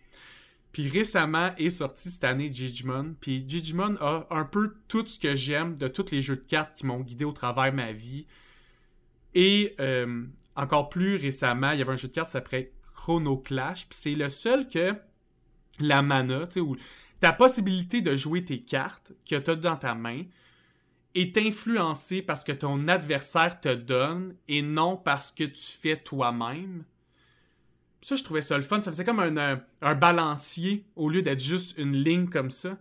Puis 0.73 0.89
récemment 0.89 1.55
est 1.57 1.69
sorti 1.69 2.09
cette 2.09 2.23
année 2.23 2.49
Digimon. 2.49 3.15
Puis 3.21 3.43
Digimon 3.43 3.95
a 4.01 4.25
un 4.31 4.43
peu 4.43 4.73
tout 4.87 5.05
ce 5.05 5.19
que 5.19 5.35
j'aime 5.35 5.75
de 5.75 5.87
tous 5.87 6.11
les 6.11 6.21
jeux 6.21 6.35
de 6.35 6.41
cartes 6.41 6.75
qui 6.75 6.87
m'ont 6.87 6.99
guidé 6.99 7.25
au 7.25 7.31
travers 7.31 7.71
de 7.71 7.77
ma 7.77 7.91
vie. 7.91 8.25
Et 9.35 9.75
euh, 9.79 10.25
encore 10.55 10.89
plus 10.89 11.15
récemment, 11.15 11.71
il 11.71 11.79
y 11.79 11.81
avait 11.83 11.93
un 11.93 11.95
jeu 11.95 12.07
de 12.07 12.13
cartes 12.13 12.29
qui 12.29 12.33
s'appelait 12.33 12.73
Chrono 12.95 13.37
Clash. 13.37 13.87
Puis 13.87 13.99
c'est 13.99 14.15
le 14.15 14.29
seul 14.29 14.67
que 14.67 14.95
la 15.79 16.01
mana, 16.01 16.47
tu 16.47 16.53
sais, 16.53 16.59
où 16.59 16.75
ta 17.19 17.33
possibilité 17.33 18.01
de 18.01 18.15
jouer 18.15 18.43
tes 18.43 18.63
cartes 18.63 19.13
que 19.29 19.35
tu 19.35 19.51
as 19.51 19.55
dans 19.55 19.77
ta 19.77 19.93
main 19.93 20.23
est 21.13 21.37
influencée 21.37 22.23
par 22.23 22.39
ce 22.39 22.45
que 22.45 22.51
ton 22.51 22.87
adversaire 22.87 23.61
te 23.61 23.73
donne 23.73 24.35
et 24.47 24.63
non 24.63 24.97
parce 24.97 25.31
que 25.31 25.43
tu 25.43 25.61
fais 25.61 25.97
toi-même 25.97 26.83
ça, 28.03 28.15
je 28.15 28.23
trouvais 28.23 28.41
ça 28.41 28.57
le 28.57 28.63
fun. 28.63 28.81
Ça 28.81 28.91
faisait 28.91 29.05
comme 29.05 29.19
un, 29.19 29.35
euh, 29.37 29.55
un 29.81 29.95
balancier 29.95 30.85
au 30.95 31.09
lieu 31.09 31.21
d'être 31.21 31.39
juste 31.39 31.77
une 31.77 31.95
ligne 31.95 32.27
comme 32.27 32.49
ça. 32.49 32.77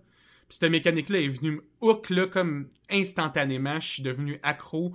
Puis 0.49 0.59
cette 0.61 0.71
mécanique-là 0.71 1.19
est 1.19 1.29
venue 1.29 1.53
me 1.53 1.65
hook 1.81 2.11
là, 2.11 2.27
comme 2.27 2.69
instantanément. 2.91 3.79
Je 3.81 3.89
suis 3.89 4.03
devenu 4.03 4.39
accro. 4.43 4.93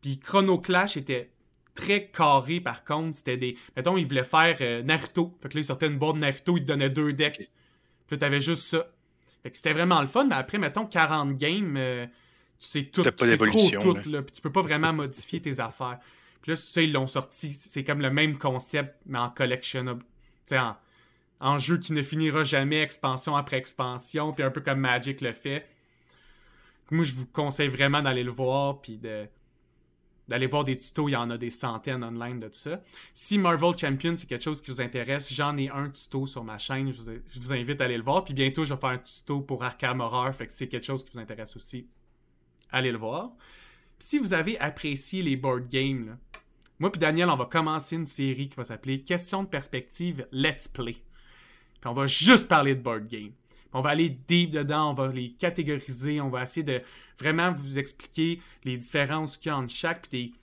Puis 0.00 0.18
Chrono 0.18 0.58
Clash 0.58 0.96
était 0.96 1.30
très 1.74 2.08
carré 2.08 2.60
par 2.60 2.84
contre. 2.84 3.14
C'était 3.14 3.36
des. 3.36 3.56
Mettons, 3.76 3.96
il 3.96 4.06
voulait 4.06 4.24
faire 4.24 4.56
euh, 4.60 4.82
Naruto. 4.82 5.36
Fait 5.42 5.48
que 5.48 5.54
là, 5.54 5.60
il 5.60 5.64
sortait 5.64 5.86
une 5.86 5.98
board 5.98 6.16
de 6.16 6.22
Naruto, 6.22 6.56
il 6.56 6.62
te 6.62 6.66
donnait 6.66 6.90
deux 6.90 7.12
decks. 7.12 7.36
Puis 7.36 7.48
là, 8.12 8.16
t'avais 8.16 8.40
juste 8.40 8.62
ça. 8.62 8.90
Fait 9.42 9.50
que 9.50 9.56
c'était 9.56 9.74
vraiment 9.74 10.00
le 10.00 10.06
fun. 10.06 10.24
Mais 10.24 10.34
après, 10.34 10.58
mettons, 10.58 10.86
40 10.86 11.36
games, 11.36 11.76
euh, 11.76 12.06
tu 12.58 12.66
sais 12.66 12.82
tout. 12.84 13.02
Tu 13.02 13.26
sais 13.26 13.36
trop 13.36 13.70
tout, 13.80 13.94
là. 13.94 14.02
là. 14.06 14.22
Puis 14.22 14.34
tu 14.34 14.42
peux 14.42 14.52
pas 14.52 14.62
vraiment 14.62 14.92
modifier 14.92 15.40
tes 15.40 15.60
affaires. 15.60 15.98
Puis 16.42 16.52
là, 16.52 16.56
ça, 16.56 16.82
ils 16.82 16.92
l'ont 16.92 17.06
sorti. 17.06 17.52
C'est 17.52 17.84
comme 17.84 18.00
le 18.00 18.10
même 18.10 18.38
concept, 18.38 18.94
mais 19.06 19.18
en 19.18 19.30
collectionnable. 19.30 20.02
Tu 20.46 20.54
sais, 20.54 20.60
en, 21.40 21.58
jeu 21.58 21.78
qui 21.78 21.92
ne 21.92 22.02
finira 22.02 22.44
jamais, 22.44 22.80
expansion 22.82 23.36
après 23.36 23.58
expansion, 23.58 24.32
puis 24.32 24.42
un 24.42 24.50
peu 24.50 24.60
comme 24.60 24.80
Magic 24.80 25.20
le 25.20 25.32
fait. 25.32 25.68
Moi, 26.90 27.04
je 27.04 27.14
vous 27.14 27.26
conseille 27.26 27.68
vraiment 27.68 28.00
d'aller 28.00 28.22
le 28.22 28.30
voir, 28.30 28.80
puis 28.80 28.96
de 28.96 29.26
d'aller 30.28 30.46
voir 30.46 30.64
des 30.64 30.76
tutos, 30.76 31.08
il 31.08 31.12
y 31.12 31.16
en 31.16 31.30
a 31.30 31.38
des 31.38 31.50
centaines 31.50 32.02
online 32.02 32.40
de 32.40 32.48
tout 32.48 32.58
ça. 32.58 32.82
Si 33.12 33.38
Marvel 33.38 33.76
Champion, 33.76 34.16
c'est 34.16 34.26
quelque 34.26 34.42
chose 34.42 34.60
qui 34.60 34.70
vous 34.70 34.80
intéresse, 34.80 35.32
j'en 35.32 35.56
ai 35.56 35.68
un 35.68 35.88
tuto 35.90 36.26
sur 36.26 36.42
ma 36.42 36.58
chaîne, 36.58 36.90
je 36.90 37.00
vous, 37.00 37.10
je 37.32 37.40
vous 37.40 37.52
invite 37.52 37.80
à 37.80 37.84
aller 37.84 37.96
le 37.96 38.02
voir. 38.02 38.24
Puis 38.24 38.34
bientôt, 38.34 38.64
je 38.64 38.74
vais 38.74 38.80
faire 38.80 38.90
un 38.90 38.98
tuto 38.98 39.40
pour 39.40 39.62
Arkham 39.62 40.00
Horror, 40.00 40.34
fait 40.34 40.46
que 40.46 40.52
c'est 40.52 40.68
quelque 40.68 40.84
chose 40.84 41.04
qui 41.04 41.12
vous 41.12 41.20
intéresse 41.20 41.56
aussi, 41.56 41.86
allez 42.70 42.90
le 42.90 42.98
voir. 42.98 43.30
Si 43.98 44.18
vous 44.18 44.32
avez 44.32 44.58
apprécié 44.58 45.22
les 45.22 45.36
board 45.36 45.68
games, 45.68 46.06
là, 46.06 46.18
moi 46.78 46.90
puis 46.92 47.00
Daniel, 47.00 47.28
on 47.30 47.36
va 47.36 47.46
commencer 47.46 47.96
une 47.96 48.06
série 48.06 48.48
qui 48.48 48.56
va 48.56 48.64
s'appeler 48.64 49.02
Question 49.02 49.42
de 49.42 49.48
perspective 49.48 50.26
Let's 50.32 50.68
Play. 50.68 50.92
Puis 50.92 51.86
on 51.90 51.92
va 51.94 52.06
juste 52.06 52.48
parler 52.48 52.74
de 52.74 52.80
board 52.80 53.06
game. 53.08 53.32
On 53.72 53.80
va 53.80 53.90
aller 53.90 54.08
deep 54.10 54.50
dedans, 54.52 54.90
on 54.90 54.94
va 54.94 55.08
les 55.08 55.32
catégoriser, 55.32 56.20
on 56.20 56.30
va 56.30 56.42
essayer 56.44 56.62
de 56.64 56.80
vraiment 57.18 57.52
vous 57.52 57.78
expliquer 57.78 58.40
les 58.64 58.76
différences 58.78 59.36
qu'il 59.36 59.50
y 59.50 59.52
a 59.52 59.58
entre 59.58 59.72
chaque. 59.74 60.08
Puis 60.08 60.34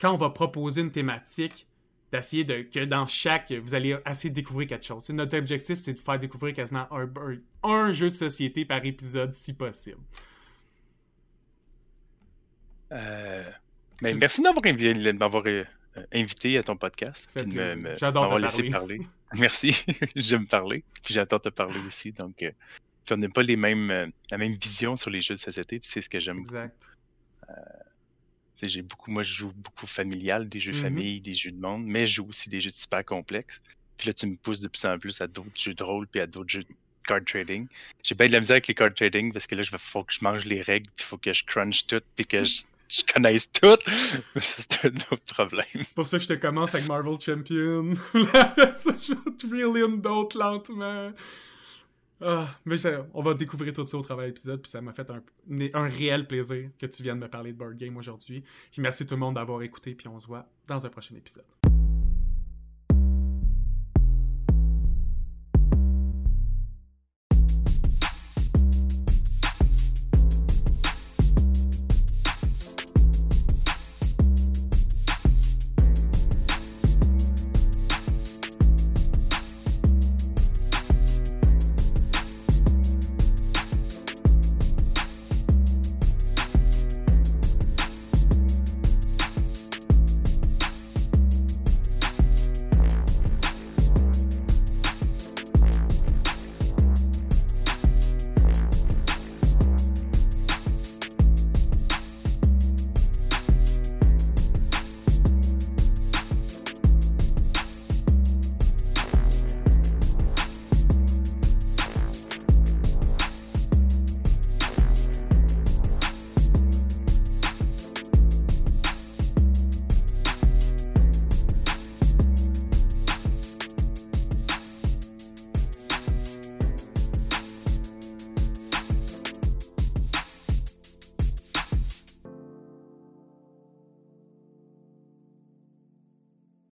quand 0.00 0.12
on 0.12 0.16
va 0.16 0.30
proposer 0.30 0.82
une 0.82 0.90
thématique, 0.90 1.66
d'essayer 2.12 2.44
de 2.44 2.62
que 2.62 2.84
dans 2.84 3.06
chaque, 3.06 3.50
vous 3.52 3.74
allez 3.74 3.96
essayer 4.08 4.30
de 4.30 4.34
découvrir 4.34 4.68
quelque 4.68 4.84
chose. 4.84 5.08
Notre 5.10 5.36
objectif, 5.36 5.78
c'est 5.78 5.94
de 5.94 5.98
faire 5.98 6.18
découvrir 6.18 6.54
quasiment 6.54 6.86
un, 6.92 7.04
un- 7.16 7.38
un 7.68 7.92
jeu 7.92 8.10
de 8.10 8.14
société 8.14 8.64
par 8.64 8.84
épisode, 8.84 9.32
si 9.32 9.52
possible. 9.54 9.98
Euh, 12.92 13.50
mais 14.02 14.12
Tu- 14.12 14.18
merci 14.18 14.42
d'avoir 14.42 14.64
invi- 14.64 14.94
de 14.94 15.12
m'avoir 15.12 15.44
euh, 15.46 15.64
invité 16.12 16.58
à 16.58 16.62
ton 16.62 16.76
podcast. 16.76 17.30
De 17.36 17.96
J'adore 17.98 18.34
te 18.34 18.40
laissé 18.40 18.68
parler. 18.70 18.98
parler. 18.98 19.00
Merci. 19.34 19.84
J'aime 20.16 20.46
parler. 20.46 20.84
Puis 21.02 21.12
j'adore 21.14 21.40
te 21.40 21.48
parler 21.48 21.80
aussi. 21.86 22.12
Donc, 22.12 22.40
euh, 22.42 22.50
puis 23.04 23.14
on 23.14 23.16
n'a 23.16 23.28
pas 23.28 23.42
les 23.42 23.56
mêmes, 23.56 23.90
euh, 23.90 24.06
la 24.30 24.38
même 24.38 24.52
vision 24.54 24.96
sur 24.96 25.10
les 25.10 25.20
jeux 25.20 25.34
de 25.34 25.40
société. 25.40 25.80
Puis 25.80 25.90
c'est 25.90 26.02
ce 26.02 26.08
que 26.08 26.20
j'aime. 26.20 26.38
Exact. 26.38 26.90
J'ai 28.62 28.80
beaucoup, 28.82 29.10
moi, 29.10 29.22
je 29.22 29.34
joue 29.34 29.52
beaucoup 29.54 29.86
familial, 29.86 30.48
des 30.48 30.58
jeux 30.60 30.72
Mhm. 30.72 30.80
famille, 30.80 31.20
des 31.20 31.34
jeux 31.34 31.50
de 31.50 31.60
monde, 31.60 31.84
mais 31.84 32.06
je 32.06 32.14
joue 32.16 32.28
aussi 32.28 32.48
des 32.48 32.60
jeux 32.62 32.70
super 32.70 33.04
complexes. 33.04 33.60
Puis 33.98 34.06
là, 34.08 34.14
tu 34.14 34.26
me 34.26 34.36
pousses 34.36 34.60
de 34.60 34.68
plus 34.68 34.84
en 34.86 34.98
plus 34.98 35.20
à 35.20 35.26
d'autres 35.26 35.50
jeux 35.60 35.74
de 35.74 35.82
rôle 35.82 36.06
puis 36.06 36.20
à 36.20 36.26
d'autres 36.26 36.48
jeux 36.48 36.62
de 36.62 36.74
card 37.06 37.20
trading. 37.26 37.66
J'ai 38.02 38.14
bien 38.14 38.28
de 38.28 38.32
la 38.32 38.40
misère 38.40 38.54
avec 38.54 38.66
les 38.68 38.74
card 38.74 38.94
trading 38.94 39.32
parce 39.32 39.46
que 39.46 39.54
là, 39.54 39.62
il 39.70 39.78
faut 39.78 40.04
que 40.04 40.14
je 40.14 40.20
mange 40.22 40.46
les 40.46 40.62
règles, 40.62 40.86
puis 40.96 41.04
il 41.04 41.08
faut 41.08 41.18
que 41.18 41.32
je 41.34 41.44
crunch 41.44 41.86
tout, 41.86 42.00
puis 42.16 42.24
que 42.24 42.42
je, 42.44 42.62
je 42.88 43.02
connaisse 43.12 43.50
tout. 43.50 43.78
Ça, 44.36 44.62
c'est 44.68 44.86
un 44.86 44.96
autre 45.10 45.34
problème. 45.34 45.64
C'est 45.72 45.94
pour 45.94 46.06
ça 46.06 46.18
que 46.18 46.24
je 46.24 46.28
te 46.28 46.34
commence 46.34 46.74
avec 46.74 46.86
Marvel 46.86 47.20
Champion. 47.20 47.94
Ça, 48.74 48.90
je 49.00 49.14
trillion 49.38 49.88
d'autres 49.88 50.38
lentement. 50.38 51.12
Ah, 52.20 52.46
mais 52.64 52.76
on 53.12 53.22
va 53.22 53.34
découvrir 53.34 53.72
tout 53.72 53.86
ça 53.86 53.98
au 53.98 54.02
travers 54.02 54.24
de 54.24 54.28
l'épisode, 54.28 54.62
puis 54.62 54.70
ça 54.70 54.80
m'a 54.80 54.92
fait 54.92 55.10
un, 55.10 55.20
un 55.74 55.88
réel 55.88 56.26
plaisir 56.26 56.70
que 56.78 56.86
tu 56.86 57.02
viennes 57.02 57.18
me 57.18 57.28
parler 57.28 57.52
de 57.52 57.58
board 57.58 57.76
game 57.76 57.96
aujourd'hui. 57.96 58.42
Puis 58.70 58.80
merci 58.80 59.04
tout 59.04 59.14
le 59.14 59.20
monde 59.20 59.34
d'avoir 59.34 59.60
écouté, 59.62 59.94
puis 59.94 60.08
on 60.08 60.18
se 60.20 60.26
voit 60.26 60.46
dans 60.66 60.86
un 60.86 60.88
prochain 60.88 61.14
épisode. 61.16 61.63